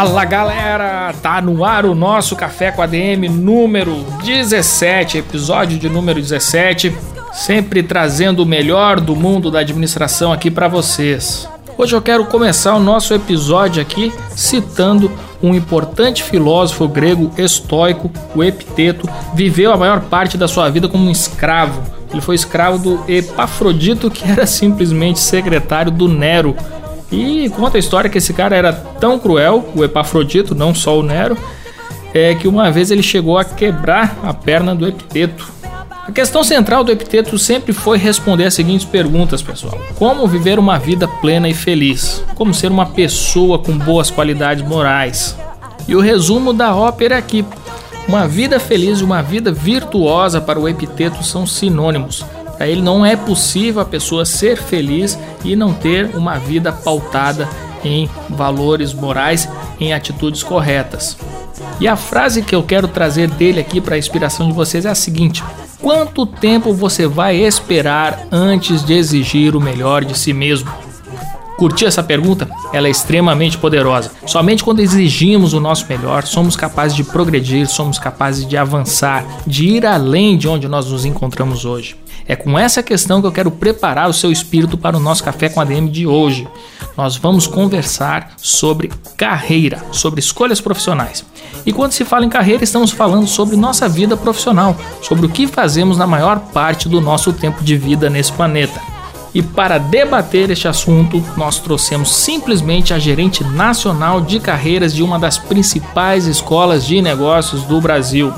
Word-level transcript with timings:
Fala 0.00 0.24
galera, 0.24 1.12
tá 1.20 1.42
no 1.42 1.62
ar 1.62 1.84
o 1.84 1.94
nosso 1.94 2.34
Café 2.34 2.72
com 2.72 2.80
ADM 2.80 3.28
número 3.28 3.96
17, 4.24 5.18
episódio 5.18 5.78
de 5.78 5.90
número 5.90 6.18
17, 6.18 6.96
sempre 7.34 7.82
trazendo 7.82 8.42
o 8.42 8.46
melhor 8.46 8.98
do 8.98 9.14
mundo 9.14 9.50
da 9.50 9.58
administração 9.58 10.32
aqui 10.32 10.50
para 10.50 10.68
vocês. 10.68 11.46
Hoje 11.76 11.94
eu 11.94 12.00
quero 12.00 12.24
começar 12.24 12.74
o 12.74 12.80
nosso 12.80 13.12
episódio 13.12 13.82
aqui 13.82 14.10
citando 14.30 15.12
um 15.42 15.54
importante 15.54 16.22
filósofo 16.22 16.88
grego 16.88 17.30
estoico, 17.36 18.10
o 18.34 18.42
Epiteto, 18.42 19.06
viveu 19.34 19.70
a 19.70 19.76
maior 19.76 20.00
parte 20.00 20.38
da 20.38 20.48
sua 20.48 20.70
vida 20.70 20.88
como 20.88 21.08
um 21.08 21.10
escravo. 21.10 21.82
Ele 22.10 22.22
foi 22.22 22.36
escravo 22.36 22.78
do 22.78 23.04
Epafrodito, 23.06 24.10
que 24.10 24.24
era 24.28 24.46
simplesmente 24.46 25.20
secretário 25.20 25.92
do 25.92 26.08
Nero, 26.08 26.56
e 27.10 27.48
conta 27.50 27.76
a 27.76 27.80
história 27.80 28.08
que 28.08 28.18
esse 28.18 28.32
cara 28.32 28.54
era 28.54 28.72
tão 28.72 29.18
cruel, 29.18 29.68
o 29.74 29.84
Epafrodito, 29.84 30.54
não 30.54 30.74
só 30.74 30.98
o 30.98 31.02
Nero, 31.02 31.36
é 32.14 32.34
que 32.34 32.46
uma 32.46 32.70
vez 32.70 32.90
ele 32.90 33.02
chegou 33.02 33.38
a 33.38 33.44
quebrar 33.44 34.18
a 34.22 34.32
perna 34.32 34.74
do 34.74 34.86
Epiteto. 34.86 35.48
A 36.06 36.12
questão 36.12 36.42
central 36.42 36.82
do 36.82 36.90
Epiteto 36.90 37.38
sempre 37.38 37.72
foi 37.72 37.98
responder 37.98 38.44
as 38.44 38.54
seguintes 38.54 38.84
perguntas, 38.84 39.42
pessoal: 39.42 39.78
Como 39.96 40.26
viver 40.26 40.58
uma 40.58 40.78
vida 40.78 41.06
plena 41.06 41.48
e 41.48 41.54
feliz? 41.54 42.24
Como 42.34 42.54
ser 42.54 42.70
uma 42.70 42.86
pessoa 42.86 43.58
com 43.58 43.76
boas 43.76 44.10
qualidades 44.10 44.66
morais? 44.66 45.36
E 45.86 45.94
o 45.94 46.00
resumo 46.00 46.52
da 46.52 46.74
ópera 46.74 47.14
é 47.14 47.18
aqui: 47.18 47.44
uma 48.08 48.26
vida 48.26 48.58
feliz 48.58 49.00
e 49.00 49.04
uma 49.04 49.22
vida 49.22 49.52
virtuosa 49.52 50.40
para 50.40 50.58
o 50.58 50.68
Epiteto 50.68 51.22
são 51.22 51.46
sinônimos. 51.46 52.24
Para 52.60 52.68
ele 52.68 52.82
não 52.82 53.06
é 53.06 53.16
possível 53.16 53.80
a 53.80 53.86
pessoa 53.86 54.26
ser 54.26 54.58
feliz 54.58 55.18
e 55.42 55.56
não 55.56 55.72
ter 55.72 56.14
uma 56.14 56.36
vida 56.36 56.70
pautada 56.70 57.48
em 57.82 58.06
valores 58.28 58.92
morais, 58.92 59.48
em 59.80 59.94
atitudes 59.94 60.42
corretas. 60.42 61.16
E 61.80 61.88
a 61.88 61.96
frase 61.96 62.42
que 62.42 62.54
eu 62.54 62.62
quero 62.62 62.86
trazer 62.86 63.30
dele 63.30 63.60
aqui 63.60 63.80
para 63.80 63.94
a 63.94 63.98
inspiração 63.98 64.46
de 64.46 64.52
vocês 64.52 64.84
é 64.84 64.90
a 64.90 64.94
seguinte: 64.94 65.42
Quanto 65.80 66.26
tempo 66.26 66.74
você 66.74 67.06
vai 67.06 67.36
esperar 67.36 68.26
antes 68.30 68.84
de 68.84 68.92
exigir 68.92 69.56
o 69.56 69.60
melhor 69.60 70.04
de 70.04 70.18
si 70.18 70.34
mesmo? 70.34 70.70
Curtiu 71.56 71.88
essa 71.88 72.02
pergunta? 72.02 72.46
Ela 72.74 72.88
é 72.88 72.90
extremamente 72.90 73.56
poderosa. 73.56 74.10
Somente 74.26 74.62
quando 74.62 74.80
exigimos 74.80 75.54
o 75.54 75.60
nosso 75.60 75.86
melhor, 75.88 76.24
somos 76.26 76.56
capazes 76.56 76.94
de 76.94 77.04
progredir, 77.04 77.66
somos 77.66 77.98
capazes 77.98 78.46
de 78.46 78.58
avançar, 78.58 79.24
de 79.46 79.64
ir 79.64 79.86
além 79.86 80.36
de 80.36 80.46
onde 80.46 80.68
nós 80.68 80.90
nos 80.90 81.06
encontramos 81.06 81.64
hoje. 81.64 81.96
É 82.30 82.36
com 82.36 82.56
essa 82.56 82.80
questão 82.80 83.20
que 83.20 83.26
eu 83.26 83.32
quero 83.32 83.50
preparar 83.50 84.08
o 84.08 84.12
seu 84.12 84.30
espírito 84.30 84.78
para 84.78 84.96
o 84.96 85.00
nosso 85.00 85.24
café 85.24 85.48
com 85.48 85.60
ADM 85.60 85.88
de 85.88 86.06
hoje. 86.06 86.46
Nós 86.96 87.16
vamos 87.16 87.44
conversar 87.48 88.34
sobre 88.36 88.88
carreira, 89.16 89.82
sobre 89.90 90.20
escolhas 90.20 90.60
profissionais. 90.60 91.24
E 91.66 91.72
quando 91.72 91.90
se 91.90 92.04
fala 92.04 92.24
em 92.24 92.28
carreira, 92.28 92.62
estamos 92.62 92.92
falando 92.92 93.26
sobre 93.26 93.56
nossa 93.56 93.88
vida 93.88 94.16
profissional, 94.16 94.76
sobre 95.02 95.26
o 95.26 95.28
que 95.28 95.48
fazemos 95.48 95.98
na 95.98 96.06
maior 96.06 96.38
parte 96.38 96.88
do 96.88 97.00
nosso 97.00 97.32
tempo 97.32 97.64
de 97.64 97.76
vida 97.76 98.08
nesse 98.08 98.32
planeta. 98.32 98.80
E 99.34 99.42
para 99.42 99.78
debater 99.78 100.50
este 100.50 100.68
assunto, 100.68 101.20
nós 101.36 101.58
trouxemos 101.58 102.14
simplesmente 102.14 102.94
a 102.94 102.98
gerente 103.00 103.42
nacional 103.42 104.20
de 104.20 104.38
carreiras 104.38 104.94
de 104.94 105.02
uma 105.02 105.18
das 105.18 105.36
principais 105.36 106.28
escolas 106.28 106.86
de 106.86 107.02
negócios 107.02 107.64
do 107.64 107.80
Brasil. 107.80 108.32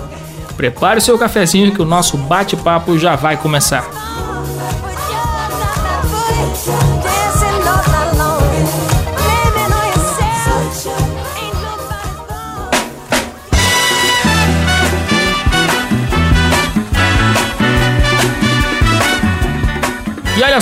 Prepare 0.56 0.98
o 0.98 1.02
seu 1.02 1.18
cafezinho 1.18 1.72
que 1.72 1.82
o 1.82 1.84
nosso 1.86 2.16
bate-papo 2.16 2.98
já 2.98 3.16
vai 3.16 3.36
começar. 3.36 4.11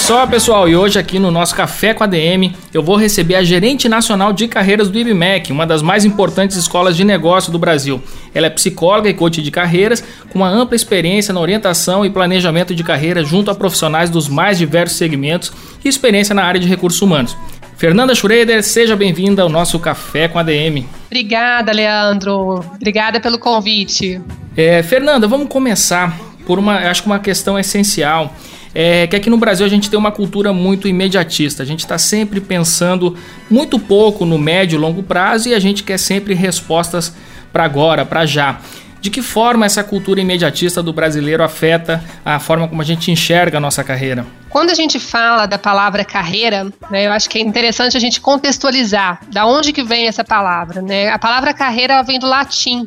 Só, 0.00 0.27
pessoal, 0.27 0.69
e 0.69 0.75
hoje 0.75 0.99
aqui 0.99 1.19
no 1.19 1.31
nosso 1.31 1.55
Café 1.55 1.93
com 1.93 2.03
a 2.03 2.06
DM, 2.06 2.53
eu 2.72 2.83
vou 2.83 2.97
receber 2.97 3.34
a 3.34 3.44
gerente 3.44 3.88
nacional 3.88 4.33
de 4.33 4.49
carreiras 4.49 4.88
do 4.88 4.99
IBMEC, 4.99 5.53
uma 5.53 5.66
das 5.66 5.83
mais 5.83 6.05
importantes 6.05 6.56
escolas 6.56 6.97
de 6.97 7.05
negócio 7.05 7.53
do 7.53 7.59
Brasil. 7.59 8.03
Ela 8.34 8.47
é 8.47 8.50
psicóloga 8.50 9.09
e 9.09 9.15
coach 9.15 9.43
de 9.43 9.50
carreiras, 9.50 10.03
com 10.33 10.38
uma 10.38 10.49
ampla 10.49 10.75
experiência 10.75 11.34
na 11.34 11.41
orientação 11.41 12.05
e 12.05 12.11
planejamento 12.11 12.75
de 12.75 12.83
carreira 12.83 13.22
junto 13.22 13.50
a 13.50 13.55
profissionais 13.55 14.09
dos 14.09 14.28
mais 14.28 14.59
diversos 14.59 14.97
segmentos 14.97 15.53
e 15.84 15.88
experiência 15.88 16.34
na 16.34 16.44
área 16.44 16.61
de 16.61 16.67
recursos 16.67 17.00
humanos. 17.03 17.37
Fernanda 17.77 18.15
Schroeder, 18.15 18.62
seja 18.62 18.97
bem-vinda 18.97 19.43
ao 19.43 19.49
nosso 19.49 19.78
Café 19.78 20.28
com 20.28 20.38
a 20.38 20.43
DM. 20.43 20.88
Obrigada, 21.06 21.72
Leandro. 21.72 22.65
Obrigada 22.75 23.21
pelo 23.21 23.38
convite. 23.38 24.21
É, 24.56 24.82
Fernanda, 24.82 25.28
vamos 25.28 25.49
começar 25.49 26.19
por 26.47 26.59
uma, 26.59 26.78
acho 26.91 27.03
que 27.03 27.09
uma 27.09 27.19
questão 27.19 27.59
essencial 27.59 28.34
é 28.75 29.06
que 29.06 29.16
aqui 29.16 29.28
no 29.28 29.36
Brasil 29.36 29.66
a 29.66 29.69
gente 29.69 29.91
tem 29.91 29.98
uma 29.98 30.12
cultura 30.12 30.53
muito 30.53 30.86
imediatista. 30.86 31.62
A 31.62 31.66
gente 31.66 31.81
está 31.81 31.98
sempre 31.98 32.41
pensando 32.41 33.16
muito 33.50 33.78
pouco 33.78 34.25
no 34.25 34.38
médio 34.38 34.76
e 34.76 34.81
longo 34.81 35.03
prazo 35.03 35.48
e 35.48 35.54
a 35.54 35.58
gente 35.58 35.82
quer 35.82 35.98
sempre 35.98 36.34
respostas 36.34 37.12
para 37.53 37.64
agora, 37.64 38.04
para 38.04 38.25
já. 38.26 38.60
De 39.00 39.08
que 39.08 39.22
forma 39.22 39.64
essa 39.64 39.82
cultura 39.82 40.20
imediatista 40.20 40.82
do 40.82 40.92
brasileiro 40.92 41.42
afeta 41.42 42.04
a 42.22 42.38
forma 42.38 42.69
como 42.69 42.82
a 42.82 42.84
gente 42.84 43.10
enxerga 43.10 43.56
a 43.56 43.60
nossa 43.60 43.82
carreira? 43.82 44.26
Quando 44.50 44.70
a 44.70 44.75
gente 44.75 45.00
fala 45.00 45.47
da 45.47 45.58
palavra 45.58 46.04
carreira, 46.04 46.70
né, 46.91 47.06
eu 47.06 47.12
acho 47.12 47.28
que 47.31 47.38
é 47.38 47.41
interessante 47.41 47.97
a 47.97 48.00
gente 48.00 48.20
contextualizar 48.20 49.20
da 49.28 49.47
onde 49.47 49.72
que 49.72 49.82
vem 49.82 50.06
essa 50.06 50.22
palavra. 50.22 50.82
Né? 50.82 51.08
A 51.08 51.19
palavra 51.19 51.54
carreira 51.54 52.02
vem 52.02 52.19
do 52.19 52.26
latim, 52.26 52.87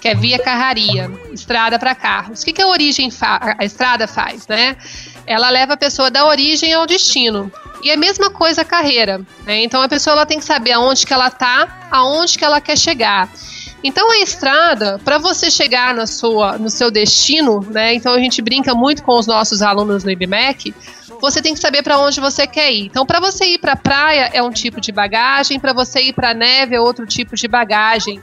que 0.00 0.08
é 0.08 0.16
via 0.16 0.36
carraria, 0.36 1.08
estrada 1.32 1.78
para 1.78 1.94
carros. 1.94 2.42
O 2.42 2.44
que, 2.44 2.52
que 2.52 2.60
a 2.60 2.66
origem 2.66 3.08
a 3.20 3.64
estrada 3.64 4.08
faz, 4.08 4.48
né? 4.48 4.76
Ela 5.26 5.50
leva 5.50 5.74
a 5.74 5.76
pessoa 5.76 6.10
da 6.10 6.26
origem 6.26 6.72
ao 6.72 6.86
destino. 6.86 7.50
E 7.82 7.90
é 7.90 7.94
a 7.94 7.96
mesma 7.96 8.30
coisa 8.30 8.62
a 8.62 8.64
carreira. 8.64 9.18
Né? 9.44 9.62
Então 9.62 9.82
a 9.82 9.88
pessoa 9.88 10.14
ela 10.14 10.26
tem 10.26 10.38
que 10.38 10.44
saber 10.44 10.72
aonde 10.72 11.06
que 11.06 11.12
ela 11.12 11.28
está, 11.28 11.88
aonde 11.90 12.38
que 12.38 12.44
ela 12.44 12.60
quer 12.60 12.78
chegar. 12.78 13.28
Então 13.84 14.10
a 14.12 14.18
estrada, 14.18 15.00
para 15.04 15.18
você 15.18 15.50
chegar 15.50 15.92
na 15.92 16.06
sua, 16.06 16.56
no 16.56 16.70
seu 16.70 16.90
destino, 16.90 17.60
né? 17.68 17.94
Então 17.94 18.14
a 18.14 18.18
gente 18.18 18.40
brinca 18.40 18.74
muito 18.74 19.02
com 19.02 19.18
os 19.18 19.26
nossos 19.26 19.60
alunos 19.60 20.04
no 20.04 20.10
IBMEC, 20.10 20.72
você 21.20 21.42
tem 21.42 21.52
que 21.52 21.60
saber 21.60 21.82
para 21.82 21.98
onde 21.98 22.20
você 22.20 22.46
quer 22.46 22.72
ir. 22.72 22.86
Então 22.86 23.04
para 23.04 23.18
você 23.18 23.44
ir 23.44 23.58
para 23.58 23.72
a 23.72 23.76
praia 23.76 24.30
é 24.32 24.40
um 24.40 24.50
tipo 24.50 24.80
de 24.80 24.92
bagagem, 24.92 25.58
para 25.58 25.72
você 25.72 26.00
ir 26.00 26.12
para 26.12 26.30
a 26.30 26.34
neve 26.34 26.76
é 26.76 26.80
outro 26.80 27.04
tipo 27.06 27.34
de 27.34 27.48
bagagem. 27.48 28.22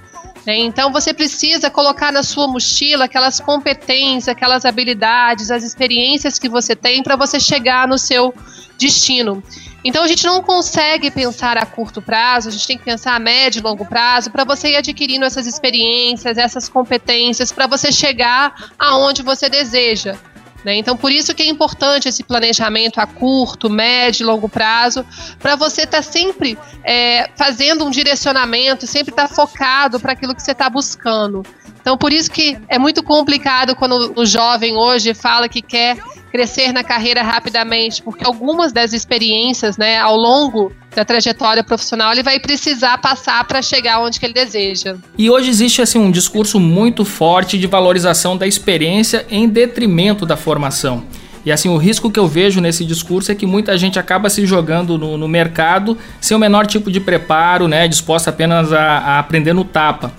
Né? 0.49 0.57
Então 0.57 0.91
você 0.91 1.13
precisa 1.13 1.69
colocar 1.69 2.11
na 2.11 2.23
sua 2.23 2.47
mochila 2.47 3.05
aquelas 3.05 3.39
competências, 3.39 4.29
aquelas 4.29 4.65
habilidades, 4.65 5.51
as 5.51 5.63
experiências 5.63 6.39
que 6.39 6.49
você 6.49 6.75
tem 6.75 7.03
para 7.03 7.15
você 7.15 7.39
chegar 7.39 7.87
no 7.87 7.99
seu 7.99 8.33
destino. 8.75 9.43
Então 9.83 10.03
a 10.03 10.07
gente 10.07 10.25
não 10.25 10.41
consegue 10.41 11.11
pensar 11.11 11.55
a 11.55 11.67
curto 11.67 12.01
prazo, 12.01 12.49
a 12.49 12.51
gente 12.51 12.65
tem 12.65 12.79
que 12.79 12.83
pensar 12.83 13.13
a 13.13 13.19
médio 13.19 13.59
e 13.59 13.61
longo 13.61 13.85
prazo 13.85 14.31
para 14.31 14.43
você 14.43 14.69
ir 14.69 14.77
adquirindo 14.77 15.23
essas 15.23 15.45
experiências, 15.45 16.35
essas 16.35 16.67
competências 16.67 17.51
para 17.51 17.67
você 17.67 17.91
chegar 17.91 18.71
aonde 18.79 19.21
você 19.21 19.49
deseja. 19.49 20.17
Né? 20.63 20.75
Então, 20.75 20.97
por 20.97 21.11
isso 21.11 21.33
que 21.33 21.43
é 21.43 21.45
importante 21.45 22.09
esse 22.09 22.23
planejamento 22.23 22.99
a 22.99 23.07
curto, 23.07 23.69
médio 23.69 24.23
e 24.23 24.25
longo 24.25 24.49
prazo, 24.49 25.05
para 25.39 25.55
você 25.55 25.83
estar 25.83 25.97
tá 25.97 26.03
sempre 26.03 26.57
é, 26.83 27.29
fazendo 27.35 27.85
um 27.85 27.89
direcionamento, 27.89 28.85
sempre 28.85 29.11
estar 29.11 29.27
tá 29.27 29.33
focado 29.33 29.99
para 29.99 30.13
aquilo 30.13 30.35
que 30.35 30.43
você 30.43 30.51
está 30.51 30.69
buscando. 30.69 31.43
Então, 31.81 31.97
por 31.97 32.11
isso 32.11 32.29
que 32.29 32.57
é 32.67 32.77
muito 32.77 33.01
complicado 33.01 33.75
quando 33.75 34.13
o 34.15 34.25
jovem 34.25 34.75
hoje 34.75 35.13
fala 35.13 35.47
que 35.47 35.61
quer 35.61 35.97
crescer 36.31 36.71
na 36.71 36.83
carreira 36.83 37.21
rapidamente, 37.21 38.01
porque 38.01 38.25
algumas 38.25 38.71
das 38.71 38.93
experiências, 38.93 39.77
né, 39.77 39.97
ao 39.97 40.15
longo 40.15 40.71
da 40.95 41.05
trajetória 41.05 41.63
profissional, 41.63 42.11
ele 42.11 42.23
vai 42.23 42.39
precisar 42.39 42.97
passar 42.97 43.43
para 43.45 43.61
chegar 43.61 44.01
onde 44.01 44.19
que 44.19 44.25
ele 44.25 44.33
deseja. 44.33 44.95
E 45.17 45.29
hoje 45.29 45.49
existe 45.49 45.81
assim 45.81 45.99
um 45.99 46.11
discurso 46.11 46.59
muito 46.59 47.05
forte 47.05 47.57
de 47.57 47.67
valorização 47.67 48.35
da 48.35 48.47
experiência 48.47 49.25
em 49.29 49.47
detrimento 49.47 50.25
da 50.25 50.35
formação. 50.35 51.03
E 51.45 51.51
assim, 51.51 51.69
o 51.69 51.77
risco 51.77 52.11
que 52.11 52.19
eu 52.19 52.27
vejo 52.27 52.59
nesse 52.59 52.83
discurso 52.83 53.31
é 53.31 53.35
que 53.35 53.45
muita 53.45 53.77
gente 53.77 53.97
acaba 53.97 54.29
se 54.29 54.45
jogando 54.45 54.97
no, 54.97 55.17
no 55.17 55.27
mercado 55.27 55.97
sem 56.19 56.35
o 56.35 56.39
menor 56.39 56.67
tipo 56.67 56.91
de 56.91 56.99
preparo, 56.99 57.67
né, 57.67 57.87
disposta 57.87 58.29
apenas 58.29 58.73
a, 58.73 58.81
a 58.81 59.19
aprender 59.19 59.53
no 59.53 59.63
tapa. 59.63 60.11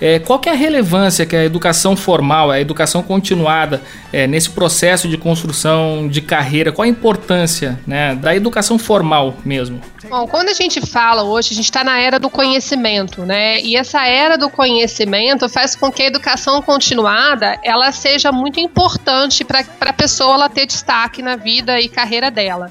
É, 0.00 0.18
qual 0.18 0.40
é 0.46 0.50
a 0.50 0.54
relevância 0.54 1.24
que 1.24 1.34
a 1.34 1.44
educação 1.44 1.96
formal, 1.96 2.50
a 2.50 2.60
educação 2.60 3.02
continuada 3.02 3.80
é, 4.12 4.26
nesse 4.26 4.50
processo 4.50 5.08
de 5.08 5.16
construção 5.16 6.06
de 6.08 6.20
carreira? 6.20 6.70
Qual 6.70 6.84
a 6.84 6.88
importância 6.88 7.78
né, 7.86 8.14
da 8.14 8.34
educação 8.34 8.78
formal 8.78 9.36
mesmo? 9.44 9.80
Bom, 10.08 10.26
quando 10.26 10.48
a 10.50 10.54
gente 10.54 10.80
fala 10.80 11.22
hoje, 11.22 11.52
a 11.52 11.56
gente 11.56 11.64
está 11.64 11.82
na 11.82 11.98
era 11.98 12.18
do 12.18 12.30
conhecimento, 12.30 13.24
né? 13.24 13.60
E 13.60 13.76
essa 13.76 14.06
era 14.06 14.36
do 14.36 14.48
conhecimento 14.50 15.48
faz 15.48 15.74
com 15.74 15.90
que 15.90 16.02
a 16.02 16.06
educação 16.06 16.62
continuada 16.62 17.58
ela 17.64 17.90
seja 17.90 18.30
muito 18.30 18.60
importante 18.60 19.44
para 19.44 19.64
a 19.80 19.92
pessoa 19.92 20.34
ela 20.34 20.48
ter 20.48 20.66
destaque 20.66 21.22
na 21.22 21.36
vida 21.36 21.80
e 21.80 21.88
carreira 21.88 22.30
dela. 22.30 22.70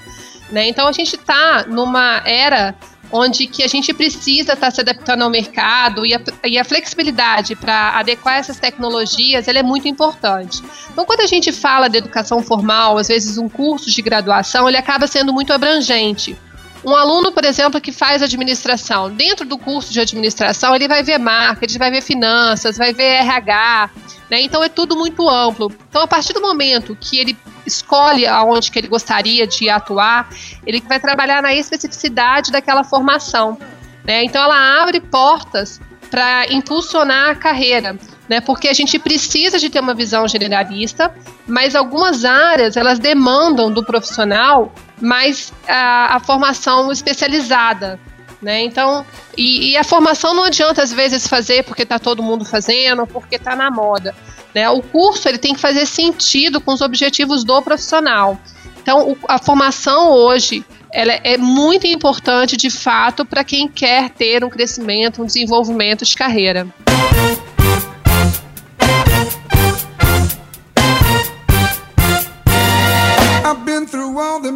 Né? 0.51 0.68
Então 0.68 0.88
a 0.88 0.92
gente 0.92 1.16
está 1.16 1.66
numa 1.68 2.21
era 2.25 2.75
onde 3.12 3.48
que 3.48 3.63
a 3.63 3.68
gente 3.68 3.94
precisa 3.94 4.54
estar 4.54 4.68
tá 4.68 4.72
se 4.72 4.81
adaptando 4.81 5.24
ao 5.24 5.30
mercado 5.30 6.06
e 6.06 6.13
a, 6.13 6.22
e 6.46 6.57
a 6.57 6.63
flexibilidade 6.63 7.56
para 7.56 7.98
adequar 7.98 8.38
essas 8.38 8.60
tecnologias 8.60 9.48
ela 9.48 9.60
é 9.60 9.63
muito 9.63 9.88
importante. 9.88 10.62
Então, 10.92 11.06
quando 11.06 11.22
a 11.22 11.28
gente 11.28 11.52
fala 11.52 11.88
de 11.88 11.98
educação 11.98 12.42
formal, 12.42 12.98
às 12.98 13.07
vezes 13.07 13.38
um 13.38 13.50
curso 13.50 13.90
de 13.90 14.02
graduação, 14.02 14.68
ele 14.68 14.78
acaba 14.78 15.07
sendo 15.07 15.34
muito 15.34 15.54
abrangente. 15.54 16.38
Um 16.86 16.96
aluno, 16.96 17.31
por 17.31 17.44
exemplo, 17.44 17.81
que 17.81 17.92
faz 17.92 18.22
administração, 18.22 19.10
dentro 19.10 19.44
do 19.44 19.57
curso 19.57 19.92
de 19.92 20.00
administração, 20.00 20.75
ele 20.75 20.88
vai 20.88 21.02
ver 21.02 21.18
marketing, 21.18 21.80
vai 21.80 21.90
ver 21.90 22.02
finanças, 22.02 22.78
vai 22.78 22.94
ver 22.94 23.22
RH, 23.22 23.90
né? 24.30 24.42
Então 24.42 24.63
é 24.63 24.69
tudo 24.69 24.96
muito 24.96 25.28
amplo. 25.28 25.72
Então, 25.90 26.04
a 26.04 26.07
partir 26.07 26.34
do 26.34 26.42
momento 26.42 26.96
que 26.96 27.18
ele 27.18 27.36
escolhe 27.66 28.26
aonde 28.26 28.72
que 28.72 28.80
ele 28.80 28.88
gostaria 28.88 29.46
de 29.48 29.70
atuar, 29.70 30.30
ele 30.66 30.82
vai 30.82 31.00
trabalhar 31.00 31.42
na 31.42 31.54
especificidade 31.54 32.52
daquela 32.52 32.84
formação. 32.84 33.58
Né? 34.04 34.24
Então, 34.24 34.44
ela 34.44 34.82
abre 34.82 35.00
portas 35.00 35.82
para 36.10 36.46
impulsionar 36.52 37.32
a 37.32 37.36
carreira. 37.36 37.98
Né, 38.28 38.42
porque 38.42 38.68
a 38.68 38.74
gente 38.74 38.98
precisa 38.98 39.60
de 39.60 39.70
ter 39.70 39.80
uma 39.80 39.94
visão 39.94 40.28
generalista, 40.28 41.14
mas 41.46 41.76
algumas 41.76 42.26
áreas 42.26 42.76
elas 42.76 42.98
demandam 42.98 43.72
do 43.72 43.86
profissional 43.86 44.74
mais 45.00 45.54
a, 45.68 46.16
a 46.16 46.20
formação 46.20 46.92
especializada, 46.92 48.00
né? 48.42 48.62
Então, 48.62 49.06
e, 49.38 49.72
e, 49.72 49.78
a 49.78 49.84
formação 49.84 50.34
não 50.34 50.44
adianta 50.44 50.82
às 50.82 50.92
vezes 50.92 51.28
fazer 51.28 51.64
porque 51.64 51.84
está 51.84 52.00
todo 52.00 52.24
mundo 52.24 52.46
fazendo, 52.46 53.06
porque 53.06 53.36
está 53.36 53.56
na 53.56 53.70
moda. 53.70 54.16
Né? 54.56 54.69
O 54.69 54.81
curso 54.81 55.28
ele 55.28 55.38
tem 55.38 55.54
que 55.54 55.60
fazer 55.60 55.86
sentido 55.86 56.62
com 56.62 56.72
os 56.72 56.80
objetivos 56.80 57.44
do 57.44 57.62
profissional. 57.62 58.40
Então, 58.81 59.12
o, 59.12 59.18
a 59.28 59.38
formação 59.38 60.13
hoje 60.13 60.63
ela 60.94 61.12
é 61.12 61.38
muito 61.38 61.86
importante 61.86 62.56
de 62.56 62.69
fato 62.69 63.25
para 63.25 63.44
quem 63.44 63.68
quer 63.68 64.10
ter 64.12 64.46
um 64.46 64.50
crescimento, 64.50 65.22
um 65.22 65.25
desenvolvimento 65.25 66.06
de 66.06 66.16
carreira. 66.16 66.66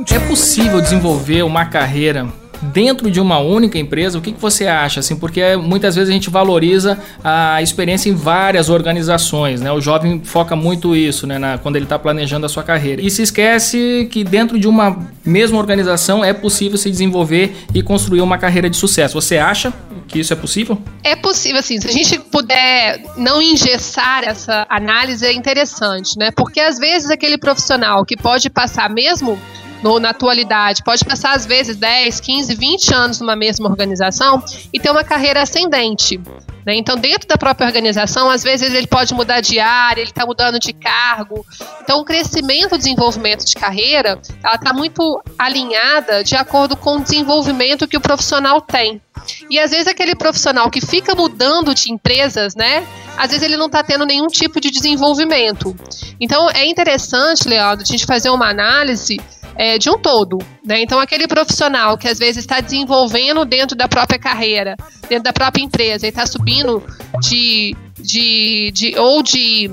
É 0.10 0.20
possível 0.20 0.80
desenvolver 0.80 1.44
uma 1.44 1.66
carreira 1.66 2.32
dentro 2.62 3.10
de 3.10 3.20
uma 3.20 3.40
única 3.40 3.78
empresa, 3.78 4.18
o 4.18 4.22
que, 4.22 4.32
que 4.32 4.42
você 4.42 4.68
acha? 4.68 5.00
Assim, 5.00 5.16
porque 5.16 5.56
muitas 5.56 5.96
vezes 5.96 6.10
a 6.10 6.14
gente 6.14 6.30
valoriza 6.30 7.00
a 7.24 7.62
experiência 7.62 8.10
em 8.10 8.16
várias 8.16 8.70
organizações, 8.70 9.62
né? 9.62 9.72
O 9.72 9.82
jovem 9.82 10.22
foca 10.24 10.56
muito 10.56 10.96
isso, 10.96 11.26
né? 11.26 11.38
Na, 11.38 11.58
quando 11.58 11.76
ele 11.76 11.86
está 11.86 11.98
planejando 11.98 12.46
a 12.46 12.50
sua 12.50 12.64
carreira. 12.64 13.02
E 13.02 13.10
se 13.10 13.22
esquece 13.22 14.08
que 14.12 14.24
dentro 14.24 14.60
de 14.60 14.68
uma 14.68 14.98
mesma 15.26 15.58
organização 15.58 16.24
é 16.24 16.34
possível 16.34 16.78
se 16.78 16.90
desenvolver 16.90 17.56
e 17.74 17.82
construir 17.82 18.22
uma 18.22 18.38
carreira 18.38 18.70
de 18.70 18.78
sucesso. 18.78 19.20
Você 19.20 19.38
acha 19.38 19.74
que 20.08 20.20
isso 20.20 20.34
é 20.34 20.36
possível? 20.36 20.82
É 21.04 21.16
possível, 21.16 21.60
assim. 21.60 21.80
Se 21.80 21.88
a 21.88 21.92
gente 21.92 22.20
puder 22.20 23.02
não 23.16 23.42
engessar 23.42 24.24
essa 24.24 24.66
análise, 24.70 25.26
é 25.26 25.32
interessante, 25.34 26.18
né? 26.18 26.32
Porque 26.32 26.60
às 26.60 26.78
vezes 26.78 27.10
aquele 27.10 27.38
profissional 27.38 28.04
que 28.04 28.18
pode 28.18 28.50
passar 28.50 28.90
mesmo 28.90 29.40
no, 29.84 30.00
na 30.00 30.10
atualidade, 30.10 30.84
pode 30.84 31.04
passar 31.06 31.36
às 31.36 31.46
vezes 31.46 31.76
10, 31.76 32.20
15, 32.20 32.56
20 32.56 32.94
anos 32.94 33.20
numa 33.20 33.36
mesma 33.36 33.70
organização 33.70 34.44
e 34.74 34.80
ter 34.80 34.92
uma 34.92 35.04
carreira 35.04 35.42
ascendente. 35.42 36.20
Né? 36.66 36.76
Então, 36.76 36.96
dentro 36.98 37.28
da 37.28 37.38
própria 37.38 37.66
organização, 37.66 38.30
às 38.30 38.44
vezes 38.44 38.74
ele 38.74 38.88
pode 38.88 39.14
mudar 39.14 39.42
de 39.42 39.60
área, 39.60 40.02
ele 40.02 40.12
está 40.12 40.26
mudando 40.26 40.60
de 40.60 40.74
cargo. 40.74 41.46
Então, 41.82 42.00
o 42.00 42.06
crescimento 42.06 42.76
e 42.76 42.78
desenvolvimento 42.78 43.46
de 43.46 43.56
carreira, 43.56 44.22
ela 44.44 44.56
está 44.56 44.74
muito 44.74 45.22
alinhada 45.38 46.24
de 46.24 46.36
acordo 46.36 46.76
com 46.76 46.98
o 46.98 47.02
desenvolvimento 47.02 47.88
que 47.88 47.98
o 47.98 48.02
profissional 48.02 48.62
tem. 48.62 49.02
E 49.50 49.60
às 49.60 49.72
vezes 49.72 49.88
aquele 49.88 50.16
profissional 50.16 50.70
que 50.70 50.82
fica 50.82 51.14
mudando 51.14 51.74
de 51.76 51.92
empresas, 51.92 52.56
né? 52.56 52.88
Às 53.18 53.32
vezes 53.32 53.44
ele 53.44 53.58
não 53.58 53.66
está 53.66 53.84
tendo 53.84 54.06
nenhum 54.06 54.28
tipo 54.28 54.60
de 54.60 54.72
desenvolvimento. 54.72 55.76
Então 56.20 56.50
é 56.50 56.66
interessante, 56.66 57.48
Leandro, 57.48 57.84
a 57.84 57.86
gente 57.86 58.06
fazer 58.06 58.30
uma 58.30 58.50
análise 58.50 59.20
é, 59.60 59.78
de 59.78 59.90
um 59.90 59.98
todo. 60.00 60.38
Né? 60.64 60.82
Então, 60.82 61.02
aquele 61.02 61.28
profissional 61.28 61.98
que 61.98 62.08
às 62.08 62.18
vezes 62.18 62.38
está 62.38 62.62
desenvolvendo 62.62 63.44
dentro 63.44 63.76
da 63.76 63.90
própria 63.90 64.18
carreira, 64.18 64.78
dentro 65.10 65.26
da 65.26 65.34
própria 65.34 65.62
empresa, 65.62 66.06
e 66.06 66.10
está 66.10 66.26
subindo 66.26 66.82
de, 67.20 67.76
de, 68.00 68.72
de. 68.74 68.98
ou 68.98 69.22
de 69.22 69.70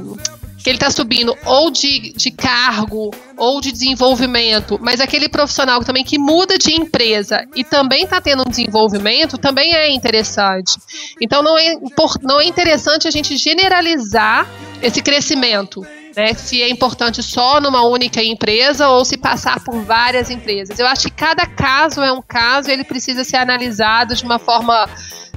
que 0.59 0.71
ele 0.71 0.79
está 0.79 0.91
subindo 0.91 1.33
ou 1.45 1.71
de, 1.71 2.13
de 2.15 2.33
cargo 2.33 3.13
ou 3.37 3.61
de 3.61 3.71
desenvolvimento, 3.71 4.77
mas 4.83 5.01
aquele 5.01 5.29
profissional 5.29 5.79
também 5.85 6.03
que 6.03 6.19
muda 6.19 6.59
de 6.59 6.73
empresa 6.73 7.47
e 7.55 7.63
também 7.63 8.03
está 8.03 8.21
tendo 8.21 8.43
um 8.45 8.51
desenvolvimento, 8.51 9.39
também 9.39 9.73
é 9.77 9.89
interessante. 9.93 10.77
Então 11.23 11.41
não 11.41 11.57
é, 11.57 11.77
não 12.21 12.41
é 12.41 12.47
interessante 12.47 13.07
a 13.07 13.13
gente 13.13 13.37
generalizar 13.37 14.45
esse 14.83 15.01
crescimento 15.01 15.87
né, 16.17 16.33
se 16.33 16.63
é 16.63 16.71
importante 16.71 17.23
só 17.23 17.61
numa 17.61 17.87
única 17.87 18.23
empresa 18.23 18.89
ou 18.89 19.05
se 19.05 19.19
passar 19.19 19.63
por 19.63 19.83
várias 19.83 20.31
empresas. 20.31 20.79
Eu 20.79 20.87
acho 20.87 21.03
que 21.03 21.11
cada 21.11 21.47
caso 21.47 22.01
é 22.01 22.11
um 22.11 22.23
caso 22.23 22.71
e 22.71 22.73
ele 22.73 22.85
precisa 22.85 23.23
ser 23.23 23.37
analisado 23.37 24.15
de 24.15 24.25
uma 24.25 24.39
forma 24.39 24.89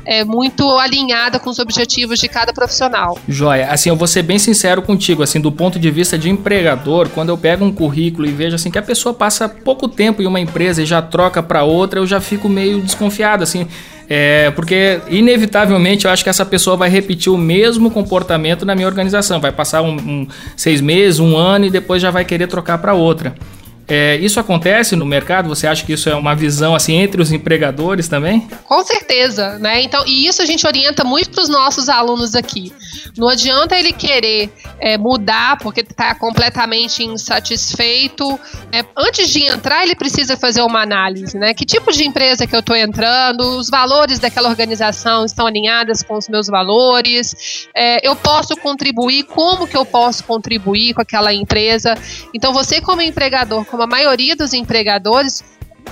é, 0.06 0.24
muito 0.24 0.66
alinhada 0.78 1.38
com 1.38 1.50
os 1.50 1.60
objetivos 1.60 2.18
de 2.20 2.30
cada 2.30 2.54
profissional. 2.54 3.18
Joia, 3.28 3.68
assim, 3.68 3.90
eu 3.90 3.96
vou 3.98 4.08
ser 4.08 4.24
bem 4.24 4.40
sincero 4.40 4.82
contigo, 4.82 5.22
assim, 5.22 5.42
do 5.42 5.52
ponto 5.52 5.78
de 5.78 5.92
vista 5.92 6.18
de 6.18 6.30
empregador, 6.30 7.10
quando 7.10 7.30
eu 7.30 7.38
pego 7.38 7.66
um 7.66 7.74
currículo 7.74 8.26
e 8.26 8.32
vejo 8.32 8.56
assim 8.56 8.72
que 8.72 8.78
a 8.78 8.82
pessoa 8.82 9.14
passa 9.14 9.50
pouco 9.50 9.90
tempo 9.90 10.22
em 10.22 10.26
uma 10.26 10.40
empresa 10.40 10.82
e 10.82 10.86
já 10.86 11.02
troca 11.02 11.44
para 11.44 11.64
outra, 11.64 12.00
eu 12.00 12.08
já 12.08 12.22
fico 12.22 12.48
meio 12.48 12.82
desconfiado, 12.82 13.44
assim, 13.44 13.68
é, 14.10 14.50
porque, 14.52 15.00
inevitavelmente, 15.08 16.06
eu 16.06 16.12
acho 16.12 16.24
que 16.24 16.30
essa 16.32 16.44
pessoa 16.44 16.76
vai 16.76 16.90
repetir 16.90 17.32
o 17.32 17.38
mesmo 17.38 17.92
comportamento 17.92 18.66
na 18.66 18.74
minha 18.74 18.88
organização. 18.88 19.40
Vai 19.40 19.52
passar 19.52 19.84
um, 19.84 19.96
um 19.96 20.28
seis 20.58 20.82
meses, 20.82 21.20
um 21.20 21.38
ano 21.38 21.66
e 21.66 21.70
depois 21.70 22.02
já 22.02 22.10
vai 22.10 22.26
querer 22.26 22.48
trocar 22.48 22.80
para 22.80 22.96
outra. 22.96 23.36
É, 23.88 24.18
isso 24.18 24.40
acontece 24.40 24.96
no 24.96 25.06
mercado? 25.06 25.50
Você 25.50 25.68
acha 25.68 25.84
que 25.86 25.94
isso 25.94 26.10
é 26.10 26.16
uma 26.16 26.36
visão 26.36 26.76
assim 26.76 26.94
entre 26.96 27.22
os 27.22 27.32
empregadores 27.32 28.08
também? 28.08 28.48
Com 28.66 28.84
certeza, 28.84 29.58
né? 29.60 29.82
Então, 29.82 30.04
e 30.08 30.28
isso 30.28 30.42
a 30.42 30.46
gente 30.46 30.66
orienta 30.66 31.04
muito 31.04 31.30
para 31.30 31.44
os 31.44 31.50
nossos 31.50 31.90
alunos 31.90 32.36
aqui. 32.36 32.72
Não 33.18 33.30
adianta 33.30 33.78
ele 33.78 33.94
querer 33.94 34.52
é, 34.80 34.98
mudar 34.98 35.58
porque 35.58 35.82
está 35.82 36.16
completamente 36.16 37.04
insatisfeito. 37.04 38.40
É, 38.72 38.84
antes 38.98 39.30
de 39.30 39.44
entrar, 39.44 39.84
ele 39.84 39.96
precisa 39.96 40.38
fazer 40.38 40.62
uma 40.62 40.82
análise, 40.82 41.38
né? 41.38 41.54
Que 41.54 41.66
tipo 41.66 41.92
de 41.92 42.06
empresa 42.06 42.48
que 42.48 42.56
eu 42.56 42.60
estou 42.60 42.76
entrando? 42.76 43.42
Os 43.58 43.70
valores 43.70 44.20
daquela 44.20 44.50
organização 44.50 45.26
estão 45.26 45.48
alinhados 45.48 46.04
com 46.04 46.18
os 46.18 46.28
meus 46.28 46.48
valores? 46.48 47.68
É, 47.76 48.08
eu 48.08 48.16
posso 48.16 48.56
contribuir? 48.58 49.24
Como 49.24 49.68
que 49.68 49.78
eu 49.78 49.86
posso 49.86 50.24
contribuir 50.24 50.94
com 50.94 51.02
aquela 51.02 51.34
empresa? 51.34 51.96
Então, 52.34 52.54
você 52.54 52.82
como 52.82 53.02
empregador, 53.02 53.66
como 53.66 53.84
a 53.84 53.88
maioria 53.88 54.36
dos 54.36 54.54
empregadores, 54.54 55.44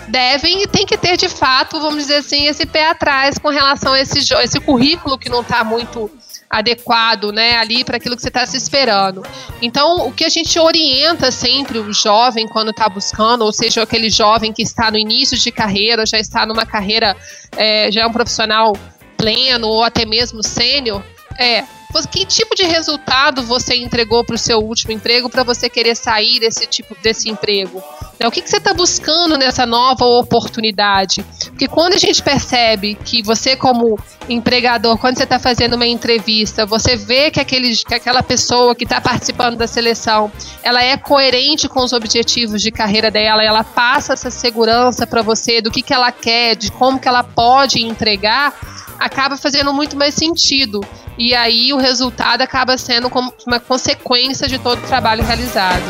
devem 0.08 0.64
e 0.64 0.68
tem 0.68 0.86
que 0.86 0.98
ter 0.98 1.18
de 1.18 1.28
fato, 1.28 1.80
vamos 1.80 2.04
dizer 2.04 2.18
assim, 2.18 2.46
esse 2.46 2.66
pé 2.66 2.90
atrás 2.90 3.38
com 3.38 3.50
relação 3.50 3.94
a 3.94 4.00
esse, 4.00 4.20
esse 4.20 4.60
currículo 4.60 5.18
que 5.18 5.30
não 5.30 5.42
está 5.42 5.64
muito 5.64 6.10
adequado, 6.50 7.32
né, 7.32 7.58
ali 7.58 7.84
para 7.84 7.98
aquilo 7.98 8.16
que 8.16 8.22
você 8.22 8.30
está 8.30 8.46
se 8.46 8.56
esperando. 8.58 9.24
Então, 9.62 10.08
o 10.08 10.12
que 10.12 10.24
a 10.24 10.30
gente 10.30 10.58
orienta 10.58 11.32
sempre 11.32 11.78
o 11.78 11.94
jovem 11.94 12.48
quando 12.48 12.72
está 12.72 12.88
buscando, 12.88 13.44
ou 13.44 13.52
seja, 13.52 13.84
aquele 13.84 14.10
jovem 14.10 14.54
que 14.54 14.62
está 14.62 14.90
no 14.90 14.98
início 14.98 15.38
de 15.38 15.52
carreira, 15.52 16.06
já 16.06 16.18
está 16.18 16.46
numa 16.46 16.66
carreira, 16.66 17.16
é, 17.56 17.92
já 17.92 18.02
é 18.02 18.08
um 18.08 18.14
profissional 18.14 18.74
pleno 19.18 19.68
ou 19.68 19.84
até 19.84 20.06
mesmo 20.06 20.42
sênior, 20.42 21.04
é 21.38 21.64
que 22.06 22.26
tipo 22.26 22.54
de 22.56 22.64
resultado 22.64 23.42
você 23.44 23.76
entregou 23.76 24.24
para 24.24 24.36
o 24.36 24.38
seu 24.38 24.60
último 24.60 24.92
emprego 24.92 25.30
para 25.30 25.44
você 25.44 25.70
querer 25.70 25.96
sair 25.96 26.40
desse 26.40 26.68
tipo 26.68 26.96
desse 27.02 27.30
emprego? 27.30 27.82
Né, 28.20 28.28
o 28.28 28.32
que, 28.32 28.42
que 28.42 28.50
você 28.50 28.58
está 28.58 28.74
buscando 28.74 29.38
nessa 29.38 29.66
nova 29.66 30.04
oportunidade? 30.06 31.24
Porque 31.46 31.68
quando 31.68 31.94
a 31.94 31.98
gente 31.98 32.22
percebe 32.22 32.96
que 32.96 33.22
você, 33.22 33.56
como 33.56 33.98
empregador, 34.28 34.98
quando 34.98 35.18
você 35.18 35.24
está 35.24 35.38
fazendo 35.38 35.76
uma 35.76 35.86
entrevista, 35.86 36.66
você 36.66 36.96
vê 36.96 37.30
que, 37.30 37.40
aquele, 37.40 37.76
que 37.76 37.94
aquela 37.94 38.24
pessoa 38.24 38.76
que 38.76 38.84
está 38.84 39.00
participando 39.00 39.56
da 39.56 39.68
seleção, 39.68 40.32
ela 40.64 40.84
é 40.84 40.98
coerente 40.98 41.70
com 41.70 41.84
os 41.84 41.94
objetivos 41.94 42.62
de 42.62 42.72
carreira 42.72 43.12
dela, 43.12 43.44
ela 43.44 43.64
passa 43.64 44.14
essa 44.14 44.32
segurança 44.32 45.06
para 45.06 45.22
você 45.22 45.62
do 45.62 45.70
que, 45.70 45.82
que 45.82 45.94
ela 45.94 46.12
quer, 46.12 46.56
de 46.56 46.72
como 46.72 47.00
que 47.00 47.08
ela 47.08 47.24
pode 47.24 47.84
entregar, 47.84 48.54
acaba 49.00 49.38
fazendo 49.38 49.72
muito 49.74 49.96
mais 49.96 50.16
sentido. 50.16 50.82
E 51.18 51.34
aí 51.34 51.74
o 51.74 51.78
resultado 51.88 52.42
acaba 52.42 52.78
sendo 52.78 53.10
uma 53.46 53.60
consequência 53.60 54.48
de 54.48 54.60
todo 54.60 54.80
o 54.80 54.88
trabalho 54.88 55.24
realizado. 55.24 55.84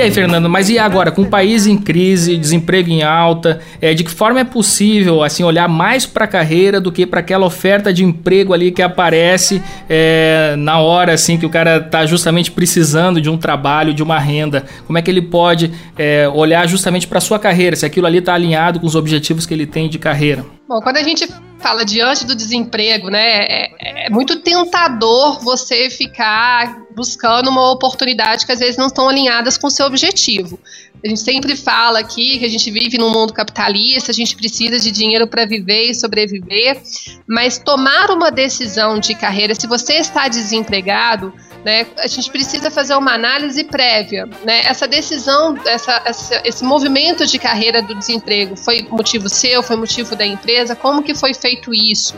E 0.00 0.04
aí, 0.04 0.10
Fernando, 0.10 0.48
mas 0.48 0.70
e 0.70 0.78
agora, 0.78 1.10
com 1.10 1.20
o 1.20 1.28
país 1.28 1.66
em 1.66 1.76
crise, 1.76 2.34
desemprego 2.38 2.88
em 2.88 3.02
alta, 3.02 3.60
é, 3.82 3.92
de 3.92 4.02
que 4.02 4.10
forma 4.10 4.40
é 4.40 4.44
possível 4.44 5.22
assim 5.22 5.44
olhar 5.44 5.68
mais 5.68 6.06
para 6.06 6.24
a 6.24 6.26
carreira 6.26 6.80
do 6.80 6.90
que 6.90 7.04
para 7.04 7.20
aquela 7.20 7.44
oferta 7.44 7.92
de 7.92 8.02
emprego 8.02 8.54
ali 8.54 8.72
que 8.72 8.80
aparece 8.80 9.62
é, 9.90 10.54
na 10.56 10.78
hora 10.78 11.12
assim 11.12 11.36
que 11.36 11.44
o 11.44 11.50
cara 11.50 11.76
está 11.76 12.06
justamente 12.06 12.50
precisando 12.50 13.20
de 13.20 13.28
um 13.28 13.36
trabalho, 13.36 13.92
de 13.92 14.02
uma 14.02 14.18
renda? 14.18 14.64
Como 14.86 14.96
é 14.96 15.02
que 15.02 15.10
ele 15.10 15.20
pode 15.20 15.70
é, 15.98 16.26
olhar 16.30 16.66
justamente 16.66 17.06
para 17.06 17.20
sua 17.20 17.38
carreira, 17.38 17.76
se 17.76 17.84
aquilo 17.84 18.06
ali 18.06 18.20
está 18.20 18.32
alinhado 18.32 18.80
com 18.80 18.86
os 18.86 18.94
objetivos 18.94 19.44
que 19.44 19.52
ele 19.52 19.66
tem 19.66 19.86
de 19.86 19.98
carreira? 19.98 20.46
Bom, 20.66 20.80
quando 20.80 20.96
a 20.96 21.02
gente 21.02 21.28
fala 21.58 21.84
diante 21.84 22.24
do 22.24 22.34
desemprego, 22.34 23.10
né, 23.10 23.44
é, 23.44 24.06
é, 24.06 24.10
muito 24.10 24.36
tentador 24.36 25.40
você 25.42 25.90
ficar 25.90 26.78
buscando 27.00 27.48
uma 27.48 27.72
oportunidade 27.72 28.44
que 28.44 28.52
às 28.52 28.58
vezes 28.58 28.76
não 28.76 28.88
estão 28.88 29.08
alinhadas 29.08 29.56
com 29.56 29.68
o 29.68 29.70
seu 29.70 29.86
objetivo. 29.86 30.60
A 31.02 31.08
gente 31.08 31.20
sempre 31.20 31.56
fala 31.56 31.98
aqui 31.98 32.38
que 32.38 32.44
a 32.44 32.48
gente 32.48 32.70
vive 32.70 32.98
num 32.98 33.08
mundo 33.08 33.32
capitalista, 33.32 34.10
a 34.10 34.14
gente 34.14 34.36
precisa 34.36 34.78
de 34.78 34.90
dinheiro 34.90 35.26
para 35.26 35.46
viver 35.46 35.86
e 35.86 35.94
sobreviver, 35.94 36.78
mas 37.26 37.56
tomar 37.56 38.10
uma 38.10 38.30
decisão 38.30 39.00
de 39.00 39.14
carreira, 39.14 39.54
se 39.54 39.66
você 39.66 39.94
está 39.94 40.28
desempregado, 40.28 41.32
né, 41.64 41.86
a 41.98 42.06
gente 42.06 42.30
precisa 42.30 42.70
fazer 42.70 42.94
uma 42.94 43.12
análise 43.12 43.64
prévia. 43.64 44.26
Né? 44.44 44.64
Essa 44.64 44.88
decisão, 44.88 45.56
essa, 45.66 46.02
essa, 46.04 46.40
esse 46.44 46.64
movimento 46.64 47.26
de 47.26 47.38
carreira 47.38 47.82
do 47.82 47.94
desemprego 47.94 48.56
foi 48.56 48.86
motivo 48.90 49.28
seu, 49.28 49.62
foi 49.62 49.76
motivo 49.76 50.16
da 50.16 50.24
empresa? 50.24 50.74
Como 50.74 51.02
que 51.02 51.14
foi 51.14 51.34
feito 51.34 51.74
isso? 51.74 52.16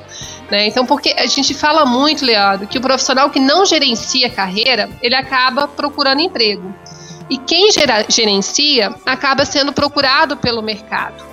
Né? 0.50 0.66
Então, 0.66 0.86
porque 0.86 1.14
a 1.16 1.26
gente 1.26 1.54
fala 1.54 1.84
muito, 1.84 2.24
Leandro, 2.24 2.66
que 2.66 2.78
o 2.78 2.80
profissional 2.80 3.30
que 3.30 3.40
não 3.40 3.64
gerencia 3.64 4.30
carreira, 4.30 4.88
ele 5.02 5.14
acaba 5.14 5.66
procurando 5.66 6.20
emprego. 6.20 6.72
E 7.28 7.38
quem 7.38 7.70
gerencia 8.08 8.94
acaba 9.06 9.44
sendo 9.44 9.72
procurado 9.72 10.36
pelo 10.36 10.62
mercado. 10.62 11.24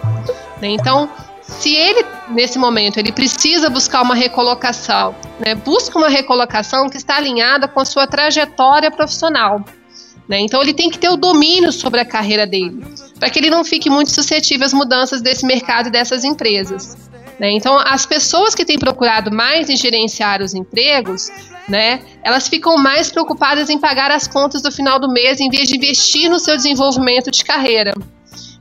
Né? 0.62 0.70
Então, 0.70 1.10
se 1.58 1.76
ele, 1.76 2.06
nesse 2.30 2.60
momento, 2.60 2.98
ele 2.98 3.12
precisa 3.12 3.70
buscar 3.70 4.02
uma 4.02 4.16
recolocação, 4.16 5.16
né, 5.40 5.56
busca 5.56 5.98
uma 5.98 6.10
recolocação 6.10 6.90
que 6.90 6.98
está 6.98 7.18
alinhada 7.18 7.68
com 7.68 7.80
a 7.80 7.86
sua 7.86 8.06
trajetória 8.06 8.92
profissional. 8.92 9.64
Né? 10.28 10.40
Então, 10.42 10.62
ele 10.62 10.74
tem 10.74 10.90
que 10.90 11.00
ter 11.00 11.10
o 11.10 11.18
domínio 11.18 11.72
sobre 11.72 12.00
a 12.00 12.06
carreira 12.06 12.46
dele, 12.46 12.86
para 13.20 13.30
que 13.30 13.40
ele 13.40 13.50
não 13.50 13.66
fique 13.66 13.90
muito 13.90 14.12
suscetível 14.12 14.66
às 14.66 14.74
mudanças 14.74 15.22
desse 15.22 15.46
mercado 15.46 15.88
e 15.88 15.92
dessas 15.92 16.24
empresas. 16.24 16.96
Né? 17.40 17.52
Então, 17.52 17.80
as 17.80 18.06
pessoas 18.06 18.54
que 18.54 18.64
têm 18.64 18.78
procurado 18.78 19.32
mais 19.32 19.70
em 19.70 19.76
gerenciar 19.76 20.42
os 20.42 20.54
empregos, 20.54 21.32
né, 21.68 22.02
elas 22.24 22.48
ficam 22.48 22.76
mais 22.78 23.12
preocupadas 23.12 23.70
em 23.70 23.80
pagar 23.80 24.12
as 24.12 24.28
contas 24.28 24.62
do 24.62 24.72
final 24.72 25.00
do 25.00 25.10
mês 25.12 25.40
em 25.40 25.50
vez 25.50 25.68
de 25.68 25.78
investir 25.78 26.30
no 26.30 26.38
seu 26.38 26.56
desenvolvimento 26.56 27.32
de 27.32 27.44
carreira. 27.44 27.94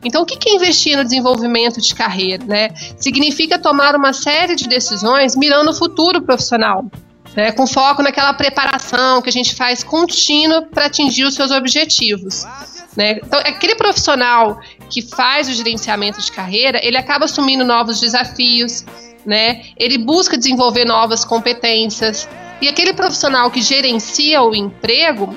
Então, 0.05 0.23
o 0.23 0.27
que 0.27 0.49
é 0.49 0.55
investir 0.55 0.97
no 0.97 1.03
desenvolvimento 1.03 1.81
de 1.81 1.95
carreira? 1.95 2.45
Né? 2.45 2.71
Significa 2.99 3.59
tomar 3.59 3.97
uma 3.97 4.13
série 4.13 4.55
de 4.55 4.69
decisões 4.69 5.35
mirando 5.35 5.71
o 5.71 5.75
futuro 5.75 6.23
profissional. 6.23 6.85
Né, 7.37 7.53
com 7.53 7.67
foco 7.67 8.03
naquela 8.03 8.33
preparação 8.33 9.21
que 9.21 9.29
a 9.29 9.33
gente 9.33 9.55
faz 9.55 9.85
contínua 9.85 10.63
para 10.63 10.87
atingir 10.87 11.25
os 11.25 11.35
seus 11.35 11.53
objetivos. 11.53 12.45
Né? 12.97 13.21
Então, 13.23 13.39
aquele 13.39 13.77
profissional 13.77 14.61
que 14.91 15.03
faz 15.03 15.49
o 15.49 15.53
gerenciamento 15.53 16.21
de 16.21 16.33
carreira, 16.33 16.81
ele 16.83 16.97
acaba 16.97 17.27
assumindo 17.27 17.65
novos 17.65 18.01
desafios, 18.01 18.85
né? 19.25 19.67
ele 19.77 19.99
busca 19.99 20.37
desenvolver 20.37 20.85
novas 20.85 21.25
competências. 21.25 22.27
E 22.61 22.67
aquele 22.67 22.93
profissional 22.93 23.53
que 23.53 23.63
gerencia 23.63 24.43
o 24.43 24.53
emprego, 24.53 25.37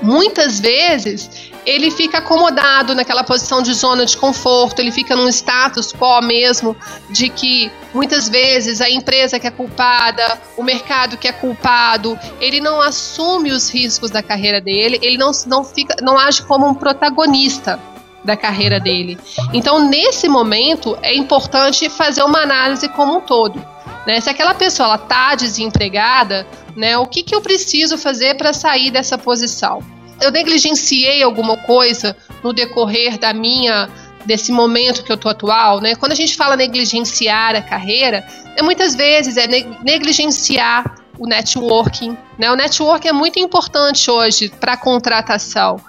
muitas 0.00 0.58
vezes, 0.58 1.51
ele 1.64 1.90
fica 1.90 2.18
acomodado 2.18 2.94
naquela 2.94 3.22
posição 3.22 3.62
de 3.62 3.72
zona 3.72 4.04
de 4.04 4.16
conforto, 4.16 4.80
ele 4.80 4.92
fica 4.92 5.14
num 5.14 5.28
status 5.28 5.92
quo 5.92 6.20
mesmo, 6.22 6.76
de 7.10 7.28
que 7.28 7.70
muitas 7.94 8.28
vezes 8.28 8.80
a 8.80 8.90
empresa 8.90 9.38
que 9.38 9.46
é 9.46 9.50
culpada, 9.50 10.38
o 10.56 10.62
mercado 10.62 11.16
que 11.16 11.28
é 11.28 11.32
culpado, 11.32 12.18
ele 12.40 12.60
não 12.60 12.80
assume 12.80 13.52
os 13.52 13.70
riscos 13.70 14.10
da 14.10 14.22
carreira 14.22 14.60
dele, 14.60 14.98
ele 15.02 15.16
não, 15.16 15.30
não, 15.46 15.64
fica, 15.64 15.96
não 16.02 16.18
age 16.18 16.42
como 16.42 16.66
um 16.66 16.74
protagonista 16.74 17.78
da 18.24 18.36
carreira 18.36 18.78
dele. 18.78 19.18
Então, 19.52 19.88
nesse 19.88 20.28
momento, 20.28 20.96
é 21.02 21.14
importante 21.14 21.88
fazer 21.88 22.22
uma 22.22 22.40
análise 22.40 22.88
como 22.88 23.16
um 23.16 23.20
todo. 23.20 23.64
Né? 24.06 24.20
Se 24.20 24.30
aquela 24.30 24.54
pessoa 24.54 24.94
está 24.94 25.34
desempregada, 25.34 26.46
né, 26.76 26.96
o 26.98 27.06
que, 27.06 27.22
que 27.22 27.34
eu 27.34 27.40
preciso 27.40 27.98
fazer 27.98 28.36
para 28.36 28.52
sair 28.52 28.90
dessa 28.90 29.18
posição? 29.18 29.82
Eu 30.22 30.30
negligenciei 30.30 31.22
alguma 31.22 31.56
coisa 31.56 32.16
no 32.42 32.52
decorrer 32.52 33.18
da 33.18 33.34
minha 33.34 33.90
desse 34.24 34.52
momento 34.52 35.02
que 35.02 35.10
eu 35.10 35.16
tô 35.16 35.28
atual, 35.28 35.80
né? 35.80 35.94
Quando 35.96 36.12
a 36.12 36.14
gente 36.14 36.36
fala 36.36 36.56
negligenciar 36.56 37.56
a 37.56 37.62
carreira, 37.62 38.24
é 38.56 38.62
muitas 38.62 38.94
vezes 38.94 39.36
é 39.36 39.46
negligenciar 39.82 40.94
o 41.18 41.26
networking, 41.26 42.16
né? 42.38 42.50
O 42.50 42.56
networking 42.56 43.08
é 43.08 43.12
muito 43.12 43.38
importante 43.38 44.10
hoje 44.10 44.48
para 44.48 44.76
contratação. 44.76 45.80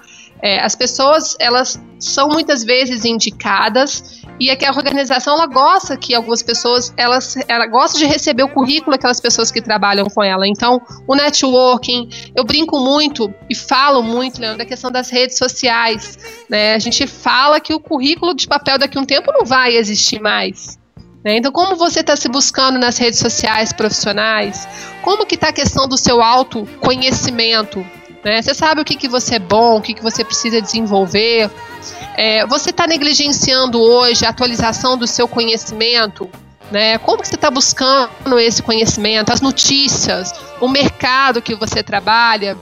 É, 0.42 0.60
as 0.62 0.76
pessoas 0.76 1.36
elas 1.40 1.80
são 2.00 2.28
muitas 2.28 2.64
vezes 2.64 3.06
indicadas 3.06 4.23
e 4.44 4.50
é 4.50 4.58
que 4.58 4.66
a 4.66 4.72
organização 4.72 5.36
ela 5.36 5.46
gosta 5.46 5.96
que 5.96 6.14
algumas 6.14 6.44
pessoas 6.44 6.94
elas 6.98 7.38
ela 7.48 7.66
gosta 7.66 7.98
de 7.98 8.06
receber 8.06 8.44
o 8.44 8.50
currículo 8.50 8.92
daquelas 8.92 9.22
pessoas 9.22 9.50
que 9.50 9.62
trabalham 9.62 10.06
com 10.06 10.22
ela. 10.22 10.46
Então, 10.46 10.82
o 11.08 11.16
networking, 11.16 12.10
eu 12.36 12.44
brinco 12.44 12.78
muito 12.78 13.34
e 13.50 13.56
falo 13.56 14.04
muito, 14.04 14.42
Leandro, 14.42 14.58
da 14.58 14.66
questão 14.66 14.92
das 14.92 15.10
redes 15.10 15.38
sociais. 15.38 16.20
Né? 16.50 16.74
A 16.74 16.80
gente 16.80 17.08
fala 17.08 17.62
que 17.62 17.74
o 17.74 17.80
currículo 17.80 18.36
de 18.36 18.46
papel 18.46 18.78
daqui 18.78 18.98
a 18.98 19.02
um 19.02 19.06
tempo 19.06 19.32
não 19.32 19.46
vai 19.46 19.78
existir 19.78 20.20
mais. 20.20 20.78
Né? 21.24 21.38
Então, 21.38 21.50
como 21.50 21.78
você 21.78 22.02
está 22.02 22.18
se 22.18 22.28
buscando 22.28 22.78
nas 22.78 22.98
redes 22.98 23.20
sociais 23.20 23.72
profissionais? 23.72 24.68
Como 25.02 25.26
que 25.26 25.36
está 25.36 25.48
a 25.48 25.54
questão 25.54 25.88
do 25.88 25.98
seu 25.98 26.22
autoconhecimento? 26.22 27.80
Né? 28.26 28.42
Você 28.42 28.54
sabe 28.54 28.82
o 28.82 28.86
que, 28.86 28.98
que 28.98 29.08
você 29.08 29.36
é 29.36 29.40
bom, 29.40 29.78
o 29.78 29.82
que, 29.82 29.94
que 29.94 30.04
você 30.04 30.24
precisa 30.26 30.62
desenvolver. 30.62 31.50
É, 32.16 32.46
você 32.46 32.70
está 32.70 32.86
negligenciando 32.86 33.82
hoje 33.82 34.26
a 34.26 34.30
atualização 34.30 34.98
do 34.98 35.08
seu 35.08 35.28
conhecimento? 35.28 36.30
Né? 36.72 36.98
Como 37.00 37.22
que 37.22 37.28
você 37.28 37.36
está 37.36 37.50
buscando 37.50 38.40
esse 38.40 38.62
conhecimento, 38.62 39.32
as 39.32 39.42
notícias, 39.42 40.34
o 40.60 40.68
mercado 40.68 41.42
que 41.42 41.56
você 41.56 41.82
trabalha? 41.82 42.58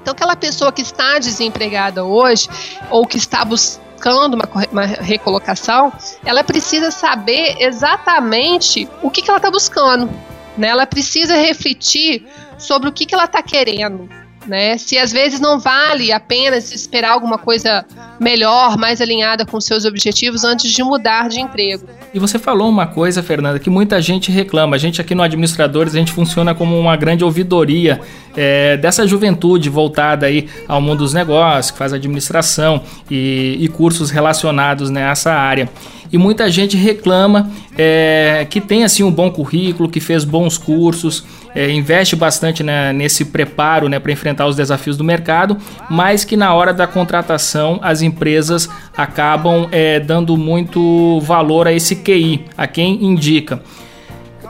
Então, 0.00 0.12
aquela 0.12 0.34
pessoa 0.34 0.72
que 0.72 0.82
está 0.82 1.18
desempregada 1.18 2.04
hoje 2.04 2.48
ou 2.90 3.06
que 3.06 3.16
está 3.16 3.44
buscando 3.44 4.34
uma, 4.34 4.48
uma 4.70 4.84
recolocação, 4.84 5.92
ela 6.24 6.42
precisa 6.42 6.90
saber 6.90 7.56
exatamente 7.60 8.88
o 9.00 9.10
que, 9.10 9.22
que 9.22 9.30
ela 9.30 9.38
está 9.38 9.50
buscando. 9.50 10.10
Né? 10.58 10.68
Ela 10.68 10.86
precisa 10.86 11.36
refletir 11.36 12.26
sobre 12.58 12.88
o 12.88 12.92
que, 12.92 13.06
que 13.06 13.14
ela 13.14 13.24
está 13.24 13.42
querendo 13.42 14.21
né? 14.46 14.76
Se 14.78 14.98
às 14.98 15.12
vezes 15.12 15.40
não 15.40 15.58
vale 15.58 16.12
apenas 16.12 16.72
esperar 16.72 17.12
alguma 17.12 17.38
coisa 17.38 17.84
melhor, 18.20 18.76
mais 18.76 19.00
alinhada 19.00 19.44
com 19.44 19.60
seus 19.60 19.84
objetivos 19.84 20.44
antes 20.44 20.70
de 20.70 20.82
mudar 20.82 21.28
de 21.28 21.40
emprego. 21.40 21.86
E 22.12 22.18
você 22.18 22.38
falou 22.38 22.68
uma 22.68 22.86
coisa, 22.86 23.22
Fernanda, 23.22 23.58
que 23.58 23.70
muita 23.70 24.00
gente 24.00 24.30
reclama. 24.30 24.76
A 24.76 24.78
gente 24.78 25.00
aqui 25.00 25.14
no 25.14 25.22
Administradores, 25.22 25.94
a 25.94 25.98
gente 25.98 26.12
funciona 26.12 26.54
como 26.54 26.78
uma 26.78 26.96
grande 26.96 27.24
ouvidoria 27.24 28.00
é, 28.36 28.76
dessa 28.76 29.06
juventude 29.06 29.68
voltada 29.68 30.26
aí 30.26 30.48
ao 30.68 30.80
mundo 30.80 30.98
dos 30.98 31.12
negócios, 31.12 31.70
que 31.70 31.78
faz 31.78 31.92
administração 31.92 32.82
e, 33.10 33.56
e 33.60 33.68
cursos 33.68 34.10
relacionados 34.10 34.90
nessa 34.90 35.32
área 35.32 35.68
e 36.12 36.18
muita 36.18 36.50
gente 36.50 36.76
reclama 36.76 37.50
é, 37.76 38.46
que 38.50 38.60
tem 38.60 38.84
assim 38.84 39.02
um 39.02 39.10
bom 39.10 39.30
currículo, 39.30 39.88
que 39.88 39.98
fez 39.98 40.24
bons 40.24 40.58
cursos, 40.58 41.24
é, 41.54 41.70
investe 41.70 42.16
bastante 42.16 42.62
né, 42.62 42.92
nesse 42.92 43.24
preparo 43.26 43.88
né, 43.88 43.98
para 43.98 44.12
enfrentar 44.12 44.46
os 44.46 44.56
desafios 44.56 44.96
do 44.96 45.04
mercado, 45.04 45.56
mas 45.88 46.24
que 46.24 46.36
na 46.36 46.54
hora 46.54 46.72
da 46.72 46.86
contratação 46.86 47.78
as 47.82 48.02
empresas 48.02 48.68
acabam 48.96 49.68
é, 49.70 50.00
dando 50.00 50.36
muito 50.36 51.20
valor 51.20 51.66
a 51.66 51.72
esse 51.72 51.96
QI, 51.96 52.44
a 52.56 52.66
quem 52.66 53.04
indica. 53.04 53.62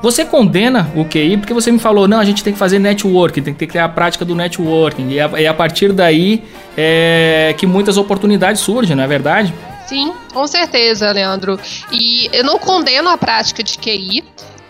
Você 0.02 0.24
condena 0.24 0.90
o 0.96 1.04
QI 1.04 1.36
porque 1.36 1.54
você 1.54 1.70
me 1.70 1.78
falou, 1.78 2.08
não, 2.08 2.18
a 2.18 2.24
gente 2.24 2.42
tem 2.42 2.52
que 2.52 2.58
fazer 2.58 2.80
networking, 2.80 3.40
tem 3.40 3.54
que 3.54 3.66
ter 3.68 3.78
a 3.78 3.88
prática 3.88 4.24
do 4.24 4.34
networking. 4.34 5.10
E 5.10 5.42
e 5.42 5.46
a 5.46 5.54
partir 5.54 5.92
daí 5.92 6.42
é 6.76 7.54
que 7.56 7.68
muitas 7.68 7.96
oportunidades 7.96 8.60
surgem, 8.60 8.96
não 8.96 9.04
é 9.04 9.06
verdade? 9.06 9.54
Sim, 9.86 10.12
com 10.32 10.46
certeza, 10.46 11.12
Leandro. 11.12 11.58
E 11.92 12.28
eu 12.32 12.42
não 12.42 12.58
condeno 12.58 13.10
a 13.10 13.18
prática 13.18 13.62
de 13.62 13.76
QI, 13.78 14.24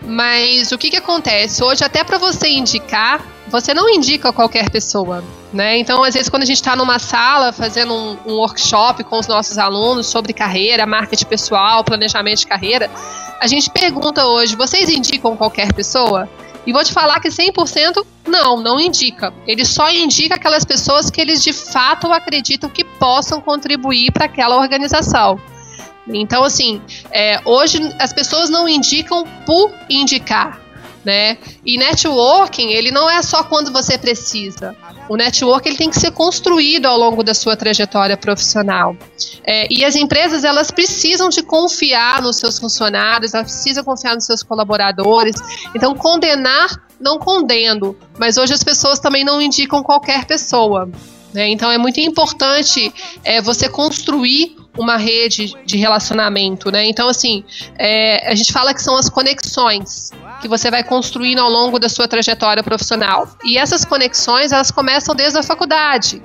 mas 0.05 0.71
o 0.71 0.77
que, 0.77 0.89
que 0.89 0.97
acontece? 0.97 1.63
Hoje, 1.63 1.83
até 1.83 2.03
para 2.03 2.17
você 2.17 2.49
indicar, 2.49 3.25
você 3.47 3.73
não 3.73 3.89
indica 3.89 4.33
qualquer 4.33 4.69
pessoa. 4.69 5.23
Né? 5.51 5.77
Então, 5.77 6.03
às 6.03 6.15
vezes, 6.15 6.29
quando 6.29 6.43
a 6.43 6.45
gente 6.45 6.57
está 6.57 6.75
numa 6.75 6.97
sala 6.97 7.53
fazendo 7.53 7.93
um, 7.93 8.17
um, 8.25 8.33
workshop 8.37 9.03
com 9.03 9.19
os 9.19 9.27
nossos 9.27 9.57
alunos 9.57 10.07
sobre 10.07 10.33
carreira, 10.33 10.85
marketing 10.85 11.25
pessoal, 11.25 11.83
planejamento 11.83 12.39
de 12.39 12.47
carreira, 12.47 12.89
a 13.39 13.47
gente 13.47 13.69
pergunta 13.69 14.25
hoje: 14.25 14.55
vocês 14.55 14.89
indicam 14.89 15.37
qualquer 15.37 15.71
pessoa? 15.73 16.27
E 16.65 16.71
vou 16.71 16.83
te 16.83 16.93
falar 16.93 17.19
que 17.19 17.27
100% 17.27 18.05
não, 18.25 18.61
não 18.61 18.79
indica. 18.79 19.33
Ele 19.45 19.65
só 19.65 19.91
indica 19.91 20.35
aquelas 20.35 20.63
pessoas 20.63 21.09
que 21.09 21.19
eles 21.19 21.43
de 21.43 21.51
fato 21.51 22.11
acreditam 22.11 22.69
que 22.69 22.83
possam 22.83 23.41
contribuir 23.41 24.11
para 24.11 24.25
aquela 24.25 24.55
organização. 24.55 25.39
Então, 26.07 26.43
assim, 26.43 26.81
é, 27.11 27.39
hoje 27.45 27.79
as 27.99 28.11
pessoas 28.11 28.49
não 28.49 28.67
indicam 28.67 29.25
por 29.45 29.71
indicar 29.89 30.63
né? 31.03 31.37
E 31.65 31.77
networking, 31.77 32.71
ele 32.71 32.91
não 32.91 33.09
é 33.09 33.21
só 33.21 33.43
quando 33.43 33.71
você 33.71 33.97
precisa. 33.97 34.75
O 35.09 35.17
network 35.17 35.67
ele 35.67 35.77
tem 35.77 35.89
que 35.89 35.99
ser 35.99 36.11
construído 36.11 36.85
ao 36.85 36.97
longo 36.97 37.23
da 37.23 37.33
sua 37.33 37.57
trajetória 37.57 38.15
profissional. 38.15 38.95
É, 39.43 39.67
e 39.71 39.83
as 39.83 39.95
empresas 39.95 40.43
elas 40.43 40.71
precisam 40.71 41.29
de 41.29 41.43
confiar 41.43 42.21
nos 42.21 42.37
seus 42.37 42.57
funcionários, 42.57 43.33
elas 43.33 43.51
precisam 43.51 43.83
confiar 43.83 44.15
nos 44.15 44.25
seus 44.25 44.41
colaboradores. 44.41 45.35
Então, 45.75 45.93
condenar, 45.93 46.87
não 46.99 47.19
condeno, 47.19 47.97
mas 48.17 48.37
hoje 48.37 48.53
as 48.53 48.63
pessoas 48.63 48.99
também 48.99 49.25
não 49.25 49.41
indicam 49.41 49.83
qualquer 49.83 50.25
pessoa. 50.25 50.89
Né? 51.33 51.49
Então, 51.49 51.71
é 51.71 51.77
muito 51.77 51.99
importante 51.99 52.93
é, 53.23 53.41
você 53.41 53.67
construir 53.67 54.55
uma 54.77 54.97
rede 54.97 55.53
de 55.65 55.77
relacionamento, 55.77 56.71
né? 56.71 56.85
Então, 56.85 57.07
assim, 57.07 57.43
é, 57.77 58.27
a 58.29 58.33
gente 58.33 58.51
fala 58.51 58.73
que 58.73 58.81
são 58.81 58.95
as 58.97 59.07
conexões 59.07 60.11
que 60.41 60.47
você 60.47 60.71
vai 60.71 60.83
construindo 60.83 61.39
ao 61.39 61.49
longo 61.49 61.77
da 61.79 61.87
sua 61.87 62.07
trajetória 62.07 62.63
profissional. 62.63 63.27
E 63.43 63.57
essas 63.57 63.85
conexões, 63.85 64.51
elas 64.51 64.71
começam 64.71 65.15
desde 65.15 65.37
a 65.37 65.43
faculdade. 65.43 66.21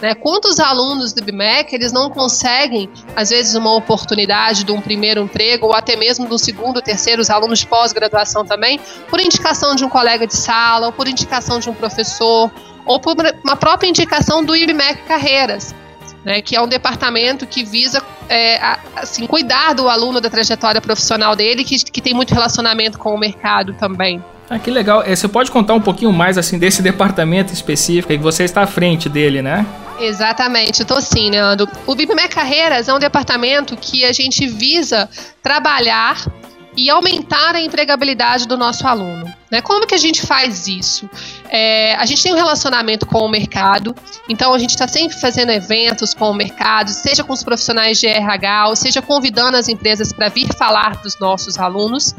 Né? 0.00 0.14
Quantos 0.14 0.58
alunos 0.58 1.12
do 1.12 1.22
BMEC 1.22 1.74
eles 1.74 1.92
não 1.92 2.10
conseguem, 2.10 2.88
às 3.14 3.30
vezes, 3.30 3.54
uma 3.54 3.74
oportunidade 3.74 4.64
de 4.64 4.72
um 4.72 4.80
primeiro 4.80 5.20
emprego 5.20 5.66
ou 5.66 5.74
até 5.74 5.94
mesmo 5.94 6.26
de 6.26 6.32
um 6.32 6.38
segundo, 6.38 6.80
terceiro, 6.80 7.20
os 7.20 7.28
alunos 7.28 7.60
de 7.60 7.66
pós-graduação 7.66 8.44
também, 8.44 8.80
por 9.08 9.20
indicação 9.20 9.74
de 9.74 9.84
um 9.84 9.88
colega 9.88 10.26
de 10.26 10.34
sala, 10.34 10.86
ou 10.86 10.92
por 10.92 11.06
indicação 11.06 11.60
de 11.60 11.68
um 11.68 11.74
professor, 11.74 12.50
ou 12.84 13.00
por 13.00 13.14
uma 13.44 13.56
própria 13.56 13.88
indicação 13.88 14.44
do 14.44 14.54
IBMEC 14.56 15.02
Carreiras 15.02 15.74
né, 16.24 16.40
que 16.40 16.54
é 16.54 16.60
um 16.60 16.68
departamento 16.68 17.46
que 17.46 17.64
visa 17.64 18.02
é, 18.28 18.60
assim, 18.96 19.26
cuidar 19.26 19.74
do 19.74 19.88
aluno 19.88 20.20
da 20.20 20.28
trajetória 20.28 20.80
profissional 20.80 21.34
dele, 21.34 21.64
que, 21.64 21.82
que 21.84 22.00
tem 22.00 22.14
muito 22.14 22.34
relacionamento 22.34 22.98
com 22.98 23.14
o 23.14 23.18
mercado 23.18 23.74
também. 23.74 24.22
Ah, 24.48 24.58
que 24.58 24.70
legal. 24.70 25.02
É, 25.02 25.14
você 25.14 25.28
pode 25.28 25.50
contar 25.50 25.74
um 25.74 25.80
pouquinho 25.80 26.12
mais 26.12 26.36
assim 26.36 26.58
desse 26.58 26.82
departamento 26.82 27.52
específico 27.52 28.08
que 28.08 28.18
você 28.18 28.44
está 28.44 28.62
à 28.62 28.66
frente 28.66 29.08
dele, 29.08 29.40
né? 29.40 29.64
Exatamente, 30.00 30.82
estou 30.82 31.00
sim, 31.00 31.30
Leandro. 31.30 31.68
O 31.86 31.94
BIPME 31.94 32.28
Carreiras 32.28 32.88
é 32.88 32.94
um 32.94 32.98
departamento 32.98 33.76
que 33.76 34.04
a 34.04 34.12
gente 34.12 34.46
visa 34.46 35.08
trabalhar 35.42 36.24
e 36.76 36.88
aumentar 36.88 37.54
a 37.54 37.60
empregabilidade 37.60 38.46
do 38.46 38.56
nosso 38.56 38.86
aluno. 38.86 39.24
Né? 39.50 39.60
Como 39.60 39.86
que 39.86 39.94
a 39.94 39.98
gente 39.98 40.22
faz 40.22 40.68
isso? 40.68 41.10
É, 41.48 41.94
a 41.96 42.06
gente 42.06 42.22
tem 42.22 42.32
um 42.32 42.36
relacionamento 42.36 43.04
com 43.04 43.18
o 43.18 43.28
mercado, 43.28 43.94
então 44.28 44.54
a 44.54 44.58
gente 44.58 44.70
está 44.70 44.86
sempre 44.86 45.18
fazendo 45.18 45.50
eventos 45.50 46.14
com 46.14 46.30
o 46.30 46.34
mercado, 46.34 46.90
seja 46.90 47.24
com 47.24 47.32
os 47.32 47.42
profissionais 47.42 47.98
de 47.98 48.06
RH, 48.06 48.68
ou 48.68 48.76
seja 48.76 49.02
convidando 49.02 49.56
as 49.56 49.68
empresas 49.68 50.12
para 50.12 50.28
vir 50.28 50.46
falar 50.56 50.96
dos 50.96 51.18
nossos 51.18 51.58
alunos. 51.58 52.14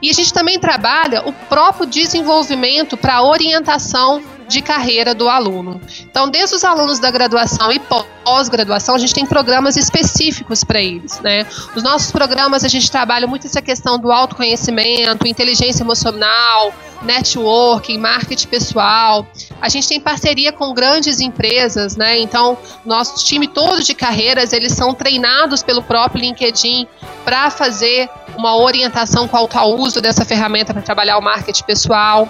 E 0.00 0.08
a 0.08 0.12
gente 0.12 0.32
também 0.32 0.60
trabalha 0.60 1.22
o 1.26 1.32
próprio 1.32 1.86
desenvolvimento 1.86 2.96
para 2.96 3.22
orientação 3.22 4.22
de 4.48 4.62
carreira 4.62 5.14
do 5.14 5.28
aluno. 5.28 5.80
Então, 6.02 6.28
desde 6.28 6.54
os 6.54 6.64
alunos 6.64 6.98
da 6.98 7.10
graduação 7.10 7.72
e 7.72 7.78
pós-graduação, 7.78 8.94
a 8.94 8.98
gente 8.98 9.14
tem 9.14 9.26
programas 9.26 9.76
específicos 9.76 10.62
para 10.64 10.80
eles, 10.80 11.20
né? 11.20 11.46
Os 11.74 11.82
nossos 11.82 12.10
programas 12.10 12.64
a 12.64 12.68
gente 12.68 12.90
trabalha 12.90 13.26
muito 13.26 13.46
essa 13.46 13.62
questão 13.62 13.98
do 13.98 14.10
autoconhecimento, 14.12 15.26
inteligência 15.26 15.82
emocional, 15.82 16.72
networking, 17.02 17.98
marketing 17.98 18.48
pessoal. 18.48 19.26
A 19.60 19.68
gente 19.68 19.88
tem 19.88 20.00
parceria 20.00 20.52
com 20.52 20.72
grandes 20.72 21.20
empresas, 21.20 21.96
né? 21.96 22.18
Então, 22.18 22.58
nosso 22.84 23.24
time 23.24 23.46
todo 23.48 23.82
de 23.82 23.94
carreiras, 23.94 24.52
eles 24.52 24.72
são 24.72 24.94
treinados 24.94 25.62
pelo 25.62 25.82
próprio 25.82 26.20
LinkedIn 26.20 26.86
para 27.24 27.50
fazer 27.50 28.08
uma 28.36 28.56
orientação 28.56 29.26
quanto 29.26 29.56
ao 29.56 29.76
uso 29.76 30.00
dessa 30.00 30.24
ferramenta 30.24 30.72
para 30.72 30.82
trabalhar 30.82 31.18
o 31.18 31.22
marketing 31.22 31.64
pessoal. 31.64 32.28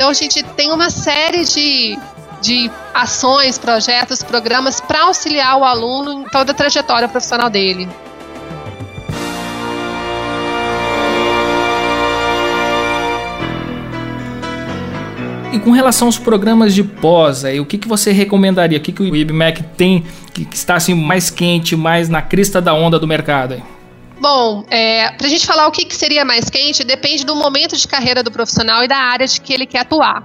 Então 0.00 0.08
a 0.08 0.14
gente 0.14 0.42
tem 0.42 0.72
uma 0.72 0.88
série 0.88 1.44
de, 1.44 1.98
de 2.40 2.70
ações, 2.94 3.58
projetos, 3.58 4.22
programas 4.22 4.80
para 4.80 5.02
auxiliar 5.02 5.58
o 5.58 5.62
aluno 5.62 6.22
em 6.22 6.24
toda 6.24 6.52
a 6.52 6.54
trajetória 6.54 7.06
profissional 7.06 7.50
dele. 7.50 7.86
E 15.52 15.58
com 15.58 15.70
relação 15.70 16.08
aos 16.08 16.16
programas 16.16 16.74
de 16.74 16.82
pós, 16.82 17.44
aí, 17.44 17.60
o 17.60 17.66
que, 17.66 17.76
que 17.76 17.86
você 17.86 18.10
recomendaria? 18.10 18.78
O 18.78 18.80
que, 18.80 18.92
que 18.92 19.02
o 19.02 19.14
IBMEC 19.14 19.62
tem 19.76 20.06
que, 20.32 20.46
que 20.46 20.56
está 20.56 20.76
assim, 20.76 20.94
mais 20.94 21.28
quente, 21.28 21.76
mais 21.76 22.08
na 22.08 22.22
crista 22.22 22.58
da 22.58 22.72
onda 22.72 22.98
do 22.98 23.06
mercado? 23.06 23.52
Aí? 23.52 23.79
Bom, 24.20 24.66
é, 24.68 25.10
para 25.12 25.26
a 25.26 25.30
gente 25.30 25.46
falar 25.46 25.66
o 25.66 25.72
que, 25.72 25.84
que 25.86 25.96
seria 25.96 26.26
mais 26.26 26.50
quente, 26.50 26.84
depende 26.84 27.24
do 27.24 27.34
momento 27.34 27.74
de 27.74 27.88
carreira 27.88 28.22
do 28.22 28.30
profissional 28.30 28.84
e 28.84 28.88
da 28.88 28.98
área 28.98 29.26
de 29.26 29.40
que 29.40 29.52
ele 29.52 29.64
quer 29.64 29.80
atuar. 29.80 30.22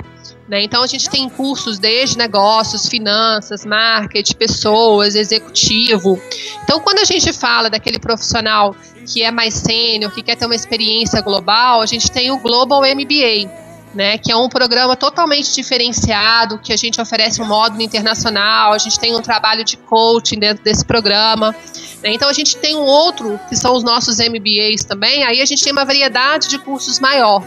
Né? 0.50 0.62
Então 0.64 0.84
a 0.84 0.88
gente 0.88 1.10
tem 1.10 1.30
cursos 1.30 1.80
desde 1.80 2.18
negócios, 2.18 2.88
finanças, 2.88 3.66
marketing, 3.66 4.36
pessoas, 4.36 5.16
executivo. 5.16 6.22
Então 6.64 6.82
quando 6.82 7.00
a 7.00 7.06
gente 7.06 7.32
fala 7.32 7.70
daquele 7.70 7.98
profissional 7.98 8.76
que 9.08 9.24
é 9.24 9.32
mais 9.32 9.54
sênior, 9.54 10.14
que 10.14 10.22
quer 10.22 10.36
ter 10.36 10.46
uma 10.46 10.56
experiência 10.56 11.22
global, 11.22 11.82
a 11.82 11.86
gente 11.86 12.12
tem 12.12 12.32
o 12.32 12.40
Global 12.40 12.82
MBA. 12.82 13.65
Né, 13.96 14.18
que 14.18 14.30
é 14.30 14.36
um 14.36 14.50
programa 14.50 14.94
totalmente 14.98 15.56
diferenciado, 15.56 16.60
que 16.60 16.74
a 16.74 16.76
gente 16.76 17.00
oferece 17.00 17.42
um 17.42 17.46
módulo 17.46 17.82
internacional, 17.82 18.74
a 18.74 18.78
gente 18.78 19.00
tem 19.00 19.16
um 19.16 19.22
trabalho 19.22 19.64
de 19.64 19.78
coaching 19.78 20.38
dentro 20.38 20.62
desse 20.62 20.84
programa. 20.84 21.56
Né? 22.04 22.12
Então 22.12 22.28
a 22.28 22.34
gente 22.34 22.58
tem 22.58 22.76
um 22.76 22.84
outro, 22.84 23.40
que 23.48 23.56
são 23.56 23.74
os 23.74 23.86
nossos 23.86 24.18
MBAs 24.18 24.84
também, 24.84 25.24
aí 25.24 25.42
a 25.42 25.46
gente 25.46 25.64
tem 25.64 25.72
uma 25.72 25.86
variedade 25.86 26.50
de 26.50 26.60
cursos 26.60 27.00
maior, 27.00 27.42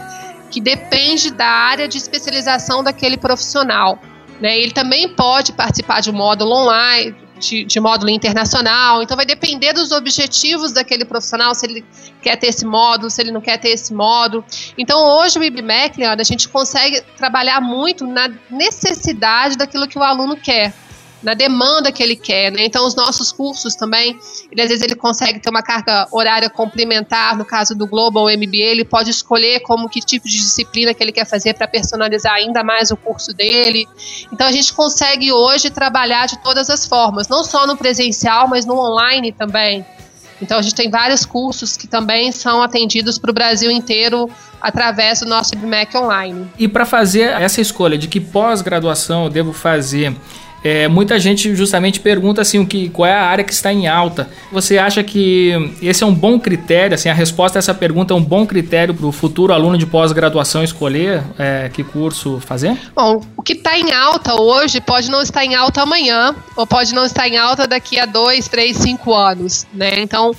que 0.49 0.59
depende 0.59 1.29
da 1.29 1.45
área 1.45 1.87
de 1.87 1.99
especialização 1.99 2.83
daquele 2.83 3.15
profissional. 3.15 3.99
Né? 4.41 4.57
Ele 4.57 4.71
também 4.71 5.07
pode 5.07 5.53
participar 5.53 6.01
de 6.01 6.09
um 6.09 6.13
módulo 6.13 6.51
online, 6.51 7.15
de, 7.39 7.63
de, 7.63 7.79
módulo 7.79 8.09
internacional. 8.09 9.01
Então 9.01 9.17
vai 9.17 9.25
depender 9.25 9.73
dos 9.73 9.91
objetivos 9.91 10.71
daquele 10.71 11.05
profissional, 11.05 11.55
se 11.55 11.65
ele 11.65 11.85
quer 12.21 12.35
ter 12.35 12.47
esse 12.47 12.65
módulo, 12.65 13.09
se 13.09 13.21
ele 13.21 13.31
não 13.31 13.41
quer 13.41 13.57
ter 13.57 13.69
esse 13.69 13.93
módulo. 13.93 14.43
Então 14.77 15.01
hoje 15.17 15.39
o 15.39 15.43
IBMEC, 15.43 16.03
a 16.03 16.23
gente 16.23 16.47
consegue 16.49 17.01
trabalhar 17.17 17.61
muito 17.61 18.05
na 18.05 18.29
necessidade 18.49 19.57
daquilo 19.57 19.87
que 19.87 19.97
o 19.97 20.03
aluno 20.03 20.37
quer 20.37 20.73
na 21.21 21.33
demanda 21.33 21.91
que 21.91 22.01
ele 22.01 22.15
quer, 22.15 22.51
né? 22.51 22.65
Então 22.65 22.85
os 22.85 22.95
nossos 22.95 23.31
cursos 23.31 23.75
também, 23.75 24.17
ele, 24.51 24.61
às 24.61 24.69
vezes 24.69 24.83
ele 24.83 24.95
consegue 24.95 25.39
ter 25.39 25.49
uma 25.49 25.61
carga 25.61 26.07
horária 26.11 26.49
complementar, 26.49 27.37
no 27.37 27.45
caso 27.45 27.75
do 27.75 27.85
Global 27.85 28.25
MBA, 28.25 28.57
ele 28.57 28.85
pode 28.85 29.09
escolher 29.09 29.59
como 29.61 29.89
que 29.89 29.99
tipo 29.99 30.27
de 30.27 30.37
disciplina 30.37 30.93
que 30.93 31.03
ele 31.03 31.11
quer 31.11 31.25
fazer 31.25 31.53
para 31.53 31.67
personalizar 31.67 32.33
ainda 32.33 32.63
mais 32.63 32.91
o 32.91 32.97
curso 32.97 33.33
dele. 33.33 33.87
Então 34.31 34.47
a 34.47 34.51
gente 34.51 34.73
consegue 34.73 35.31
hoje 35.31 35.69
trabalhar 35.69 36.25
de 36.25 36.41
todas 36.41 36.69
as 36.69 36.85
formas, 36.85 37.27
não 37.27 37.43
só 37.43 37.67
no 37.67 37.75
presencial, 37.75 38.47
mas 38.47 38.65
no 38.65 38.77
online 38.77 39.31
também. 39.31 39.85
Então 40.41 40.57
a 40.57 40.61
gente 40.61 40.75
tem 40.75 40.89
vários 40.89 41.25
cursos 41.25 41.75
que 41.75 41.87
também 41.87 42.31
são 42.31 42.61
atendidos 42.61 43.17
para 43.17 43.29
o 43.29 43.33
Brasil 43.33 43.69
inteiro 43.69 44.29
através 44.61 45.19
do 45.19 45.25
nosso 45.25 45.53
IBMEC 45.53 45.97
online. 45.97 46.49
E 46.57 46.67
para 46.67 46.85
fazer 46.85 47.29
essa 47.41 47.59
escolha 47.59 47.97
de 47.97 48.07
que 48.07 48.19
pós-graduação 48.19 49.25
eu 49.25 49.29
devo 49.29 49.51
fazer 49.51 50.15
é, 50.63 50.87
muita 50.87 51.19
gente 51.19 51.55
justamente 51.55 51.99
pergunta 51.99 52.41
assim, 52.41 52.59
o 52.59 52.65
que, 52.65 52.89
qual 52.89 53.07
é 53.07 53.13
a 53.13 53.23
área 53.23 53.43
que 53.43 53.53
está 53.53 53.71
em 53.71 53.87
alta. 53.87 54.29
Você 54.51 54.77
acha 54.77 55.03
que 55.03 55.73
esse 55.81 56.03
é 56.03 56.07
um 56.07 56.13
bom 56.13 56.39
critério, 56.39 56.95
assim, 56.95 57.09
a 57.09 57.13
resposta 57.13 57.57
a 57.57 57.59
essa 57.59 57.73
pergunta 57.73 58.13
é 58.13 58.17
um 58.17 58.23
bom 58.23 58.45
critério 58.45 58.93
para 58.93 59.05
o 59.05 59.11
futuro 59.11 59.53
aluno 59.53 59.77
de 59.77 59.85
pós-graduação 59.85 60.63
escolher 60.63 61.23
é, 61.37 61.69
que 61.73 61.83
curso 61.83 62.39
fazer? 62.39 62.77
Bom, 62.95 63.21
o 63.35 63.41
que 63.41 63.53
está 63.53 63.77
em 63.77 63.91
alta 63.91 64.39
hoje 64.39 64.81
pode 64.81 65.09
não 65.09 65.21
estar 65.21 65.43
em 65.45 65.55
alta 65.55 65.81
amanhã, 65.81 66.35
ou 66.55 66.65
pode 66.67 66.93
não 66.93 67.05
estar 67.05 67.27
em 67.27 67.37
alta 67.37 67.67
daqui 67.67 67.99
a 67.99 68.05
dois, 68.05 68.47
três, 68.47 68.77
cinco 68.77 69.13
anos, 69.13 69.65
né? 69.73 69.99
Então, 69.99 70.35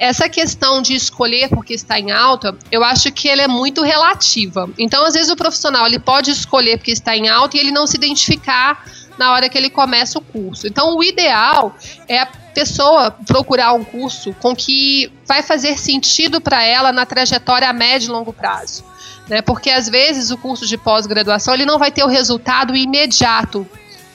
essa 0.00 0.30
questão 0.30 0.80
de 0.80 0.94
escolher 0.94 1.50
porque 1.50 1.74
está 1.74 2.00
em 2.00 2.10
alta, 2.10 2.56
eu 2.72 2.82
acho 2.82 3.12
que 3.12 3.28
ela 3.28 3.42
é 3.42 3.48
muito 3.48 3.82
relativa. 3.82 4.68
Então, 4.78 5.04
às 5.04 5.12
vezes 5.12 5.30
o 5.30 5.36
profissional 5.36 5.86
ele 5.86 5.98
pode 5.98 6.30
escolher 6.30 6.78
porque 6.78 6.90
está 6.90 7.14
em 7.14 7.28
alta 7.28 7.58
e 7.58 7.60
ele 7.60 7.70
não 7.70 7.86
se 7.86 7.96
identificar 7.96 8.82
na 9.20 9.32
hora 9.32 9.50
que 9.50 9.58
ele 9.58 9.68
começa 9.68 10.18
o 10.18 10.22
curso. 10.22 10.66
Então, 10.66 10.96
o 10.96 11.04
ideal 11.04 11.76
é 12.08 12.20
a 12.20 12.26
pessoa 12.26 13.10
procurar 13.10 13.74
um 13.74 13.84
curso 13.84 14.34
com 14.40 14.56
que 14.56 15.12
vai 15.26 15.42
fazer 15.42 15.78
sentido 15.78 16.40
para 16.40 16.64
ela 16.64 16.90
na 16.90 17.04
trajetória 17.04 17.68
a 17.68 17.72
médio 17.72 18.06
e 18.06 18.10
longo 18.10 18.32
prazo. 18.32 18.82
Né? 19.28 19.42
Porque 19.42 19.68
às 19.68 19.90
vezes 19.90 20.30
o 20.30 20.38
curso 20.38 20.66
de 20.66 20.78
pós-graduação 20.78 21.52
ele 21.52 21.66
não 21.66 21.78
vai 21.78 21.92
ter 21.92 22.02
o 22.02 22.06
resultado 22.06 22.74
imediato 22.74 23.68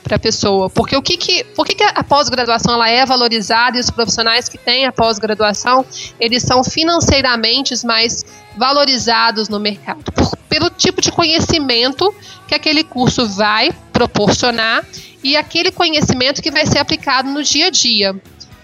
para 0.03 0.15
a 0.15 0.19
pessoa. 0.19 0.71
Porque 0.71 0.97
o 0.97 1.03
que, 1.03 1.17
que, 1.17 1.43
por 1.43 1.67
que, 1.67 1.75
que 1.75 1.83
a 1.83 2.03
pós-graduação 2.03 2.73
ela 2.73 2.89
é 2.89 3.05
valorizada 3.05 3.77
e 3.77 3.79
os 3.79 3.91
profissionais 3.91 4.49
que 4.49 4.57
têm 4.57 4.87
a 4.87 4.91
pós-graduação, 4.91 5.85
eles 6.19 6.41
são 6.41 6.63
financeiramente 6.63 7.73
mais 7.85 8.25
valorizados 8.57 9.49
no 9.49 9.59
mercado? 9.59 10.11
Pelo 10.49 10.71
tipo 10.71 10.99
de 10.99 11.11
conhecimento 11.11 12.13
que 12.47 12.55
aquele 12.55 12.83
curso 12.83 13.27
vai 13.27 13.71
proporcionar 13.95 14.85
e 15.23 15.37
aquele 15.37 15.71
conhecimento 15.71 16.41
que 16.41 16.51
vai 16.51 16.65
ser 16.65 16.79
aplicado 16.79 17.29
no 17.29 17.41
dia 17.41 17.67
a 17.67 17.69
dia. 17.69 18.13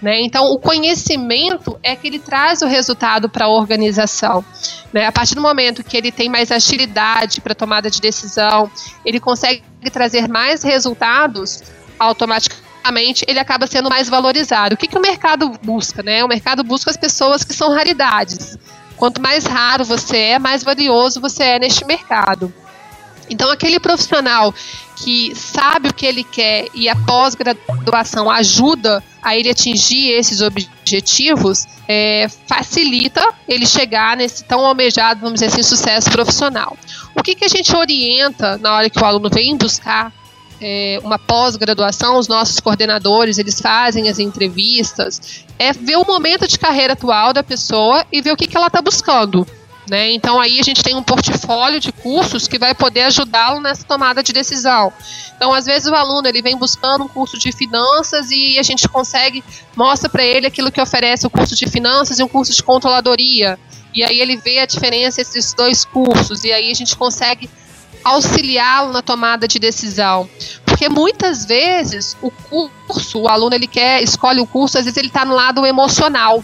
Né? 0.02 0.20
Então, 0.20 0.52
o 0.52 0.58
conhecimento 0.58 1.78
é 1.82 1.96
que 1.96 2.06
ele 2.06 2.18
traz 2.18 2.60
o 2.60 2.66
resultado 2.66 3.30
para 3.30 3.46
a 3.46 3.48
organização. 3.48 4.44
Né? 4.92 5.06
A 5.06 5.12
partir 5.12 5.34
do 5.34 5.40
momento 5.40 5.82
que 5.82 5.96
ele 5.96 6.12
tem 6.12 6.28
mais 6.28 6.52
agilidade 6.52 7.40
para 7.40 7.54
tomada 7.54 7.88
de 7.88 7.98
decisão, 7.98 8.70
ele 9.06 9.18
consegue 9.18 9.62
trazer 9.90 10.28
mais 10.28 10.62
resultados, 10.62 11.62
automaticamente 11.98 13.24
ele 13.26 13.38
acaba 13.38 13.66
sendo 13.66 13.88
mais 13.88 14.08
valorizado. 14.10 14.74
O 14.74 14.76
que, 14.76 14.88
que 14.88 14.98
o 14.98 15.00
mercado 15.00 15.50
busca? 15.62 16.02
Né? 16.02 16.22
O 16.22 16.28
mercado 16.28 16.62
busca 16.62 16.90
as 16.90 16.96
pessoas 16.96 17.42
que 17.42 17.54
são 17.54 17.72
raridades. 17.72 18.58
Quanto 18.98 19.22
mais 19.22 19.46
raro 19.46 19.84
você 19.84 20.18
é, 20.18 20.38
mais 20.38 20.62
valioso 20.62 21.20
você 21.20 21.44
é 21.44 21.58
neste 21.58 21.86
mercado. 21.86 22.52
Então, 23.32 23.50
aquele 23.50 23.80
profissional 23.80 24.54
que 24.96 25.34
sabe 25.34 25.88
o 25.88 25.94
que 25.94 26.06
ele 26.06 26.22
quer 26.22 26.68
e 26.74 26.88
a 26.88 26.94
pós-graduação 26.94 28.30
ajuda 28.30 29.02
a 29.22 29.36
ele 29.36 29.50
atingir 29.50 30.10
esses 30.10 30.40
objetivos, 30.40 31.66
é, 31.88 32.28
facilita 32.46 33.26
ele 33.48 33.66
chegar 33.66 34.16
nesse 34.16 34.44
tão 34.44 34.64
almejado, 34.64 35.20
vamos 35.20 35.34
dizer 35.34 35.46
assim, 35.46 35.62
sucesso 35.62 36.10
profissional. 36.10 36.76
O 37.14 37.22
que, 37.22 37.34
que 37.34 37.44
a 37.44 37.48
gente 37.48 37.74
orienta 37.74 38.58
na 38.58 38.74
hora 38.74 38.90
que 38.90 39.00
o 39.00 39.04
aluno 39.04 39.28
vem 39.30 39.56
buscar 39.56 40.12
é, 40.60 41.00
uma 41.02 41.18
pós-graduação, 41.18 42.18
os 42.18 42.28
nossos 42.28 42.60
coordenadores, 42.60 43.38
eles 43.38 43.60
fazem 43.60 44.08
as 44.08 44.18
entrevistas, 44.18 45.44
é 45.58 45.72
ver 45.72 45.96
o 45.96 46.04
momento 46.04 46.46
de 46.46 46.58
carreira 46.58 46.92
atual 46.92 47.32
da 47.32 47.42
pessoa 47.42 48.06
e 48.12 48.20
ver 48.20 48.32
o 48.32 48.36
que, 48.36 48.46
que 48.46 48.56
ela 48.56 48.68
está 48.68 48.80
buscando. 48.80 49.46
Né? 49.92 50.10
Então 50.12 50.40
aí 50.40 50.58
a 50.58 50.62
gente 50.62 50.82
tem 50.82 50.96
um 50.96 51.02
portfólio 51.02 51.78
de 51.78 51.92
cursos 51.92 52.48
que 52.48 52.58
vai 52.58 52.74
poder 52.74 53.02
ajudá-lo 53.02 53.60
nessa 53.60 53.84
tomada 53.84 54.22
de 54.22 54.32
decisão. 54.32 54.90
Então 55.36 55.52
às 55.52 55.66
vezes 55.66 55.86
o 55.86 55.94
aluno 55.94 56.26
ele 56.26 56.40
vem 56.40 56.56
buscando 56.56 57.04
um 57.04 57.08
curso 57.08 57.38
de 57.38 57.52
finanças 57.52 58.30
e 58.30 58.58
a 58.58 58.62
gente 58.62 58.88
consegue 58.88 59.44
mostra 59.76 60.08
para 60.08 60.24
ele 60.24 60.46
aquilo 60.46 60.72
que 60.72 60.80
oferece 60.80 61.26
o 61.26 61.30
curso 61.30 61.54
de 61.54 61.68
finanças 61.68 62.18
e 62.18 62.22
um 62.22 62.28
curso 62.28 62.54
de 62.54 62.62
controladoria. 62.62 63.58
E 63.94 64.02
aí 64.02 64.18
ele 64.18 64.38
vê 64.38 64.60
a 64.60 64.64
diferença 64.64 65.20
entre 65.20 65.38
esses 65.38 65.52
dois 65.52 65.84
cursos 65.84 66.42
e 66.42 66.50
aí 66.50 66.70
a 66.70 66.74
gente 66.74 66.96
consegue 66.96 67.50
auxiliá-lo 68.02 68.94
na 68.94 69.02
tomada 69.02 69.46
de 69.46 69.58
decisão. 69.58 70.26
Porque 70.64 70.88
muitas 70.88 71.44
vezes 71.44 72.16
o 72.22 72.30
curso, 72.30 73.20
o 73.20 73.28
aluno 73.28 73.54
ele 73.54 73.66
quer, 73.66 74.02
escolhe 74.02 74.40
o 74.40 74.46
curso, 74.46 74.78
às 74.78 74.84
vezes 74.84 74.96
ele 74.96 75.08
está 75.08 75.22
no 75.26 75.34
lado 75.34 75.66
emocional. 75.66 76.42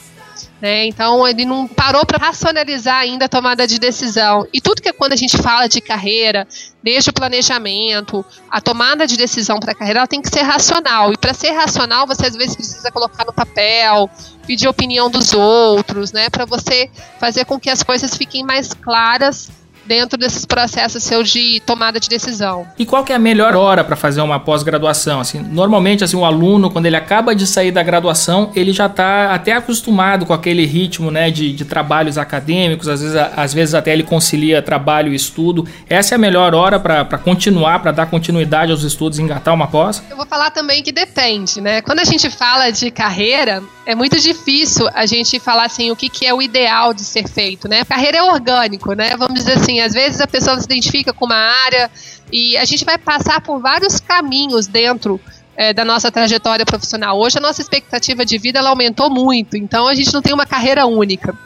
Né? 0.61 0.87
Então 0.87 1.27
ele 1.27 1.45
não 1.45 1.67
parou 1.67 2.05
para 2.05 2.19
racionalizar 2.19 2.99
ainda 2.99 3.27
a 3.27 3.29
tomada 3.29 3.67
de 3.67 3.79
decisão. 3.79 4.47
E 4.53 4.61
tudo 4.61 4.83
que 4.83 4.89
é 4.89 4.93
quando 4.93 5.13
a 5.13 5.17
gente 5.17 5.37
fala 5.39 5.69
de 5.69 5.81
carreira, 5.81 6.47
desde 6.83 7.11
o 7.11 7.13
planejamento, 7.13 8.25
a 8.51 8.61
tomada 8.61 9.07
de 9.07 9.17
decisão 9.17 9.61
para 9.61 9.73
a 9.73 9.75
carreira, 9.75 10.01
ela 10.01 10.07
tem 10.07 10.21
que 10.21 10.29
ser 10.29 10.43
racional. 10.43 11.13
E 11.13 11.17
para 11.17 11.35
ser 11.35 11.51
racional, 11.51 12.07
você 12.07 12.27
às 12.27 12.37
vezes 12.37 12.57
precisa 12.57 12.91
colocar 12.91 13.25
no 13.25 13.33
papel, 13.33 14.11
pedir 14.47 14.69
opinião 14.69 15.11
dos 15.11 15.33
outros, 15.33 16.13
né? 16.13 16.29
Para 16.31 16.45
você 16.45 16.91
fazer 17.21 17.45
com 17.45 17.59
que 17.59 17.71
as 17.71 17.83
coisas 17.83 18.17
fiquem 18.17 18.45
mais 18.45 18.73
claras 18.75 19.51
dentro 19.89 20.19
desses 20.19 20.45
processos 20.45 21.03
seu 21.03 21.23
de 21.23 21.61
tomada 21.65 21.99
de 21.99 22.09
decisão. 22.09 22.69
E 22.79 22.85
qual 22.85 23.03
que 23.03 23.13
é 23.13 23.17
a 23.17 23.19
melhor 23.19 23.57
hora 23.57 23.83
para 23.83 23.97
fazer 23.97 24.21
uma 24.21 24.39
pós-graduação? 24.39 25.19
Assim, 25.19 25.41
normalmente, 25.41 26.05
assim, 26.05 26.17
o 26.17 26.25
aluno, 26.25 26.71
quando 26.71 26.87
ele 26.87 26.97
acaba 26.97 27.35
de 27.35 27.47
sair 27.47 27.73
da 27.73 27.83
graduação, 27.83 28.53
ele 28.55 28.73
já 28.73 28.87
está 28.87 29.35
até 29.35 29.53
acostumado 29.53 30.27
com 30.27 30.35
aquele 30.35 30.67
ritmo 30.67 31.11
né, 31.11 31.31
de, 31.31 31.53
de 31.53 31.65
trabalhos 31.65 32.19
acadêmicos, 32.19 32.87
às 32.87 33.01
vezes, 33.01 33.17
às 33.17 33.55
vezes 33.55 33.75
até 33.75 33.93
ele 33.93 34.03
concilia 34.03 34.61
trabalho 34.61 35.13
e 35.13 35.17
estudo. 35.17 35.67
Essa 35.89 36.15
é 36.15 36.17
a 36.17 36.19
melhor 36.19 36.55
hora 36.55 36.79
para 36.79 37.19
continuar, 37.19 37.81
para 37.81 37.93
dar 37.93 38.07
continuidade 38.07 38.71
aos 38.71 38.83
estudos 38.83 39.19
e 39.19 39.23
engatar 39.23 39.55
uma 39.55 39.67
pós? 39.67 40.03
Eu 40.11 40.17
vou 40.17 40.27
falar 40.27 40.51
também 40.51 40.83
que 40.83 40.93
depende, 40.93 41.61
né? 41.61 41.81
Quando 41.81 42.01
a 42.01 42.05
gente 42.05 42.29
fala 42.31 42.71
de 42.71 42.91
carreira, 42.91 43.63
é 43.87 43.95
muito 43.95 44.21
difícil 44.21 44.87
a 44.95 45.07
gente 45.07 45.41
falar 45.41 45.65
assim 45.65 45.91
o 45.91 45.97
que, 45.97 46.11
que 46.11 46.27
é 46.27 46.35
o 46.35 46.43
ideal 46.43 46.93
de 46.93 47.03
ser 47.03 47.27
feito, 47.27 47.67
né? 47.67 47.85
Carreira 47.85 48.19
é 48.19 48.23
orgânico, 48.23 48.93
né? 48.93 49.17
Vamos 49.17 49.35
dizer 49.35 49.55
assim, 49.55 49.78
às 49.81 49.93
vezes 49.93 50.21
a 50.21 50.27
pessoa 50.27 50.59
se 50.59 50.65
identifica 50.65 51.13
com 51.13 51.25
uma 51.25 51.37
área 51.65 51.91
e 52.33 52.57
a 52.57 52.65
gente 52.65 52.85
vai 52.85 52.99
passar 52.99 53.41
por 53.41 53.61
vários 53.61 54.01
caminhos 54.01 54.67
dentro 54.67 55.21
é, 55.57 55.73
da 55.73 55.85
nossa 55.85 56.11
trajetória 56.11 56.65
profissional. 56.65 57.19
Hoje 57.19 57.39
a 57.39 57.41
nossa 57.41 57.61
expectativa 57.61 58.25
de 58.25 58.39
vida 58.39 58.59
ela 58.59 58.71
aumentou 58.71 59.11
muito, 59.11 59.57
então 59.57 59.89
a 59.89 59.95
gente 59.95 60.13
não 60.13 60.23
tem 60.23 60.33
uma 60.33 60.47
carreira 60.47 60.87
única. 60.87 61.37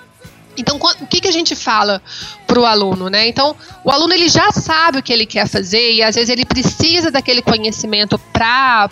Então, 0.54 0.76
o 0.76 1.06
que, 1.06 1.22
que 1.22 1.28
a 1.28 1.32
gente 1.32 1.56
fala 1.56 2.02
para 2.46 2.60
o 2.60 2.66
aluno, 2.66 3.08
né? 3.08 3.26
Então, 3.26 3.56
o 3.82 3.90
aluno 3.90 4.12
ele 4.12 4.28
já 4.28 4.52
sabe 4.52 4.98
o 4.98 5.02
que 5.02 5.10
ele 5.10 5.24
quer 5.24 5.48
fazer 5.48 5.94
e 5.94 6.02
às 6.02 6.14
vezes 6.14 6.28
ele 6.28 6.44
precisa 6.44 7.10
daquele 7.10 7.40
conhecimento 7.40 8.18
para 8.18 8.90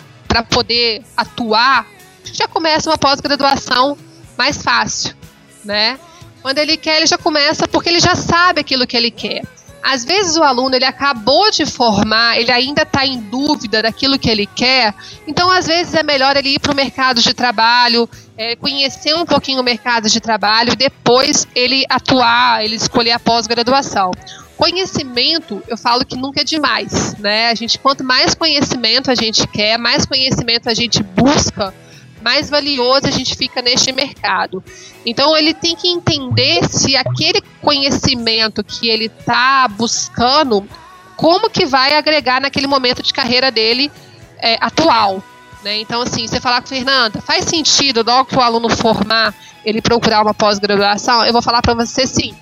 poder 0.49 1.03
atuar 1.15 1.85
já 2.33 2.47
começa 2.47 2.89
uma 2.89 2.97
pós-graduação 2.97 3.97
mais 4.37 4.61
fácil, 4.61 5.15
né? 5.63 5.99
Quando 6.41 6.57
ele 6.57 6.77
quer, 6.77 6.97
ele 6.97 7.07
já 7.07 7.17
começa 7.17 7.67
porque 7.67 7.89
ele 7.89 7.99
já 7.99 8.15
sabe 8.15 8.61
aquilo 8.61 8.87
que 8.87 8.97
ele 8.97 9.11
quer. 9.11 9.43
Às 9.83 10.05
vezes 10.05 10.37
o 10.37 10.43
aluno 10.43 10.75
ele 10.75 10.85
acabou 10.85 11.49
de 11.49 11.65
formar, 11.65 12.39
ele 12.39 12.51
ainda 12.51 12.83
está 12.83 13.05
em 13.05 13.19
dúvida 13.19 13.81
daquilo 13.81 14.19
que 14.19 14.29
ele 14.29 14.45
quer, 14.45 14.93
então 15.27 15.49
às 15.49 15.65
vezes 15.65 15.93
é 15.95 16.03
melhor 16.03 16.37
ele 16.37 16.49
ir 16.49 16.59
para 16.59 16.71
o 16.71 16.75
mercado 16.75 17.19
de 17.19 17.33
trabalho, 17.33 18.07
é, 18.37 18.55
conhecer 18.55 19.15
um 19.15 19.25
pouquinho 19.25 19.59
o 19.59 19.63
mercado 19.63 20.07
de 20.07 20.19
trabalho 20.19 20.73
e 20.73 20.75
depois 20.75 21.47
ele 21.55 21.83
atuar, 21.89 22.63
ele 22.63 22.75
escolher 22.75 23.11
a 23.11 23.19
pós-graduação. 23.19 24.11
Conhecimento, 24.55 25.63
eu 25.67 25.75
falo 25.75 26.05
que 26.05 26.15
nunca 26.15 26.41
é 26.41 26.43
demais, 26.43 27.17
né? 27.17 27.49
A 27.49 27.55
gente 27.55 27.79
quanto 27.79 28.03
mais 28.03 28.35
conhecimento 28.35 29.09
a 29.09 29.15
gente 29.15 29.47
quer, 29.47 29.79
mais 29.79 30.05
conhecimento 30.05 30.69
a 30.69 30.73
gente 30.75 31.01
busca, 31.01 31.73
mais 32.21 32.49
valioso 32.49 33.07
a 33.07 33.11
gente 33.11 33.35
fica 33.35 33.61
neste 33.61 33.91
mercado. 33.91 34.63
Então 35.05 35.35
ele 35.35 35.53
tem 35.53 35.75
que 35.75 35.87
entender 35.87 36.67
se 36.69 36.95
aquele 36.95 37.41
conhecimento 37.61 38.63
que 38.63 38.89
ele 38.89 39.05
está 39.05 39.67
buscando, 39.67 40.67
como 41.15 41.49
que 41.49 41.65
vai 41.65 41.95
agregar 41.95 42.39
naquele 42.39 42.67
momento 42.67 43.01
de 43.01 43.13
carreira 43.13 43.51
dele 43.51 43.91
é, 44.37 44.57
atual. 44.59 45.23
Né? 45.63 45.79
Então, 45.79 46.01
assim, 46.01 46.27
você 46.27 46.41
falar 46.41 46.61
com 46.61 46.67
Fernanda, 46.67 47.21
faz 47.21 47.45
sentido 47.45 48.03
logo 48.03 48.25
que 48.25 48.35
o 48.35 48.41
aluno 48.41 48.67
formar, 48.69 49.33
ele 49.63 49.81
procurar 49.81 50.23
uma 50.23 50.33
pós-graduação? 50.33 51.23
Eu 51.23 51.33
vou 51.33 51.41
falar 51.41 51.61
para 51.61 51.75
você 51.75 52.07
sim, 52.07 52.35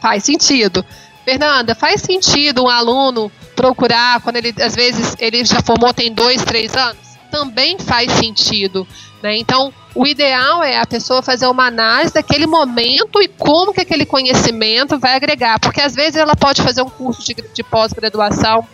faz 0.00 0.24
sentido. 0.24 0.84
Fernanda, 1.24 1.74
faz 1.74 2.00
sentido 2.00 2.64
um 2.64 2.68
aluno 2.68 3.30
procurar 3.54 4.20
quando 4.22 4.36
ele, 4.36 4.54
às 4.60 4.74
vezes, 4.74 5.14
ele 5.18 5.44
já 5.44 5.62
formou 5.62 5.92
tem 5.92 6.12
dois, 6.12 6.42
três 6.42 6.74
anos? 6.74 6.96
Também 7.30 7.78
faz 7.78 8.10
sentido. 8.12 8.86
Né? 9.22 9.36
Então, 9.36 9.72
o 9.94 10.06
ideal 10.06 10.64
é 10.64 10.78
a 10.78 10.86
pessoa 10.86 11.22
fazer 11.22 11.46
uma 11.46 11.66
análise 11.66 12.12
daquele 12.12 12.46
momento 12.46 13.22
e 13.22 13.28
como 13.28 13.72
que 13.72 13.80
aquele 13.80 14.04
conhecimento 14.04 14.98
vai 14.98 15.14
agregar, 15.14 15.60
porque 15.60 15.80
às 15.80 15.94
vezes 15.94 16.16
ela 16.16 16.34
pode 16.34 16.60
fazer 16.60 16.82
um 16.82 16.90
curso 16.90 17.22
de, 17.22 17.34
de 17.34 17.62
pós-graduação 17.62 18.66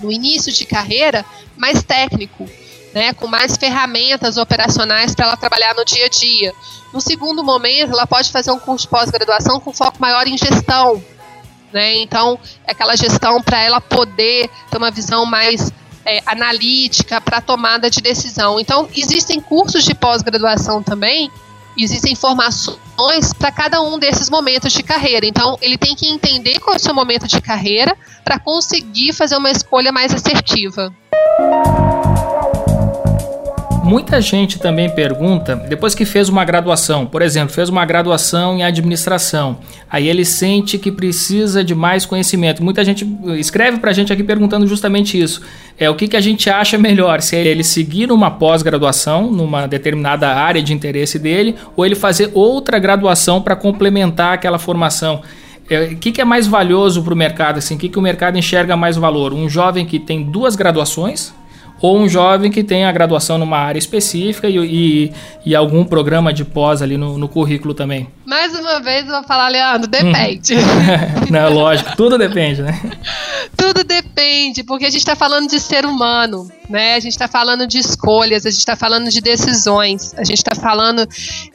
no 0.00 0.12
início 0.12 0.52
de 0.52 0.66
carreira 0.66 1.24
mais 1.56 1.82
técnico, 1.82 2.48
né, 2.92 3.12
com 3.14 3.26
mais 3.26 3.56
ferramentas 3.56 4.36
operacionais 4.36 5.14
para 5.14 5.26
ela 5.26 5.36
trabalhar 5.36 5.74
no 5.74 5.84
dia 5.84 6.06
a 6.06 6.08
dia. 6.08 6.52
No 6.92 7.00
segundo 7.00 7.42
momento, 7.42 7.92
ela 7.92 8.06
pode 8.06 8.30
fazer 8.30 8.50
um 8.50 8.58
curso 8.58 8.84
de 8.86 8.90
pós-graduação 8.90 9.60
com 9.60 9.72
foco 9.72 9.98
maior 10.00 10.26
em 10.26 10.36
gestão. 10.36 11.02
Né? 11.72 11.98
Então, 11.98 12.38
é 12.66 12.72
aquela 12.72 12.96
gestão 12.96 13.40
para 13.40 13.62
ela 13.62 13.80
poder 13.80 14.50
ter 14.70 14.76
uma 14.76 14.90
visão 14.90 15.24
mais 15.24 15.72
é, 16.04 16.22
analítica 16.26 17.20
para 17.20 17.40
tomada 17.40 17.90
de 17.90 18.00
decisão. 18.00 18.58
Então, 18.58 18.88
existem 18.94 19.40
cursos 19.40 19.84
de 19.84 19.94
pós-graduação 19.94 20.82
também, 20.82 21.30
existem 21.76 22.14
formações 22.14 23.32
para 23.32 23.50
cada 23.52 23.80
um 23.80 23.98
desses 23.98 24.28
momentos 24.28 24.72
de 24.72 24.82
carreira. 24.82 25.26
Então, 25.26 25.58
ele 25.60 25.78
tem 25.78 25.94
que 25.94 26.08
entender 26.08 26.58
qual 26.58 26.74
é 26.74 26.78
o 26.78 26.80
seu 26.80 26.94
momento 26.94 27.26
de 27.26 27.40
carreira 27.40 27.96
para 28.24 28.38
conseguir 28.38 29.12
fazer 29.12 29.36
uma 29.36 29.50
escolha 29.50 29.92
mais 29.92 30.12
assertiva. 30.14 30.92
Muita 33.90 34.20
gente 34.20 34.60
também 34.60 34.88
pergunta, 34.88 35.56
depois 35.56 35.96
que 35.96 36.04
fez 36.04 36.28
uma 36.28 36.44
graduação, 36.44 37.04
por 37.06 37.22
exemplo, 37.22 37.52
fez 37.52 37.68
uma 37.68 37.84
graduação 37.84 38.56
em 38.56 38.62
administração, 38.62 39.58
aí 39.90 40.08
ele 40.08 40.24
sente 40.24 40.78
que 40.78 40.92
precisa 40.92 41.64
de 41.64 41.74
mais 41.74 42.06
conhecimento. 42.06 42.62
Muita 42.62 42.84
gente 42.84 43.04
escreve 43.36 43.78
para 43.78 43.90
a 43.90 43.92
gente 43.92 44.12
aqui 44.12 44.22
perguntando 44.22 44.64
justamente 44.64 45.20
isso. 45.20 45.42
É 45.76 45.90
o 45.90 45.96
que, 45.96 46.06
que 46.06 46.16
a 46.16 46.20
gente 46.20 46.48
acha 46.48 46.78
melhor, 46.78 47.20
se 47.20 47.34
é 47.34 47.44
ele 47.44 47.64
seguir 47.64 48.12
uma 48.12 48.30
pós-graduação 48.30 49.28
numa 49.28 49.66
determinada 49.66 50.28
área 50.28 50.62
de 50.62 50.72
interesse 50.72 51.18
dele, 51.18 51.56
ou 51.74 51.84
ele 51.84 51.96
fazer 51.96 52.30
outra 52.32 52.78
graduação 52.78 53.42
para 53.42 53.56
complementar 53.56 54.34
aquela 54.34 54.60
formação. 54.60 55.20
É, 55.68 55.86
o 55.86 55.96
que, 55.96 56.12
que, 56.12 56.20
é 56.20 56.24
mais 56.24 56.46
valioso 56.46 57.02
para 57.02 57.12
o 57.12 57.16
mercado? 57.16 57.58
Assim, 57.58 57.74
o 57.74 57.78
que, 57.78 57.88
que 57.88 57.98
o 57.98 58.02
mercado 58.02 58.38
enxerga 58.38 58.76
mais 58.76 58.96
valor? 58.96 59.32
Um 59.32 59.48
jovem 59.48 59.84
que 59.84 59.98
tem 59.98 60.22
duas 60.22 60.54
graduações 60.54 61.34
ou 61.80 61.98
um 61.98 62.08
jovem 62.08 62.50
que 62.50 62.62
tem 62.62 62.84
a 62.84 62.92
graduação 62.92 63.38
numa 63.38 63.58
área 63.58 63.78
específica 63.78 64.48
e, 64.48 64.56
e, 64.58 65.12
e 65.46 65.54
algum 65.54 65.84
programa 65.84 66.32
de 66.32 66.44
pós 66.44 66.82
ali 66.82 66.96
no, 66.96 67.16
no, 67.16 67.28
currículo 67.28 67.72
também. 67.72 68.08
Mais 68.26 68.54
uma 68.58 68.80
vez 68.80 69.06
eu 69.06 69.12
vou 69.12 69.24
falar, 69.24 69.48
Leandro, 69.48 69.88
depende. 69.88 70.54
Hum. 70.54 70.60
Não, 71.30 71.52
lógico, 71.52 71.96
tudo 71.96 72.18
depende, 72.18 72.62
né? 72.62 72.78
Tudo 73.56 73.82
depende, 73.82 74.62
porque 74.62 74.84
a 74.84 74.90
gente 74.90 75.00
está 75.00 75.16
falando 75.16 75.48
de 75.48 75.58
ser 75.58 75.86
humano, 75.86 76.50
né? 76.68 76.94
A 76.94 77.00
gente 77.00 77.12
está 77.12 77.26
falando 77.26 77.66
de 77.66 77.78
escolhas, 77.78 78.44
a 78.44 78.50
gente 78.50 78.58
está 78.58 78.76
falando 78.76 79.08
de 79.08 79.20
decisões, 79.20 80.14
a 80.14 80.24
gente 80.24 80.38
está 80.38 80.54
falando 80.54 81.06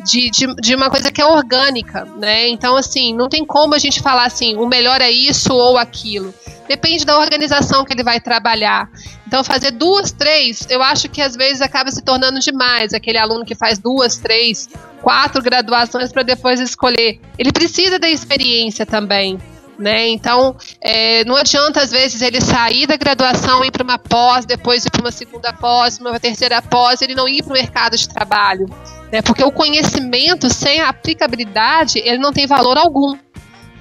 de, 0.03 0.29
de, 0.31 0.55
de 0.55 0.75
uma 0.75 0.89
coisa 0.89 1.11
que 1.11 1.21
é 1.21 1.25
orgânica, 1.25 2.07
né? 2.17 2.47
Então, 2.49 2.75
assim, 2.75 3.13
não 3.13 3.29
tem 3.29 3.45
como 3.45 3.75
a 3.75 3.79
gente 3.79 4.01
falar 4.01 4.25
assim, 4.25 4.55
o 4.55 4.67
melhor 4.67 5.01
é 5.01 5.11
isso 5.11 5.53
ou 5.53 5.77
aquilo. 5.77 6.33
Depende 6.67 7.05
da 7.05 7.19
organização 7.19 7.85
que 7.85 7.93
ele 7.93 8.03
vai 8.03 8.19
trabalhar. 8.19 8.89
Então, 9.35 9.43
fazer 9.43 9.71
duas, 9.71 10.13
três, 10.13 10.65
eu 10.69 10.81
acho 10.81 11.09
que 11.09 11.21
às 11.21 11.35
vezes 11.35 11.59
acaba 11.59 11.91
se 11.91 12.01
tornando 12.01 12.39
demais. 12.39 12.93
Aquele 12.93 13.17
aluno 13.17 13.43
que 13.43 13.53
faz 13.53 13.77
duas, 13.77 14.15
três, 14.15 14.69
quatro 15.01 15.43
graduações 15.43 16.09
para 16.09 16.23
depois 16.23 16.61
escolher. 16.61 17.19
Ele 17.37 17.51
precisa 17.51 17.99
da 17.99 18.09
experiência 18.09 18.85
também. 18.85 19.37
Né? 19.77 20.07
Então, 20.07 20.55
é, 20.79 21.25
não 21.25 21.35
adianta 21.35 21.81
às 21.81 21.91
vezes 21.91 22.21
ele 22.21 22.39
sair 22.39 22.87
da 22.87 22.95
graduação 22.95 23.61
e 23.61 23.67
ir 23.67 23.71
para 23.71 23.83
uma 23.83 23.99
pós, 23.99 24.45
depois 24.45 24.85
ir 24.85 24.89
para 24.89 25.01
uma 25.01 25.11
segunda 25.11 25.51
pós, 25.51 25.99
uma 25.99 26.17
terceira 26.17 26.61
pós, 26.61 27.01
ele 27.01 27.13
não 27.13 27.27
ir 27.27 27.43
para 27.43 27.51
o 27.51 27.53
mercado 27.53 27.97
de 27.97 28.07
trabalho, 28.07 28.67
né? 29.11 29.21
Porque 29.21 29.43
o 29.43 29.51
conhecimento 29.51 30.49
sem 30.49 30.79
a 30.79 30.87
aplicabilidade 30.87 31.99
ele 31.99 32.19
não 32.19 32.31
tem 32.31 32.47
valor 32.47 32.77
algum. 32.77 33.17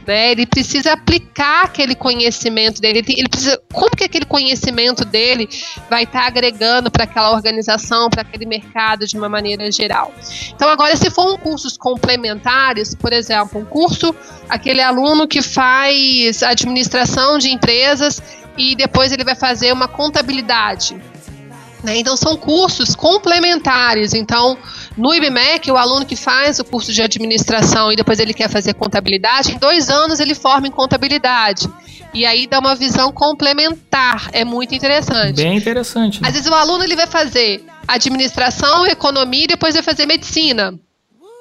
Né? 0.06 0.32
Ele 0.32 0.46
precisa 0.46 0.92
aplicar 0.92 1.64
aquele 1.64 1.94
conhecimento 1.94 2.80
dele. 2.80 3.04
Ele, 3.08 3.28
precisa, 3.28 3.60
como 3.72 3.90
que 3.90 4.04
aquele 4.04 4.24
conhecimento 4.24 5.04
dele 5.04 5.48
vai 5.88 6.04
estar 6.04 6.20
tá 6.20 6.26
agregando 6.26 6.90
para 6.90 7.04
aquela 7.04 7.32
organização, 7.32 8.10
para 8.10 8.22
aquele 8.22 8.46
mercado 8.46 9.06
de 9.06 9.16
uma 9.16 9.28
maneira 9.28 9.70
geral? 9.72 10.12
Então, 10.54 10.68
agora, 10.68 10.94
se 10.96 11.10
for 11.10 11.32
um 11.32 11.38
cursos 11.38 11.76
complementares, 11.76 12.94
por 12.94 13.12
exemplo, 13.12 13.60
um 13.60 13.64
curso, 13.64 14.14
aquele 14.48 14.82
aluno 14.82 15.26
que 15.26 15.40
faz 15.40 16.42
administração 16.42 17.38
de 17.38 17.50
empresas 17.50 18.22
e 18.56 18.76
depois 18.76 19.12
ele 19.12 19.24
vai 19.24 19.34
fazer 19.34 19.72
uma 19.72 19.88
contabilidade. 19.88 20.96
Né? 21.84 21.98
Então, 21.98 22.16
são 22.16 22.36
cursos 22.36 22.96
complementares. 22.96 24.14
Então, 24.14 24.56
no 24.96 25.12
IBMEC, 25.12 25.70
o 25.70 25.76
aluno 25.76 26.06
que 26.06 26.16
faz 26.16 26.58
o 26.60 26.64
curso 26.64 26.92
de 26.92 27.02
administração 27.02 27.92
e 27.92 27.96
depois 27.96 28.18
ele 28.20 28.32
quer 28.32 28.48
fazer 28.48 28.74
contabilidade, 28.74 29.52
em 29.52 29.58
dois 29.58 29.90
anos 29.90 30.20
ele 30.20 30.34
forma 30.34 30.68
em 30.68 30.70
contabilidade. 30.70 31.68
E 32.12 32.24
aí 32.24 32.46
dá 32.46 32.60
uma 32.60 32.76
visão 32.76 33.12
complementar. 33.12 34.30
É 34.32 34.44
muito 34.44 34.72
interessante. 34.72 35.34
Bem 35.34 35.56
interessante. 35.56 36.22
Né? 36.22 36.28
Às 36.28 36.34
vezes 36.34 36.48
o 36.48 36.54
aluno 36.54 36.84
ele 36.84 36.94
vai 36.94 37.08
fazer 37.08 37.64
administração, 37.88 38.86
economia 38.86 39.44
e 39.44 39.48
depois 39.48 39.74
vai 39.74 39.82
fazer 39.82 40.06
medicina. 40.06 40.78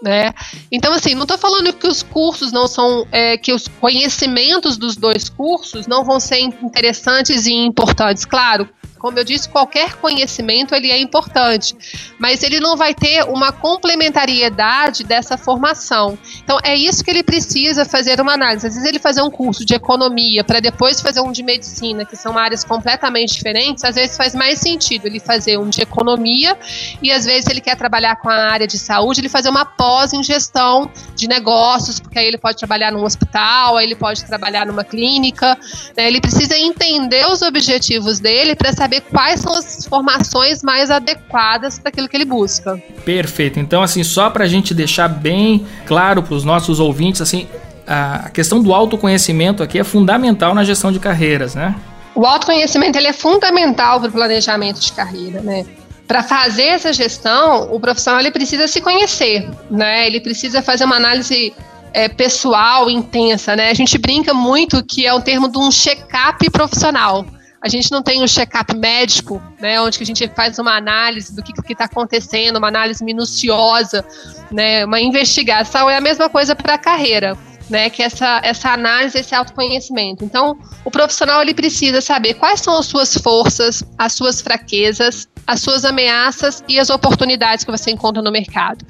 Né? 0.02 0.34
Então, 0.72 0.92
assim, 0.92 1.14
não 1.14 1.22
estou 1.22 1.38
falando 1.38 1.72
que 1.72 1.88
os 1.88 2.04
cursos 2.04 2.52
não 2.52 2.68
são, 2.68 3.08
é, 3.12 3.38
que 3.38 3.54
os 3.54 3.68
conhecimentos 3.80 4.76
dos 4.78 4.98
dois 4.98 5.30
cursos 5.30 5.88
não 5.88 6.04
vão 6.04 6.20
ser 6.20 6.40
interessantes 6.40 7.46
e 7.46 7.54
importantes. 7.54 8.26
Claro, 8.26 8.68
como 9.04 9.20
eu 9.20 9.26
disse, 9.26 9.50
qualquer 9.50 9.96
conhecimento 9.96 10.74
ele 10.74 10.90
é 10.90 10.98
importante, 10.98 11.76
mas 12.18 12.42
ele 12.42 12.62
não 12.62 12.78
vai 12.78 12.94
ter 12.94 13.26
uma 13.26 13.52
complementariedade 13.52 15.04
dessa 15.04 15.38
formação. 15.38 16.18
Então 16.42 16.58
é 16.64 16.74
isso 16.74 17.04
que 17.04 17.12
ele 17.12 17.22
precisa 17.22 17.84
fazer 17.84 18.22
uma 18.22 18.36
análise. 18.36 18.66
Às 18.66 18.76
vezes 18.76 18.88
ele 18.88 19.00
fazer 19.00 19.22
um 19.22 19.30
curso 19.30 19.66
de 19.66 19.74
economia 19.74 20.42
para 20.42 20.62
depois 20.62 21.02
fazer 21.02 21.20
um 21.20 21.34
de 21.34 21.44
medicina, 21.44 22.06
que 22.06 22.16
são 22.16 22.38
áreas 22.38 22.64
completamente 22.64 23.34
diferentes, 23.34 23.84
às 23.84 23.96
vezes 23.96 24.16
faz 24.16 24.34
mais 24.34 24.60
sentido 24.60 25.06
ele 25.06 25.20
fazer 25.20 25.60
um 25.60 25.68
de 25.68 25.82
economia 25.82 26.58
e 27.02 27.12
às 27.12 27.26
vezes 27.26 27.50
ele 27.50 27.60
quer 27.60 27.76
trabalhar 27.76 28.16
com 28.16 28.30
a 28.30 28.52
área 28.54 28.66
de 28.66 28.80
saúde, 28.80 29.20
ele 29.20 29.28
fazer 29.28 29.50
uma 29.50 29.66
pós 29.66 30.14
em 30.14 30.24
gestão 30.24 30.90
de 31.14 31.28
negócios, 31.28 32.00
porque 32.00 32.20
aí 32.20 32.26
ele 32.26 32.38
pode 32.38 32.58
trabalhar 32.58 32.90
num 32.90 33.04
hospital, 33.04 33.76
aí 33.76 33.86
ele 33.86 33.96
pode 33.96 34.24
trabalhar 34.24 34.66
numa 34.66 34.86
clínica. 34.86 35.60
Né? 35.98 36.08
Ele 36.08 36.22
precisa 36.22 36.58
entender 36.58 37.26
os 37.28 37.42
objetivos 37.42 38.22
dele 38.22 38.56
para 38.56 38.72
saber 38.72 38.93
saber 38.94 39.02
quais 39.02 39.40
são 39.40 39.54
as 39.54 39.86
formações 39.86 40.62
mais 40.62 40.92
adequadas 40.92 41.80
para 41.80 41.90
aquilo 41.90 42.08
que 42.08 42.16
ele 42.16 42.26
busca. 42.26 42.82
Perfeito. 43.04 43.60
Então, 43.60 43.82
assim, 43.82 44.04
só 44.04 44.30
para 44.30 44.44
a 44.44 44.48
gente 44.48 44.74
deixar 44.74 45.08
bem 45.08 45.66
claro 45.86 46.22
para 46.22 46.36
os 46.36 46.44
nossos 46.44 46.80
ouvintes, 46.80 47.22
assim, 47.22 47.48
a 47.88 48.30
questão 48.30 48.62
do 48.62 48.74
autoconhecimento 48.74 49.64
aqui 49.64 49.80
é 49.80 49.84
fundamental 49.84 50.54
na 50.54 50.64
gestão 50.64 50.92
de 50.92 51.00
carreiras, 51.00 51.56
né? 51.56 51.76
O 52.16 52.26
autoconhecimento 52.26 52.98
ele 52.98 53.08
é 53.08 53.14
fundamental 53.14 54.00
para 54.00 54.10
o 54.10 54.12
planejamento 54.12 54.80
de 54.80 54.92
carreira, 54.94 55.42
né? 55.42 55.66
Para 56.08 56.22
fazer 56.22 56.64
essa 56.64 56.94
gestão, 56.94 57.74
o 57.74 57.80
profissional 57.80 58.20
ele 58.20 58.30
precisa 58.30 58.68
se 58.68 58.82
conhecer, 58.82 59.50
né? 59.72 60.06
Ele 60.06 60.20
precisa 60.20 60.62
fazer 60.62 60.86
uma 60.86 60.98
análise 60.98 61.54
é, 61.92 62.08
pessoal 62.08 62.90
intensa, 62.90 63.56
né? 63.56 63.72
A 63.72 63.74
gente 63.74 63.98
brinca 63.98 64.34
muito 64.34 64.84
que 64.84 65.08
é 65.08 65.14
o 65.14 65.22
termo 65.22 65.50
de 65.50 65.58
um 65.58 65.72
check-up 65.72 66.50
profissional. 66.52 67.26
A 67.64 67.70
gente 67.70 67.90
não 67.90 68.04
tem 68.04 68.22
um 68.22 68.28
check-up 68.28 68.76
médico, 68.76 69.42
né, 69.62 69.80
onde 69.80 70.04
a 70.04 70.06
gente 70.06 70.28
faz 70.36 70.60
uma 70.60 70.76
análise 70.76 71.34
do 71.34 71.42
que 71.42 71.54
está 71.72 71.86
acontecendo, 71.86 72.58
uma 72.58 72.68
análise 72.68 73.02
minuciosa, 73.02 74.06
né, 74.52 74.86
uma 74.86 75.00
investigação. 75.00 75.90
É 75.90 75.96
a 75.96 76.02
mesma 76.02 76.28
coisa 76.28 76.54
para 76.56 76.74
a 76.74 76.78
carreira. 76.78 77.38
Né, 77.70 77.90
que 77.90 78.04
essa, 78.04 78.42
essa 78.44 78.72
análise, 78.72 79.18
esse 79.18 79.34
autoconhecimento. 79.34 80.26
Então, 80.26 80.60
o 80.84 80.92
profissional 80.92 81.42
ele 81.42 81.54
precisa 81.54 82.02
saber 82.02 82.34
quais 82.34 82.60
são 82.60 82.78
as 82.78 82.86
suas 82.86 83.16
forças, 83.16 83.82
as 83.98 84.12
suas 84.12 84.42
fraquezas, 84.42 85.30
as 85.48 85.62
suas 85.62 85.86
ameaças 85.86 86.62
e 86.68 86.78
as 86.78 86.90
oportunidades 86.90 87.64
que 87.64 87.72
você 87.72 87.90
encontra 87.90 88.22
no 88.22 88.30
mercado. 88.30 88.86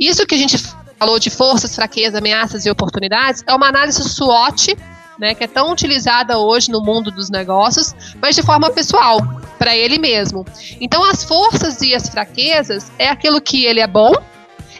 Isso 0.00 0.26
que 0.26 0.34
a 0.34 0.38
gente 0.38 0.56
falou 0.98 1.18
de 1.18 1.28
forças, 1.28 1.74
fraquezas, 1.74 2.14
ameaças 2.14 2.64
e 2.64 2.70
oportunidades 2.70 3.44
é 3.46 3.54
uma 3.54 3.68
análise 3.68 4.02
SWOT 4.02 4.74
né, 5.18 5.34
que 5.34 5.44
é 5.44 5.46
tão 5.46 5.70
utilizada 5.70 6.38
hoje 6.38 6.70
no 6.70 6.82
mundo 6.82 7.10
dos 7.10 7.30
negócios, 7.30 7.94
mas 8.20 8.34
de 8.34 8.42
forma 8.42 8.70
pessoal, 8.70 9.18
para 9.58 9.76
ele 9.76 9.98
mesmo. 9.98 10.44
Então, 10.80 11.04
as 11.04 11.24
forças 11.24 11.80
e 11.80 11.94
as 11.94 12.08
fraquezas 12.08 12.90
é 12.98 13.08
aquilo 13.08 13.40
que 13.40 13.64
ele 13.64 13.80
é 13.80 13.86
bom 13.86 14.12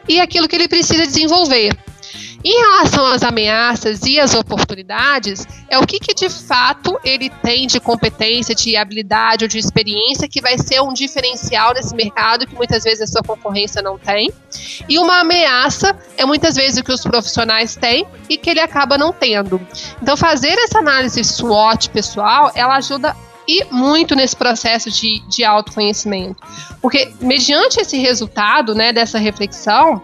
e 0.09 0.21
aquilo 0.21 0.49
que 0.49 0.57
ele 0.57 0.69
precisa 0.69 1.07
desenvolver. 1.07 1.77
Em 2.45 2.61
relação 2.61 3.07
às 3.07 3.23
ameaças 3.23 4.03
e 4.03 4.21
às 4.21 4.35
oportunidades, 4.35 5.47
é 5.71 5.79
o 5.79 5.87
que, 5.87 5.99
que 5.99 6.13
de 6.13 6.29
fato 6.29 6.99
ele 7.03 7.31
tem 7.31 7.67
de 7.67 7.81
competência, 7.81 8.55
de 8.55 8.77
habilidade 8.77 9.45
ou 9.47 9.49
de 9.49 9.59
experiência 9.59 10.29
que 10.29 10.43
vai 10.43 10.59
ser 10.59 10.83
um 10.83 10.93
diferencial 10.93 11.73
nesse 11.73 11.95
mercado 11.95 12.47
que 12.47 12.55
muitas 12.55 12.85
vezes 12.85 13.01
a 13.01 13.07
sua 13.07 13.23
concorrência 13.23 13.81
não 13.81 13.99
tem. 13.99 14.31
E 14.87 14.99
uma 14.99 15.21
ameaça 15.21 15.97
é 16.19 16.27
muitas 16.27 16.55
vezes 16.55 16.79
o 16.79 16.85
que 16.85 16.93
os 16.93 17.01
profissionais 17.01 17.77
têm 17.77 18.07
e 18.29 18.37
que 18.37 18.51
ele 18.51 18.61
acaba 18.61 18.99
não 18.99 19.11
tendo. 19.11 19.59
Então, 20.03 20.15
fazer 20.15 20.59
essa 20.59 20.81
análise 20.81 21.25
SWOT 21.25 21.89
pessoal, 21.89 22.53
ela 22.55 22.77
ajuda 22.77 23.17
e 23.49 23.65
muito 23.71 24.15
nesse 24.15 24.37
processo 24.37 24.91
de, 24.91 25.21
de 25.29 25.45
autoconhecimento. 25.45 26.37
Porque, 26.81 27.11
mediante 27.21 27.81
esse 27.81 27.97
resultado, 27.99 28.75
né, 28.75 28.93
dessa 28.93 29.19
reflexão, 29.19 30.03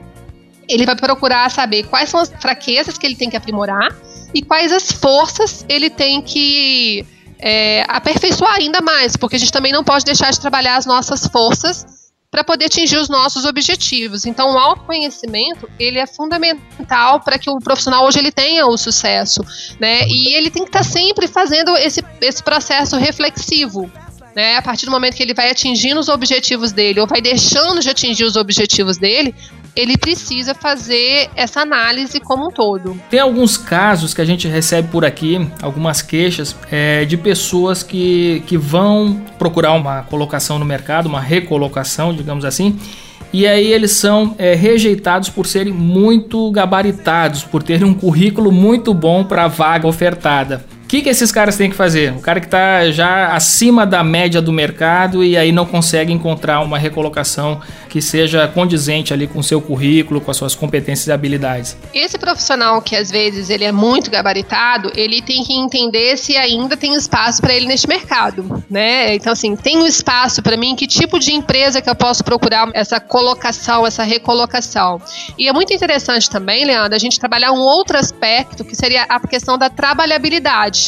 ele 0.72 0.86
vai 0.86 0.96
procurar 0.96 1.50
saber 1.50 1.84
quais 1.84 2.08
são 2.08 2.20
as 2.20 2.32
fraquezas 2.40 2.96
que 2.96 3.06
ele 3.06 3.16
tem 3.16 3.28
que 3.28 3.36
aprimorar 3.36 3.94
e 4.34 4.42
quais 4.42 4.72
as 4.72 4.92
forças 4.92 5.64
ele 5.68 5.90
tem 5.90 6.22
que 6.22 7.04
é, 7.38 7.84
aperfeiçoar 7.88 8.54
ainda 8.54 8.80
mais, 8.80 9.16
porque 9.16 9.36
a 9.36 9.38
gente 9.38 9.52
também 9.52 9.72
não 9.72 9.82
pode 9.82 10.04
deixar 10.04 10.30
de 10.30 10.40
trabalhar 10.40 10.76
as 10.76 10.86
nossas 10.86 11.26
forças 11.26 11.84
para 12.30 12.44
poder 12.44 12.66
atingir 12.66 12.96
os 12.96 13.08
nossos 13.08 13.44
objetivos. 13.44 14.24
Então, 14.24 14.54
o 14.54 14.58
autoconhecimento 14.58 15.68
ele 15.78 15.98
é 15.98 16.06
fundamental 16.06 17.20
para 17.20 17.38
que 17.38 17.50
o 17.50 17.58
profissional 17.58 18.06
hoje 18.06 18.20
ele 18.20 18.30
tenha 18.30 18.66
o 18.66 18.76
sucesso, 18.76 19.44
né? 19.80 20.06
E 20.06 20.34
ele 20.34 20.48
tem 20.48 20.62
que 20.62 20.68
estar 20.68 20.84
tá 20.84 20.84
sempre 20.84 21.26
fazendo 21.26 21.76
esse, 21.76 22.04
esse 22.20 22.42
processo 22.42 22.96
reflexivo, 22.96 23.90
né? 24.36 24.56
A 24.56 24.62
partir 24.62 24.86
do 24.86 24.92
momento 24.92 25.16
que 25.16 25.24
ele 25.24 25.34
vai 25.34 25.50
atingindo 25.50 25.98
os 25.98 26.08
objetivos 26.08 26.70
dele 26.70 27.00
ou 27.00 27.06
vai 27.06 27.20
deixando 27.20 27.80
de 27.80 27.90
atingir 27.90 28.24
os 28.24 28.36
objetivos 28.36 28.96
dele, 28.96 29.34
ele 29.74 29.96
precisa 29.96 30.54
fazer 30.54 31.28
essa 31.36 31.60
análise 31.60 32.20
como 32.20 32.46
um 32.46 32.50
todo. 32.50 32.98
Tem 33.10 33.20
alguns 33.20 33.56
casos 33.56 34.12
que 34.12 34.20
a 34.20 34.24
gente 34.24 34.48
recebe 34.48 34.88
por 34.88 35.04
aqui, 35.04 35.46
algumas 35.62 36.02
queixas 36.02 36.56
é, 36.70 37.04
de 37.04 37.16
pessoas 37.16 37.82
que, 37.82 38.42
que 38.46 38.56
vão 38.56 39.20
procurar 39.38 39.72
uma 39.72 40.02
colocação 40.02 40.58
no 40.58 40.64
mercado, 40.64 41.06
uma 41.06 41.20
recolocação, 41.20 42.14
digamos 42.14 42.44
assim, 42.44 42.78
e 43.32 43.46
aí 43.46 43.72
eles 43.72 43.92
são 43.92 44.34
é, 44.38 44.54
rejeitados 44.54 45.28
por 45.28 45.46
serem 45.46 45.72
muito 45.72 46.50
gabaritados, 46.50 47.44
por 47.44 47.62
terem 47.62 47.86
um 47.86 47.94
currículo 47.94 48.50
muito 48.50 48.92
bom 48.92 49.22
para 49.24 49.44
a 49.44 49.48
vaga 49.48 49.86
ofertada 49.86 50.64
que, 50.90 51.02
que 51.02 51.08
esses 51.08 51.30
caras 51.30 51.56
têm 51.56 51.70
que 51.70 51.76
fazer? 51.76 52.12
O 52.14 52.20
cara 52.20 52.40
que 52.40 52.46
está 52.46 52.90
já 52.90 53.32
acima 53.32 53.86
da 53.86 54.02
média 54.02 54.42
do 54.42 54.52
mercado 54.52 55.22
e 55.22 55.36
aí 55.36 55.52
não 55.52 55.64
consegue 55.64 56.12
encontrar 56.12 56.62
uma 56.62 56.76
recolocação 56.76 57.60
que 57.88 58.02
seja 58.02 58.48
condizente 58.48 59.14
ali 59.14 59.28
com 59.28 59.38
o 59.38 59.42
seu 59.42 59.62
currículo, 59.62 60.20
com 60.20 60.32
as 60.32 60.36
suas 60.36 60.52
competências 60.56 61.06
e 61.06 61.12
habilidades. 61.12 61.76
Esse 61.94 62.18
profissional 62.18 62.82
que 62.82 62.96
às 62.96 63.08
vezes 63.08 63.50
ele 63.50 63.62
é 63.62 63.70
muito 63.70 64.10
gabaritado, 64.10 64.90
ele 64.96 65.22
tem 65.22 65.44
que 65.44 65.54
entender 65.54 66.16
se 66.16 66.36
ainda 66.36 66.76
tem 66.76 66.92
espaço 66.96 67.40
para 67.40 67.54
ele 67.54 67.66
neste 67.66 67.86
mercado, 67.86 68.64
né? 68.68 69.14
Então 69.14 69.32
assim, 69.32 69.54
tem 69.54 69.78
um 69.78 69.86
espaço 69.86 70.42
para 70.42 70.56
mim, 70.56 70.74
que 70.74 70.88
tipo 70.88 71.20
de 71.20 71.32
empresa 71.32 71.80
que 71.80 71.88
eu 71.88 71.94
posso 71.94 72.24
procurar 72.24 72.68
essa 72.74 72.98
colocação, 72.98 73.86
essa 73.86 74.02
recolocação. 74.02 75.00
E 75.38 75.46
é 75.46 75.52
muito 75.52 75.72
interessante 75.72 76.28
também, 76.28 76.64
Leandro, 76.64 76.96
a 76.96 76.98
gente 76.98 77.20
trabalhar 77.20 77.52
um 77.52 77.60
outro 77.60 77.96
aspecto 77.96 78.64
que 78.64 78.74
seria 78.74 79.04
a 79.04 79.20
questão 79.20 79.56
da 79.56 79.70
trabalhabilidade. 79.70 80.79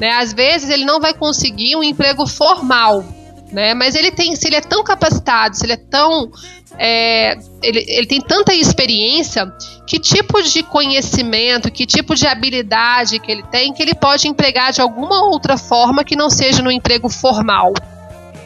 Né? 0.00 0.10
Às 0.12 0.32
vezes 0.32 0.70
ele 0.70 0.86
não 0.86 0.98
vai 0.98 1.12
conseguir 1.12 1.76
um 1.76 1.82
emprego 1.82 2.26
formal, 2.26 3.04
né? 3.52 3.74
Mas 3.74 3.94
ele 3.94 4.10
tem, 4.10 4.34
se 4.34 4.46
ele 4.46 4.56
é 4.56 4.60
tão 4.62 4.82
capacitado, 4.82 5.54
se 5.54 5.66
ele 5.66 5.74
é 5.74 5.76
tão, 5.76 6.30
é, 6.78 7.36
ele, 7.62 7.84
ele 7.86 8.06
tem 8.06 8.20
tanta 8.20 8.54
experiência, 8.54 9.52
que 9.86 9.98
tipo 9.98 10.42
de 10.42 10.62
conhecimento, 10.62 11.70
que 11.70 11.84
tipo 11.84 12.14
de 12.14 12.26
habilidade 12.26 13.18
que 13.18 13.30
ele 13.30 13.42
tem, 13.50 13.74
que 13.74 13.82
ele 13.82 13.94
pode 13.94 14.26
empregar 14.26 14.72
de 14.72 14.80
alguma 14.80 15.22
outra 15.26 15.58
forma 15.58 16.02
que 16.02 16.16
não 16.16 16.30
seja 16.30 16.62
no 16.62 16.70
emprego 16.70 17.10
formal, 17.10 17.74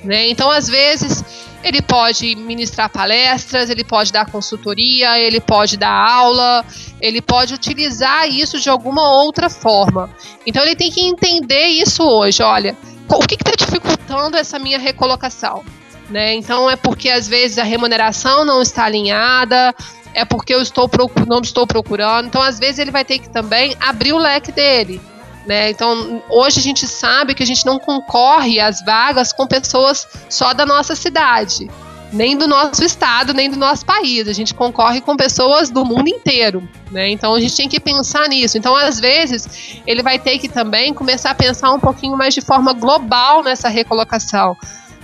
né? 0.03 0.27
Então, 0.29 0.51
às 0.51 0.69
vezes 0.69 1.25
ele 1.65 1.81
pode 1.81 2.37
ministrar 2.37 2.91
palestras, 2.91 3.71
ele 3.71 3.83
pode 3.83 4.13
dar 4.13 4.27
consultoria, 4.27 5.19
ele 5.19 5.41
pode 5.41 5.79
dar 5.79 5.91
aula, 5.91 6.63
ele 7.01 7.23
pode 7.23 7.55
utilizar 7.55 8.29
isso 8.29 8.61
de 8.61 8.69
alguma 8.69 9.09
outra 9.25 9.49
forma. 9.49 10.11
Então 10.47 10.63
ele 10.63 10.77
tem 10.77 10.91
que 10.91 11.01
entender 11.01 11.69
isso 11.69 12.03
hoje. 12.03 12.43
Olha, 12.43 12.77
o 13.09 13.27
que 13.27 13.35
está 13.35 13.53
dificultando 13.57 14.37
essa 14.37 14.59
minha 14.59 14.79
recolocação? 14.79 15.65
Né? 16.11 16.35
Então 16.35 16.69
é 16.69 16.77
porque 16.77 17.09
às 17.09 17.27
vezes 17.27 17.57
a 17.57 17.65
remuneração 17.65 18.45
não 18.45 18.61
está 18.61 18.85
alinhada, 18.85 19.75
é 20.13 20.23
porque 20.23 20.55
eu 20.55 20.61
estou 20.61 20.91
não 21.27 21.41
estou 21.41 21.67
procurando. 21.67 22.27
Então 22.27 22.43
às 22.43 22.59
vezes 22.59 22.79
ele 22.79 22.91
vai 22.91 23.07
ter 23.07 23.19
que 23.19 23.31
também 23.31 23.75
abrir 23.81 24.13
o 24.13 24.19
leque 24.19 24.53
dele. 24.53 25.01
Né? 25.47 25.71
Então, 25.71 26.23
hoje 26.29 26.59
a 26.59 26.63
gente 26.63 26.87
sabe 26.87 27.35
que 27.35 27.43
a 27.43 27.47
gente 27.47 27.67
não 27.67 27.79
concorre 27.79 28.59
às 28.61 28.83
vagas 28.83 29.33
com 29.33 29.47
pessoas 29.47 30.07
só 30.29 30.55
da 30.55 30.65
nossa 30.65 30.97
cidade, 30.97 31.71
nem 32.11 32.37
do 32.37 32.49
nosso 32.49 32.83
estado, 32.83 33.35
nem 33.35 33.51
do 33.51 33.57
nosso 33.57 33.85
país. 33.85 34.27
A 34.27 34.33
gente 34.33 34.55
concorre 34.55 35.01
com 35.01 35.17
pessoas 35.17 35.69
do 35.69 35.85
mundo 35.85 36.09
inteiro. 36.09 36.67
Né? 36.91 37.11
Então, 37.11 37.35
a 37.35 37.41
gente 37.41 37.57
tem 37.57 37.69
que 37.69 37.79
pensar 37.79 38.29
nisso. 38.29 38.57
Então, 38.57 38.75
às 38.75 38.99
vezes, 38.99 39.81
ele 39.87 40.03
vai 40.03 40.19
ter 40.19 40.39
que 40.39 40.49
também 40.49 40.95
começar 40.95 41.31
a 41.31 41.35
pensar 41.35 41.73
um 41.73 41.81
pouquinho 41.81 42.17
mais 42.17 42.33
de 42.33 42.41
forma 42.41 42.73
global 42.73 43.43
nessa 43.43 43.69
recolocação. 43.69 44.57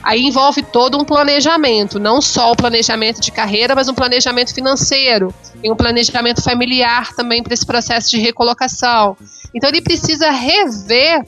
Aí 0.03 0.23
envolve 0.23 0.63
todo 0.63 0.99
um 0.99 1.05
planejamento, 1.05 1.99
não 1.99 2.21
só 2.21 2.53
o 2.53 2.57
planejamento 2.57 3.21
de 3.21 3.31
carreira, 3.31 3.75
mas 3.75 3.89
um 3.89 3.95
planejamento 3.95 4.55
financeiro 4.55 5.35
e 5.63 5.71
um 5.71 5.77
planejamento 5.77 6.43
familiar 6.43 7.15
também 7.15 7.43
para 7.43 7.53
esse 7.53 7.67
processo 7.67 8.11
de 8.11 8.19
recolocação. 8.19 9.17
Então 9.55 9.69
ele 9.69 9.83
precisa 9.83 10.31
rever 10.31 11.25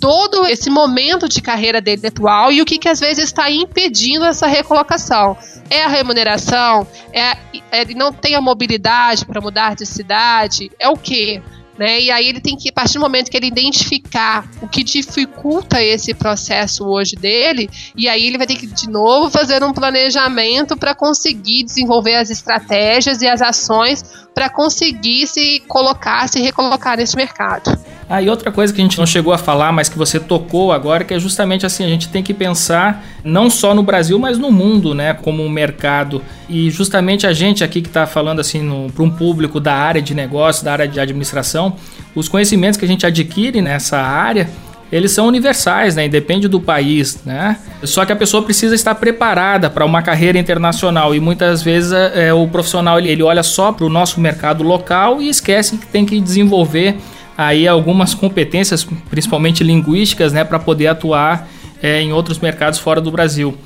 todo 0.00 0.46
esse 0.46 0.68
momento 0.68 1.28
de 1.28 1.40
carreira 1.40 1.80
dele 1.80 2.06
atual 2.06 2.52
e 2.52 2.60
o 2.60 2.64
que, 2.64 2.78
que 2.78 2.88
às 2.88 3.00
vezes 3.00 3.24
está 3.24 3.50
impedindo 3.50 4.24
essa 4.24 4.46
recolocação. 4.46 5.36
É 5.70 5.84
a 5.84 5.88
remuneração? 5.88 6.86
É, 7.12 7.36
é 7.72 7.80
ele 7.80 7.94
não 7.94 8.12
tem 8.12 8.34
a 8.34 8.40
mobilidade 8.40 9.24
para 9.24 9.40
mudar 9.40 9.74
de 9.74 9.86
cidade? 9.86 10.70
É 10.78 10.88
o 10.88 10.96
quê? 10.96 11.42
Né? 11.78 12.00
E 12.00 12.10
aí 12.10 12.26
ele 12.26 12.40
tem 12.40 12.56
que, 12.56 12.70
a 12.70 12.72
partir 12.72 12.94
do 12.94 13.00
momento 13.00 13.30
que 13.30 13.36
ele 13.36 13.48
identificar 13.48 14.48
o 14.62 14.68
que 14.68 14.82
dificulta 14.82 15.82
esse 15.82 16.14
processo 16.14 16.84
hoje 16.84 17.14
dele, 17.16 17.68
e 17.94 18.08
aí 18.08 18.26
ele 18.26 18.38
vai 18.38 18.46
ter 18.46 18.56
que 18.56 18.66
de 18.66 18.88
novo 18.88 19.30
fazer 19.30 19.62
um 19.62 19.72
planejamento 19.72 20.76
para 20.76 20.94
conseguir 20.94 21.64
desenvolver 21.64 22.14
as 22.14 22.30
estratégias 22.30 23.20
e 23.20 23.28
as 23.28 23.42
ações 23.42 24.26
para 24.34 24.48
conseguir 24.48 25.26
se 25.26 25.60
colocar, 25.68 26.28
se 26.28 26.40
recolocar 26.40 26.96
nesse 26.96 27.16
mercado. 27.16 27.78
Ah, 28.08 28.22
e 28.22 28.28
outra 28.28 28.52
coisa 28.52 28.72
que 28.72 28.80
a 28.80 28.84
gente 28.84 28.98
não 28.98 29.06
chegou 29.06 29.32
a 29.32 29.38
falar, 29.38 29.72
mas 29.72 29.88
que 29.88 29.98
você 29.98 30.20
tocou 30.20 30.70
agora, 30.70 31.02
que 31.02 31.12
é 31.12 31.18
justamente 31.18 31.66
assim, 31.66 31.84
a 31.84 31.88
gente 31.88 32.08
tem 32.08 32.22
que 32.22 32.32
pensar 32.32 33.04
não 33.24 33.50
só 33.50 33.74
no 33.74 33.82
Brasil, 33.82 34.16
mas 34.16 34.38
no 34.38 34.52
mundo, 34.52 34.94
né, 34.94 35.12
como 35.12 35.42
um 35.42 35.48
mercado. 35.48 36.22
E 36.48 36.70
justamente 36.70 37.26
a 37.26 37.32
gente 37.32 37.64
aqui 37.64 37.82
que 37.82 37.88
está 37.88 38.06
falando 38.06 38.38
assim 38.38 38.88
para 38.94 39.02
um 39.02 39.10
público 39.10 39.58
da 39.58 39.74
área 39.74 40.00
de 40.00 40.14
negócio, 40.14 40.64
da 40.64 40.72
área 40.72 40.86
de 40.86 41.00
administração, 41.00 41.74
os 42.14 42.28
conhecimentos 42.28 42.78
que 42.78 42.84
a 42.84 42.88
gente 42.88 43.04
adquire 43.04 43.60
nessa 43.60 43.98
área, 43.98 44.48
eles 44.90 45.10
são 45.10 45.26
universais, 45.26 45.96
né? 45.96 46.06
Independe 46.06 46.46
do 46.46 46.60
país, 46.60 47.24
né? 47.24 47.56
Só 47.82 48.04
que 48.04 48.12
a 48.12 48.16
pessoa 48.16 48.40
precisa 48.44 48.72
estar 48.72 48.94
preparada 48.94 49.68
para 49.68 49.84
uma 49.84 50.00
carreira 50.00 50.38
internacional 50.38 51.12
e 51.12 51.18
muitas 51.18 51.60
vezes 51.60 51.90
é, 51.90 52.32
o 52.32 52.46
profissional 52.46 53.00
ele, 53.00 53.08
ele 53.08 53.22
olha 53.24 53.42
só 53.42 53.72
para 53.72 53.84
o 53.84 53.88
nosso 53.88 54.20
mercado 54.20 54.62
local 54.62 55.20
e 55.20 55.28
esquece 55.28 55.76
que 55.76 55.86
tem 55.88 56.06
que 56.06 56.20
desenvolver 56.20 56.96
aí 57.36 57.68
algumas 57.68 58.14
competências, 58.14 58.86
principalmente 59.10 59.62
linguísticas, 59.62 60.32
né, 60.32 60.44
para 60.44 60.58
poder 60.58 60.86
atuar 60.86 61.48
é, 61.82 62.00
em 62.00 62.12
outros 62.12 62.38
mercados 62.38 62.78
fora 62.78 63.00
do 63.00 63.10
Brasil. 63.10 63.56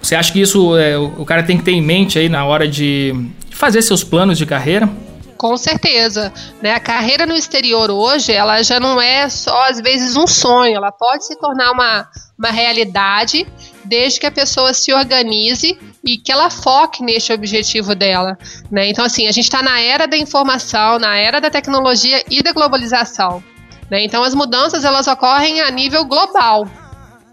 Você 0.00 0.14
acha 0.14 0.32
que 0.32 0.40
isso 0.40 0.76
é, 0.76 0.96
o 0.98 1.24
cara 1.24 1.42
tem 1.42 1.56
que 1.56 1.64
ter 1.64 1.72
em 1.72 1.80
mente 1.80 2.18
aí 2.18 2.28
na 2.28 2.44
hora 2.44 2.68
de 2.68 3.14
fazer 3.50 3.82
seus 3.82 4.04
planos 4.04 4.38
de 4.38 4.46
carreira? 4.46 4.88
Com 5.36 5.56
certeza, 5.56 6.32
né? 6.62 6.72
A 6.72 6.80
carreira 6.80 7.26
no 7.26 7.34
exterior 7.34 7.90
hoje, 7.90 8.32
ela 8.32 8.62
já 8.62 8.80
não 8.80 9.00
é 9.00 9.28
só 9.28 9.68
às 9.68 9.80
vezes 9.80 10.16
um 10.16 10.26
sonho, 10.26 10.76
ela 10.76 10.90
pode 10.90 11.26
se 11.26 11.36
tornar 11.38 11.72
uma, 11.72 12.08
uma 12.38 12.50
realidade 12.50 13.46
desde 13.86 14.20
que 14.20 14.26
a 14.26 14.30
pessoa 14.30 14.74
se 14.74 14.92
organize 14.92 15.78
e 16.04 16.16
que 16.16 16.30
ela 16.32 16.50
foque 16.50 17.02
neste 17.02 17.32
objetivo 17.32 17.94
dela, 17.94 18.38
né? 18.70 18.88
Então 18.88 19.04
assim, 19.04 19.26
a 19.26 19.32
gente 19.32 19.44
está 19.44 19.62
na 19.62 19.80
era 19.80 20.06
da 20.06 20.16
informação, 20.16 20.98
na 20.98 21.16
era 21.16 21.40
da 21.40 21.50
tecnologia 21.50 22.22
e 22.30 22.42
da 22.42 22.52
globalização, 22.52 23.42
né? 23.90 24.02
Então 24.02 24.22
as 24.22 24.34
mudanças 24.34 24.84
elas 24.84 25.06
ocorrem 25.06 25.60
a 25.60 25.70
nível 25.70 26.04
global. 26.04 26.66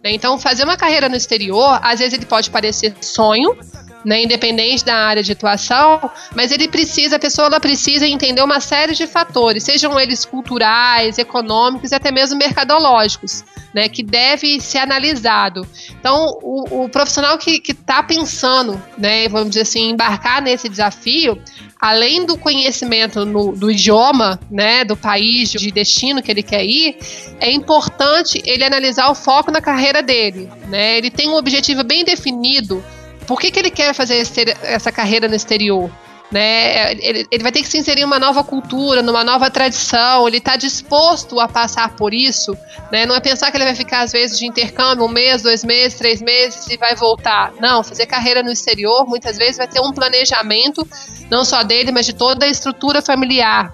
Né? 0.04 0.12
Então 0.12 0.38
fazer 0.38 0.66
uma 0.66 0.76
carreira 0.76 1.08
no 1.08 1.16
exterior, 1.16 1.80
às 1.82 2.00
vezes 2.00 2.13
ele 2.13 2.26
pode 2.26 2.50
parecer 2.50 2.94
sonho, 3.02 3.58
né, 4.04 4.24
independente 4.24 4.84
da 4.84 4.96
área 4.96 5.24
de 5.24 5.32
atuação, 5.32 6.12
mas 6.36 6.52
ele 6.52 6.68
precisa, 6.68 7.16
a 7.16 7.20
pessoa 7.20 7.48
ela 7.48 7.60
precisa 7.60 8.08
entender 8.08 8.42
uma 8.42 8.60
série 8.60 8.94
de 8.94 9.08
fatores, 9.08 9.63
sejam 9.63 10.00
eles 10.00 10.26
culturais, 10.26 11.18
econômicos 11.18 11.92
e 11.92 11.96
até 11.96 12.12
mesmo 12.12 12.38
mercadológicos, 12.38 13.44
né, 13.74 13.89
que 13.89 14.04
deve 14.04 14.60
ser 14.60 14.80
analisado. 14.80 15.68
Então, 16.00 16.38
o, 16.42 16.84
o 16.84 16.89
profissional 16.89 17.38
que 17.38 17.62
está 17.68 18.04
pensando, 18.04 18.82
né, 18.98 19.28
vamos 19.28 19.50
dizer 19.50 19.62
assim, 19.62 19.89
embarcar 19.89 20.42
nesse 20.42 20.70
desafio, 20.70 21.42
além 21.84 22.26
do 22.26 22.38
conhecimento 22.38 23.26
no, 23.26 23.52
do 23.52 23.70
idioma, 23.70 24.39
né, 24.50 24.86
do 24.86 24.96
país 24.96 25.52
de 25.52 25.72
destino 25.72 26.22
que 26.22 26.32
ele 26.32 26.44
quer 26.44 26.63
ir, 26.63 26.98
é 27.39 27.52
importante 27.52 28.42
ele 28.46 28.63
analisar 28.63 29.10
o 29.10 29.16
foco 29.16 29.52
na 29.52 29.60
carreira 29.60 30.02
dele, 30.02 30.50
né? 30.70 30.98
Ele 30.98 31.12
tem 31.12 31.28
um 31.28 31.36
objetivo 31.36 31.84
bem 31.84 32.06
definido 32.06 32.82
por 33.24 33.40
que, 33.40 33.52
que 33.52 33.60
ele 33.60 33.72
quer 33.72 33.94
fazer 33.94 34.16
esse, 34.18 34.46
essa 34.64 34.92
carreira 34.92 35.28
no 35.28 35.36
exterior? 35.36 35.90
Né? 36.32 36.94
Ele, 36.94 37.28
ele, 37.30 37.44
vai 37.44 37.52
ter 37.52 37.62
que 37.62 37.68
se 37.68 37.78
inserir 37.78 38.02
em 38.02 38.06
uma 38.06 38.18
nova 38.18 38.44
cultura, 38.44 39.04
numa 39.04 39.24
nova 39.24 39.52
tradição, 39.52 40.28
ele 40.28 40.38
está 40.38 40.56
disposto 40.56 41.40
a 41.40 41.48
passar 41.48 41.96
por 41.96 42.12
isso, 42.12 42.58
né? 42.92 43.06
Não 43.06 43.14
é 43.16 43.20
pensar 43.20 43.52
que 43.52 43.58
ele 43.58 43.66
vai 43.66 43.76
ficar, 43.76 44.02
às 44.02 44.12
vezes, 44.12 44.40
de 44.40 44.48
intercâmbio, 44.48 45.06
um 45.06 45.10
mês, 45.10 45.44
dois 45.44 45.64
meses, 45.64 45.96
três 45.96 46.24
meses 46.24 46.68
e 46.70 46.78
vai 46.78 46.96
voltar. 46.96 47.54
Não, 47.60 47.84
fazer 47.84 48.08
carreira 48.08 48.42
no 48.42 48.52
exterior, 48.52 49.08
muitas 49.08 49.38
vezes, 49.38 49.58
vai 49.58 49.68
ter 49.68 49.80
um 49.80 49.94
planejamento, 49.94 50.88
não 51.30 51.46
só 51.46 51.62
dele, 51.62 51.92
mas 51.92 52.08
de 52.08 52.14
toda 52.14 52.46
a 52.46 52.50
estrutura 52.50 53.00
familiar. 53.00 53.72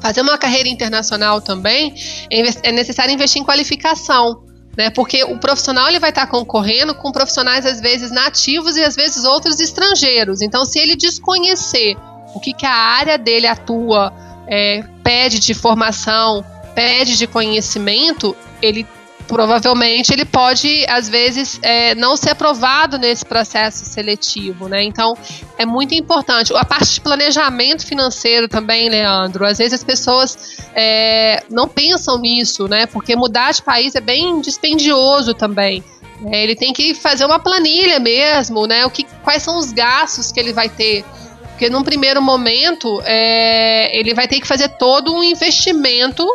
Fazer 0.00 0.20
uma 0.20 0.38
carreira 0.38 0.68
internacional 0.68 1.40
também 1.40 1.96
é, 2.30 2.68
é 2.68 2.70
necessário 2.70 3.12
investir 3.12 3.42
em 3.42 3.44
qualificação 3.44 4.47
né? 4.78 4.90
Porque 4.90 5.24
o 5.24 5.36
profissional 5.36 5.88
ele 5.88 5.98
vai 5.98 6.10
estar 6.10 6.28
concorrendo 6.28 6.94
com 6.94 7.10
profissionais 7.10 7.66
às 7.66 7.80
vezes 7.80 8.12
nativos 8.12 8.76
e 8.76 8.84
às 8.84 8.94
vezes 8.94 9.24
outros 9.24 9.58
estrangeiros. 9.58 10.40
Então, 10.40 10.64
se 10.64 10.78
ele 10.78 10.94
desconhecer 10.94 11.96
o 12.32 12.38
que, 12.38 12.52
que 12.52 12.64
a 12.64 12.72
área 12.72 13.18
dele 13.18 13.48
atua, 13.48 14.12
é, 14.46 14.84
pede 15.02 15.40
de 15.40 15.52
formação, 15.52 16.44
pede 16.76 17.18
de 17.18 17.26
conhecimento, 17.26 18.36
ele 18.62 18.86
provavelmente 19.28 20.12
ele 20.12 20.24
pode, 20.24 20.84
às 20.88 21.08
vezes, 21.08 21.60
é, 21.62 21.94
não 21.94 22.16
ser 22.16 22.30
aprovado 22.30 22.98
nesse 22.98 23.24
processo 23.24 23.84
seletivo, 23.84 24.68
né? 24.68 24.82
Então, 24.82 25.16
é 25.58 25.66
muito 25.66 25.94
importante. 25.94 26.52
A 26.56 26.64
parte 26.64 26.94
de 26.94 27.00
planejamento 27.00 27.86
financeiro 27.86 28.48
também, 28.48 28.88
Leandro. 28.88 29.44
Às 29.44 29.58
vezes 29.58 29.74
as 29.74 29.84
pessoas 29.84 30.58
é, 30.74 31.44
não 31.50 31.68
pensam 31.68 32.18
nisso, 32.18 32.66
né? 32.66 32.86
Porque 32.86 33.14
mudar 33.14 33.52
de 33.52 33.62
país 33.62 33.94
é 33.94 34.00
bem 34.00 34.40
dispendioso 34.40 35.34
também. 35.34 35.84
É, 36.32 36.42
ele 36.42 36.56
tem 36.56 36.72
que 36.72 36.94
fazer 36.94 37.26
uma 37.26 37.38
planilha 37.38 38.00
mesmo, 38.00 38.66
né? 38.66 38.84
O 38.86 38.90
que, 38.90 39.06
quais 39.22 39.42
são 39.42 39.58
os 39.58 39.70
gastos 39.72 40.32
que 40.32 40.40
ele 40.40 40.52
vai 40.52 40.68
ter. 40.68 41.04
Porque 41.50 41.68
num 41.68 41.82
primeiro 41.82 42.22
momento, 42.22 43.02
é, 43.04 43.96
ele 43.96 44.14
vai 44.14 44.26
ter 44.26 44.40
que 44.40 44.46
fazer 44.46 44.68
todo 44.70 45.12
um 45.12 45.22
investimento 45.22 46.26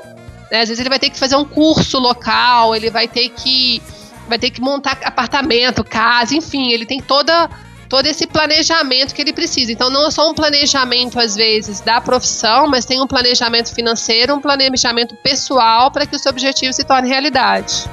né? 0.53 0.61
Às 0.61 0.69
vezes 0.69 0.79
ele 0.79 0.89
vai 0.89 0.99
ter 0.99 1.09
que 1.09 1.17
fazer 1.17 1.35
um 1.35 1.43
curso 1.43 1.97
local, 1.97 2.75
ele 2.75 2.91
vai 2.91 3.07
ter 3.07 3.29
que 3.29 3.81
vai 4.27 4.37
ter 4.37 4.51
que 4.51 4.61
montar 4.61 4.99
apartamento, 5.03 5.83
casa, 5.83 6.35
enfim, 6.35 6.71
ele 6.71 6.85
tem 6.85 7.01
toda 7.01 7.49
todo 7.89 8.05
esse 8.05 8.25
planejamento 8.27 9.13
que 9.13 9.21
ele 9.21 9.33
precisa. 9.33 9.71
Então 9.71 9.89
não 9.89 10.07
é 10.07 10.11
só 10.11 10.29
um 10.29 10.33
planejamento 10.33 11.19
às 11.19 11.35
vezes 11.35 11.81
da 11.81 11.99
profissão, 11.99 12.67
mas 12.67 12.85
tem 12.85 13.01
um 13.01 13.07
planejamento 13.07 13.73
financeiro, 13.73 14.35
um 14.35 14.39
planejamento 14.39 15.15
pessoal 15.15 15.89
para 15.89 16.05
que 16.05 16.15
o 16.15 16.19
seu 16.19 16.31
objetivo 16.31 16.71
se 16.71 16.83
torne 16.83 17.09
realidade. 17.09 17.89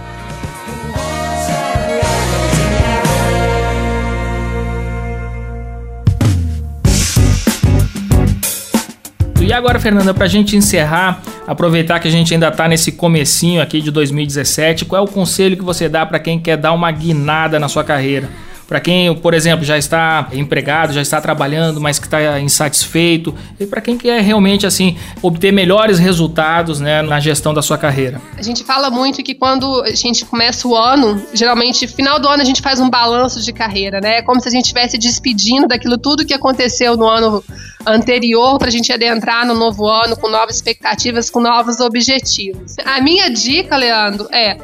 E 9.50 9.52
agora, 9.52 9.80
Fernanda, 9.80 10.14
para 10.14 10.26
a 10.26 10.28
gente 10.28 10.56
encerrar, 10.56 11.20
aproveitar 11.44 11.98
que 11.98 12.06
a 12.06 12.10
gente 12.10 12.32
ainda 12.32 12.46
está 12.46 12.68
nesse 12.68 12.92
comecinho 12.92 13.60
aqui 13.60 13.80
de 13.80 13.90
2017, 13.90 14.84
qual 14.84 15.04
é 15.04 15.04
o 15.04 15.10
conselho 15.10 15.56
que 15.56 15.64
você 15.64 15.88
dá 15.88 16.06
para 16.06 16.20
quem 16.20 16.38
quer 16.38 16.56
dar 16.56 16.72
uma 16.72 16.88
guinada 16.92 17.58
na 17.58 17.66
sua 17.66 17.82
carreira? 17.82 18.28
Para 18.70 18.78
quem, 18.78 19.12
por 19.16 19.34
exemplo, 19.34 19.64
já 19.64 19.76
está 19.76 20.28
empregado, 20.32 20.92
já 20.92 21.02
está 21.02 21.20
trabalhando, 21.20 21.80
mas 21.80 21.98
que 21.98 22.06
está 22.06 22.38
insatisfeito, 22.38 23.34
e 23.58 23.66
para 23.66 23.80
quem 23.80 23.98
quer 23.98 24.22
realmente 24.22 24.64
assim 24.64 24.96
obter 25.20 25.52
melhores 25.52 25.98
resultados 25.98 26.78
né, 26.78 27.02
na 27.02 27.18
gestão 27.18 27.52
da 27.52 27.62
sua 27.62 27.76
carreira. 27.76 28.22
A 28.38 28.42
gente 28.42 28.62
fala 28.62 28.88
muito 28.88 29.24
que 29.24 29.34
quando 29.34 29.82
a 29.82 29.90
gente 29.90 30.24
começa 30.24 30.68
o 30.68 30.76
ano, 30.76 31.20
geralmente 31.34 31.88
final 31.88 32.20
do 32.20 32.28
ano 32.28 32.42
a 32.42 32.44
gente 32.44 32.62
faz 32.62 32.78
um 32.78 32.88
balanço 32.88 33.42
de 33.42 33.52
carreira, 33.52 34.00
né? 34.00 34.18
É 34.18 34.22
como 34.22 34.40
se 34.40 34.46
a 34.46 34.52
gente 34.52 34.66
estivesse 34.66 34.96
despedindo 34.96 35.66
daquilo 35.66 35.98
tudo 35.98 36.24
que 36.24 36.32
aconteceu 36.32 36.96
no 36.96 37.08
ano 37.08 37.42
anterior 37.84 38.56
para 38.56 38.68
a 38.68 38.70
gente 38.70 38.92
adentrar 38.92 39.44
no 39.44 39.54
novo 39.54 39.88
ano 39.88 40.16
com 40.16 40.28
novas 40.28 40.54
expectativas, 40.54 41.28
com 41.28 41.40
novos 41.40 41.80
objetivos. 41.80 42.76
A 42.84 43.00
minha 43.00 43.28
dica, 43.30 43.76
Leandro, 43.76 44.28
é 44.32 44.56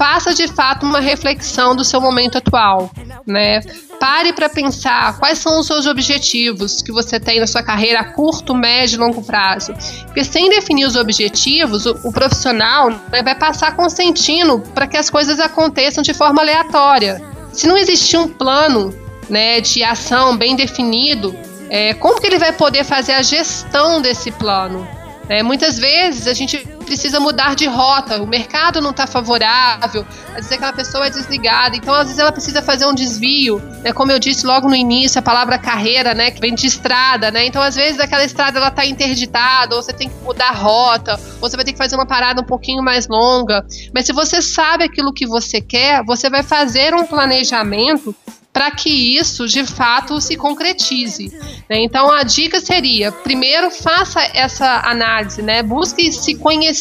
faça 0.00 0.32
de 0.32 0.48
fato 0.48 0.86
uma 0.86 0.98
reflexão 0.98 1.76
do 1.76 1.84
seu 1.84 2.00
momento 2.00 2.38
atual, 2.38 2.90
né? 3.26 3.60
Pare 4.00 4.32
para 4.32 4.48
pensar 4.48 5.18
quais 5.18 5.36
são 5.36 5.60
os 5.60 5.66
seus 5.66 5.86
objetivos 5.86 6.80
que 6.80 6.90
você 6.90 7.20
tem 7.20 7.38
na 7.38 7.46
sua 7.46 7.62
carreira 7.62 8.00
a 8.00 8.04
curto, 8.04 8.54
médio 8.54 8.96
e 8.96 8.98
longo 8.98 9.22
prazo. 9.22 9.74
Porque 10.06 10.24
sem 10.24 10.48
definir 10.48 10.86
os 10.86 10.96
objetivos, 10.96 11.84
o, 11.84 12.00
o 12.02 12.10
profissional 12.10 12.88
né, 12.88 13.22
vai 13.22 13.34
passar 13.34 13.76
consentindo 13.76 14.60
para 14.74 14.86
que 14.86 14.96
as 14.96 15.10
coisas 15.10 15.38
aconteçam 15.38 16.02
de 16.02 16.14
forma 16.14 16.40
aleatória. 16.40 17.22
Se 17.52 17.66
não 17.66 17.76
existir 17.76 18.16
um 18.16 18.26
plano 18.26 18.94
né, 19.28 19.60
de 19.60 19.84
ação 19.84 20.34
bem 20.34 20.56
definido, 20.56 21.36
é, 21.68 21.92
como 21.92 22.18
que 22.18 22.26
ele 22.26 22.38
vai 22.38 22.52
poder 22.52 22.84
fazer 22.84 23.12
a 23.12 23.20
gestão 23.20 24.00
desse 24.00 24.30
plano? 24.30 24.88
É, 25.28 25.42
muitas 25.42 25.78
vezes 25.78 26.26
a 26.26 26.32
gente 26.32 26.66
precisa 26.90 27.20
mudar 27.20 27.54
de 27.54 27.66
rota, 27.66 28.20
o 28.20 28.26
mercado 28.26 28.80
não 28.80 28.90
está 28.90 29.06
favorável, 29.06 30.04
às 30.30 30.34
vezes 30.34 30.50
aquela 30.50 30.72
pessoa 30.72 31.06
é 31.06 31.10
desligada, 31.10 31.76
então 31.76 31.94
às 31.94 32.06
vezes 32.06 32.18
ela 32.18 32.32
precisa 32.32 32.60
fazer 32.60 32.84
um 32.84 32.92
desvio, 32.92 33.62
né? 33.84 33.92
Como 33.92 34.10
eu 34.10 34.18
disse 34.18 34.44
logo 34.44 34.68
no 34.68 34.74
início, 34.74 35.16
a 35.20 35.22
palavra 35.22 35.56
carreira, 35.56 36.14
né? 36.14 36.32
Que 36.32 36.40
vem 36.40 36.52
de 36.52 36.66
estrada, 36.66 37.30
né? 37.30 37.46
Então 37.46 37.62
às 37.62 37.76
vezes 37.76 38.00
aquela 38.00 38.24
estrada 38.24 38.58
ela 38.58 38.68
está 38.68 38.84
interditada, 38.84 39.76
ou 39.76 39.82
você 39.84 39.92
tem 39.92 40.08
que 40.08 40.16
mudar 40.24 40.48
a 40.48 40.52
rota, 40.52 41.14
ou 41.40 41.48
você 41.48 41.54
vai 41.54 41.64
ter 41.64 41.70
que 41.70 41.78
fazer 41.78 41.94
uma 41.94 42.06
parada 42.06 42.40
um 42.40 42.44
pouquinho 42.44 42.82
mais 42.82 43.06
longa. 43.06 43.64
Mas 43.94 44.06
se 44.06 44.12
você 44.12 44.42
sabe 44.42 44.82
aquilo 44.82 45.12
que 45.12 45.28
você 45.28 45.60
quer, 45.60 46.02
você 46.02 46.28
vai 46.28 46.42
fazer 46.42 46.92
um 46.92 47.06
planejamento 47.06 48.12
para 48.52 48.70
que 48.70 48.90
isso 48.90 49.46
de 49.46 49.64
fato 49.64 50.20
se 50.20 50.36
concretize. 50.36 51.28
Né? 51.68 51.82
Então 51.82 52.10
a 52.10 52.22
dica 52.22 52.60
seria: 52.60 53.12
primeiro 53.12 53.70
faça 53.70 54.20
essa 54.34 54.80
análise, 54.84 55.42
né? 55.42 55.62
busque 55.62 56.12
se 56.12 56.34
conhecer. 56.34 56.79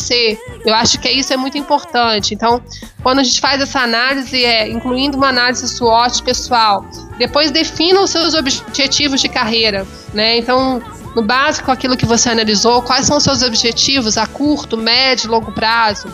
Eu 0.66 0.74
acho 0.74 1.00
que 1.00 1.10
isso 1.10 1.34
é 1.34 1.38
muito 1.38 1.58
importante. 1.58 2.34
Então, 2.34 2.62
quando 3.02 3.20
a 3.20 3.24
gente 3.24 3.40
faz 3.40 3.62
essa 3.62 3.80
análise, 3.80 4.44
é 4.44 4.70
incluindo 4.70 5.18
uma 5.18 5.30
análise 5.30 5.68
SWOT 5.68 6.24
pessoal, 6.24 6.86
depois 7.18 7.52
defina 7.52 8.02
os 8.02 8.10
seus 8.10 8.34
objetivos 8.34 9.22
de 9.22 9.30
carreira. 9.30 9.86
Né? 10.14 10.38
Então, 10.38 10.82
no 11.16 11.22
básico, 11.24 11.72
aquilo 11.72 11.98
que 11.98 12.06
você 12.06 12.30
analisou, 12.30 12.82
quais 12.82 13.06
são 13.06 13.18
os 13.18 13.24
seus 13.24 13.42
objetivos 13.42 14.18
a 14.18 14.28
curto, 14.28 14.78
médio 14.78 15.28
e 15.28 15.30
longo 15.30 15.52
prazo? 15.52 16.08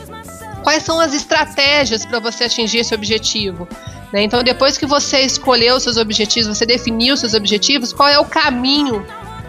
Quais 0.63 0.83
são 0.83 0.99
as 0.99 1.13
estratégias 1.13 2.05
para 2.05 2.19
você 2.19 2.45
atingir 2.45 2.79
esse 2.79 2.95
objetivo? 2.95 3.67
Né? 4.11 4.23
Então, 4.23 4.43
depois 4.43 4.77
que 4.77 4.85
você 4.85 5.21
escolheu 5.21 5.79
seus 5.79 5.97
objetivos, 5.97 6.47
você 6.47 6.65
definiu 6.65 7.17
seus 7.17 7.33
objetivos, 7.33 7.91
qual 7.93 8.09
é 8.09 8.17
o 8.17 8.25
caminho 8.25 9.05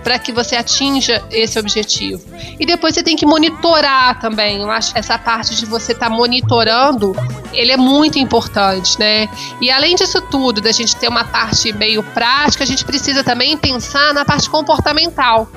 para 0.06 0.20
que 0.20 0.30
você 0.30 0.54
atinja 0.54 1.20
esse 1.32 1.58
objetivo. 1.58 2.22
E 2.60 2.64
depois 2.64 2.94
você 2.94 3.02
tem 3.02 3.16
que 3.16 3.26
monitorar 3.26 4.20
também. 4.20 4.62
Eu 4.62 4.70
acho 4.70 4.92
que 4.92 5.00
essa 5.00 5.18
parte 5.18 5.56
de 5.56 5.66
você 5.66 5.90
estar 5.90 6.08
tá 6.08 6.14
monitorando, 6.14 7.12
ele 7.52 7.72
é 7.72 7.76
muito 7.76 8.16
importante, 8.16 8.96
né? 9.00 9.28
E 9.60 9.68
além 9.68 9.96
disso 9.96 10.20
tudo, 10.20 10.60
da 10.60 10.70
gente 10.70 10.94
ter 10.94 11.08
uma 11.08 11.24
parte 11.24 11.72
meio 11.72 12.04
prática, 12.04 12.62
a 12.62 12.66
gente 12.68 12.84
precisa 12.84 13.24
também 13.24 13.56
pensar 13.56 14.14
na 14.14 14.24
parte 14.24 14.48
comportamental 14.48 15.48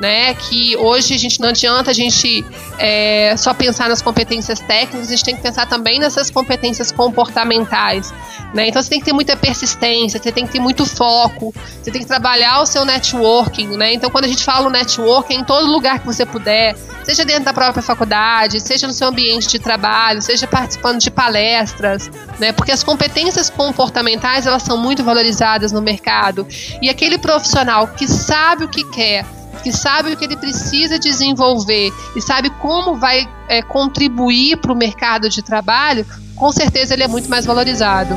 né? 0.00 0.34
Que 0.34 0.76
hoje 0.76 1.14
a 1.14 1.18
gente 1.18 1.40
não 1.40 1.48
adianta 1.48 1.90
a 1.90 1.94
gente 1.94 2.44
é, 2.78 3.34
só 3.36 3.52
pensar 3.52 3.88
nas 3.88 4.00
competências 4.00 4.60
técnicas, 4.60 5.08
a 5.08 5.10
gente 5.10 5.24
tem 5.24 5.36
que 5.36 5.42
pensar 5.42 5.66
também 5.66 5.98
nessas 5.98 6.30
competências 6.30 6.92
comportamentais, 6.92 8.12
né? 8.54 8.68
Então 8.68 8.80
você 8.80 8.88
tem 8.88 9.00
que 9.00 9.06
ter 9.06 9.12
muita 9.12 9.36
persistência, 9.36 10.20
você 10.22 10.30
tem 10.30 10.46
que 10.46 10.52
ter 10.52 10.60
muito 10.60 10.86
foco, 10.86 11.52
você 11.82 11.90
tem 11.90 12.02
que 12.02 12.08
trabalhar 12.08 12.60
o 12.60 12.66
seu 12.66 12.84
networking, 12.84 13.76
né? 13.76 13.92
Então 13.94 14.10
quando 14.10 14.24
a 14.24 14.28
gente 14.28 14.44
fala 14.44 14.68
o 14.68 14.70
networking, 14.70 15.34
é 15.34 15.38
em 15.38 15.44
todo 15.44 15.66
lugar 15.66 15.98
que 15.98 16.06
você 16.06 16.24
puder, 16.24 16.76
seja 17.02 17.24
dentro 17.24 17.44
da 17.44 17.52
própria 17.52 17.82
faculdade, 17.82 18.60
seja 18.60 18.86
no 18.86 18.92
seu 18.92 19.08
ambiente 19.08 19.48
de 19.48 19.58
trabalho, 19.58 20.22
seja 20.22 20.46
participando 20.46 21.00
de 21.00 21.10
palestras, 21.10 22.10
né? 22.38 22.52
Porque 22.52 22.70
as 22.70 22.84
competências 22.84 23.50
comportamentais 23.50 24.46
elas 24.46 24.62
são 24.62 24.76
muito 24.76 25.02
valorizadas 25.02 25.72
no 25.72 25.82
mercado 25.82 26.46
e 26.80 26.88
aquele 26.88 27.18
profissional 27.18 27.88
que 27.88 28.06
sabe 28.06 28.64
o 28.64 28.68
que 28.68 28.84
quer 28.84 29.37
que 29.62 29.72
sabe 29.72 30.12
o 30.12 30.16
que 30.16 30.24
ele 30.24 30.36
precisa 30.36 30.98
desenvolver 30.98 31.92
e 32.16 32.20
sabe 32.20 32.50
como 32.50 32.96
vai 32.96 33.28
é, 33.48 33.62
contribuir 33.62 34.56
para 34.58 34.72
o 34.72 34.76
mercado 34.76 35.28
de 35.28 35.42
trabalho, 35.42 36.06
com 36.34 36.52
certeza 36.52 36.94
ele 36.94 37.02
é 37.02 37.08
muito 37.08 37.28
mais 37.28 37.44
valorizado. 37.44 38.16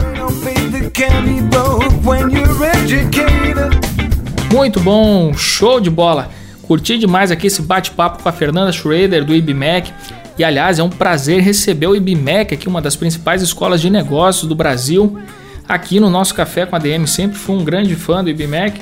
Muito 4.52 4.78
bom, 4.80 5.34
show 5.34 5.80
de 5.80 5.90
bola. 5.90 6.28
Curti 6.62 6.98
demais 6.98 7.30
aqui 7.30 7.46
esse 7.46 7.62
bate-papo 7.62 8.22
com 8.22 8.28
a 8.28 8.32
Fernanda 8.32 8.72
Schrader 8.72 9.24
do 9.24 9.34
IBMEC. 9.34 9.92
E 10.38 10.44
aliás, 10.44 10.78
é 10.78 10.82
um 10.82 10.90
prazer 10.90 11.40
receber 11.40 11.86
o 11.86 11.94
IBMEC 11.94 12.54
aqui, 12.54 12.68
uma 12.68 12.80
das 12.80 12.96
principais 12.96 13.40
escolas 13.42 13.80
de 13.80 13.88
negócios 13.88 14.48
do 14.48 14.54
Brasil, 14.54 15.18
aqui 15.68 16.00
no 16.00 16.10
nosso 16.10 16.34
Café 16.34 16.66
com 16.66 16.74
a 16.74 16.78
DM. 16.78 17.06
Sempre 17.06 17.38
fui 17.38 17.56
um 17.56 17.64
grande 17.64 17.94
fã 17.94 18.22
do 18.22 18.30
IBMEC 18.30 18.80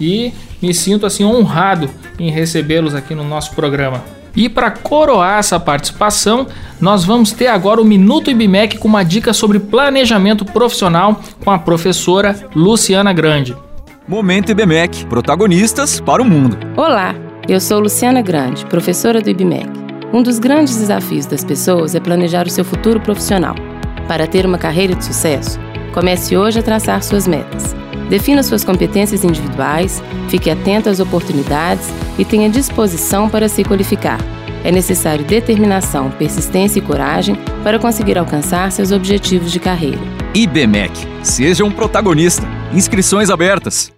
e 0.00 0.32
me 0.62 0.72
sinto 0.72 1.04
assim 1.04 1.24
honrado 1.24 1.90
em 2.18 2.30
recebê-los 2.30 2.94
aqui 2.94 3.14
no 3.14 3.24
nosso 3.24 3.54
programa. 3.54 4.02
E 4.36 4.48
para 4.48 4.70
coroar 4.70 5.38
essa 5.38 5.60
participação, 5.60 6.46
nós 6.80 7.04
vamos 7.04 7.30
ter 7.32 7.46
agora 7.46 7.80
o 7.80 7.84
Minuto 7.84 8.30
IBMEC 8.30 8.78
com 8.78 8.88
uma 8.88 9.04
dica 9.04 9.32
sobre 9.32 9.60
planejamento 9.60 10.44
profissional 10.44 11.20
com 11.44 11.50
a 11.50 11.58
professora 11.58 12.36
Luciana 12.54 13.12
Grande. 13.12 13.56
Momento 14.08 14.50
IBMEC, 14.50 15.06
protagonistas 15.06 16.00
para 16.00 16.20
o 16.20 16.24
mundo. 16.24 16.58
Olá, 16.76 17.14
eu 17.48 17.60
sou 17.60 17.78
Luciana 17.78 18.22
Grande, 18.22 18.66
professora 18.66 19.20
do 19.20 19.30
IBMEC. 19.30 19.83
Um 20.12 20.22
dos 20.22 20.38
grandes 20.38 20.76
desafios 20.76 21.26
das 21.26 21.44
pessoas 21.44 21.94
é 21.94 22.00
planejar 22.00 22.46
o 22.46 22.50
seu 22.50 22.64
futuro 22.64 23.00
profissional. 23.00 23.54
Para 24.06 24.26
ter 24.26 24.46
uma 24.46 24.58
carreira 24.58 24.94
de 24.94 25.04
sucesso, 25.04 25.58
comece 25.92 26.36
hoje 26.36 26.58
a 26.58 26.62
traçar 26.62 27.02
suas 27.02 27.26
metas. 27.26 27.74
Defina 28.08 28.42
suas 28.42 28.64
competências 28.64 29.24
individuais, 29.24 30.02
fique 30.28 30.50
atento 30.50 30.88
às 30.88 31.00
oportunidades 31.00 31.88
e 32.18 32.24
tenha 32.24 32.50
disposição 32.50 33.28
para 33.28 33.48
se 33.48 33.64
qualificar. 33.64 34.18
É 34.62 34.70
necessário 34.70 35.24
determinação, 35.24 36.10
persistência 36.10 36.78
e 36.78 36.82
coragem 36.82 37.36
para 37.62 37.78
conseguir 37.78 38.16
alcançar 38.16 38.70
seus 38.72 38.92
objetivos 38.92 39.52
de 39.52 39.60
carreira. 39.60 40.00
IBMEC. 40.34 40.92
Seja 41.22 41.64
um 41.64 41.70
protagonista. 41.70 42.46
Inscrições 42.72 43.30
abertas. 43.30 43.93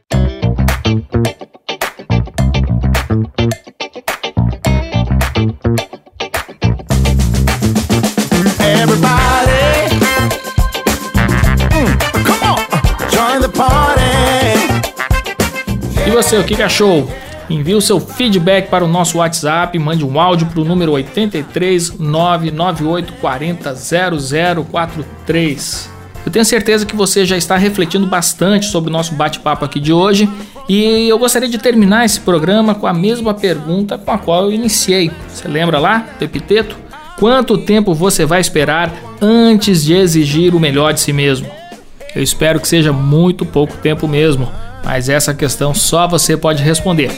Você, 16.26 16.38
o 16.38 16.42
que 16.42 16.60
achou? 16.60 17.08
Envie 17.48 17.76
o 17.76 17.80
seu 17.80 18.00
feedback 18.00 18.68
para 18.68 18.84
o 18.84 18.88
nosso 18.88 19.18
WhatsApp, 19.18 19.78
mande 19.78 20.04
um 20.04 20.18
áudio 20.20 20.48
para 20.48 20.60
o 20.60 20.64
número 20.64 20.90
83 20.90 22.00
998 22.00 23.12
40 23.20 23.72
0043. 24.64 25.88
Eu 26.26 26.32
tenho 26.32 26.44
certeza 26.44 26.84
que 26.84 26.96
você 26.96 27.24
já 27.24 27.36
está 27.36 27.56
refletindo 27.56 28.08
bastante 28.08 28.66
sobre 28.66 28.90
o 28.90 28.92
nosso 28.92 29.14
bate-papo 29.14 29.64
aqui 29.64 29.78
de 29.78 29.92
hoje 29.92 30.28
e 30.68 31.08
eu 31.08 31.16
gostaria 31.16 31.48
de 31.48 31.58
terminar 31.58 32.04
esse 32.04 32.18
programa 32.18 32.74
com 32.74 32.88
a 32.88 32.92
mesma 32.92 33.32
pergunta 33.32 33.96
com 33.96 34.10
a 34.10 34.18
qual 34.18 34.46
eu 34.46 34.52
iniciei. 34.52 35.12
Você 35.28 35.46
lembra 35.46 35.78
lá 35.78 36.08
do 36.18 36.24
epiteto? 36.24 36.76
Quanto 37.20 37.56
tempo 37.56 37.94
você 37.94 38.26
vai 38.26 38.40
esperar 38.40 38.92
antes 39.22 39.84
de 39.84 39.94
exigir 39.94 40.56
o 40.56 40.60
melhor 40.60 40.92
de 40.92 40.98
si 40.98 41.12
mesmo? 41.12 41.46
Eu 42.16 42.22
espero 42.22 42.58
que 42.58 42.66
seja 42.66 42.92
muito 42.92 43.46
pouco 43.46 43.76
tempo 43.76 44.08
mesmo, 44.08 44.50
mas 44.86 45.08
essa 45.08 45.34
questão 45.34 45.74
só 45.74 46.06
você 46.06 46.36
pode 46.36 46.62
responder. 46.62 47.10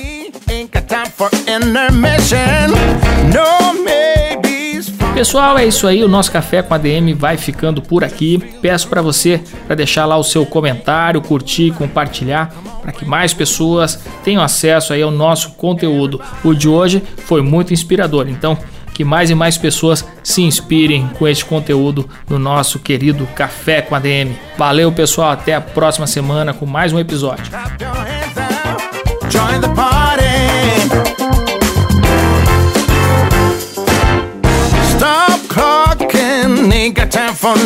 Pessoal, 5.12 5.58
é 5.58 5.66
isso 5.66 5.86
aí. 5.86 6.02
O 6.02 6.08
nosso 6.08 6.32
café 6.32 6.62
com 6.62 6.72
a 6.72 6.78
DM 6.78 7.12
vai 7.12 7.36
ficando 7.36 7.82
por 7.82 8.02
aqui. 8.02 8.38
Peço 8.62 8.88
para 8.88 9.02
você 9.02 9.42
para 9.66 9.76
deixar 9.76 10.06
lá 10.06 10.16
o 10.16 10.24
seu 10.24 10.46
comentário, 10.46 11.20
curtir, 11.20 11.72
compartilhar, 11.72 12.54
para 12.80 12.90
que 12.90 13.04
mais 13.04 13.34
pessoas 13.34 14.00
tenham 14.24 14.42
acesso 14.42 14.94
aí 14.94 15.02
ao 15.02 15.10
nosso 15.10 15.50
conteúdo. 15.50 16.22
O 16.42 16.54
de 16.54 16.70
hoje 16.70 17.02
foi 17.18 17.42
muito 17.42 17.74
inspirador. 17.74 18.30
Então, 18.30 18.56
que 18.98 19.04
mais 19.04 19.30
e 19.30 19.34
mais 19.34 19.56
pessoas 19.56 20.04
se 20.24 20.42
inspirem 20.42 21.08
com 21.16 21.28
este 21.28 21.44
conteúdo 21.44 22.08
do 22.26 22.36
nosso 22.36 22.80
querido 22.80 23.28
Café 23.28 23.80
com 23.80 23.94
a 23.94 24.00
DM. 24.00 24.36
Valeu, 24.56 24.90
pessoal. 24.90 25.30
Até 25.30 25.54
a 25.54 25.60
próxima 25.60 26.04
semana 26.04 26.52
com 26.52 26.66
mais 26.66 26.92
um 26.92 26.98
episódio. 26.98 27.44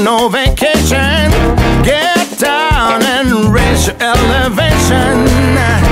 no. 0.05 0.28
Get 1.83 2.39
down 2.39 3.03
and 3.03 3.51
raise 3.55 3.87
your 3.87 3.97
elevation. 3.99 5.91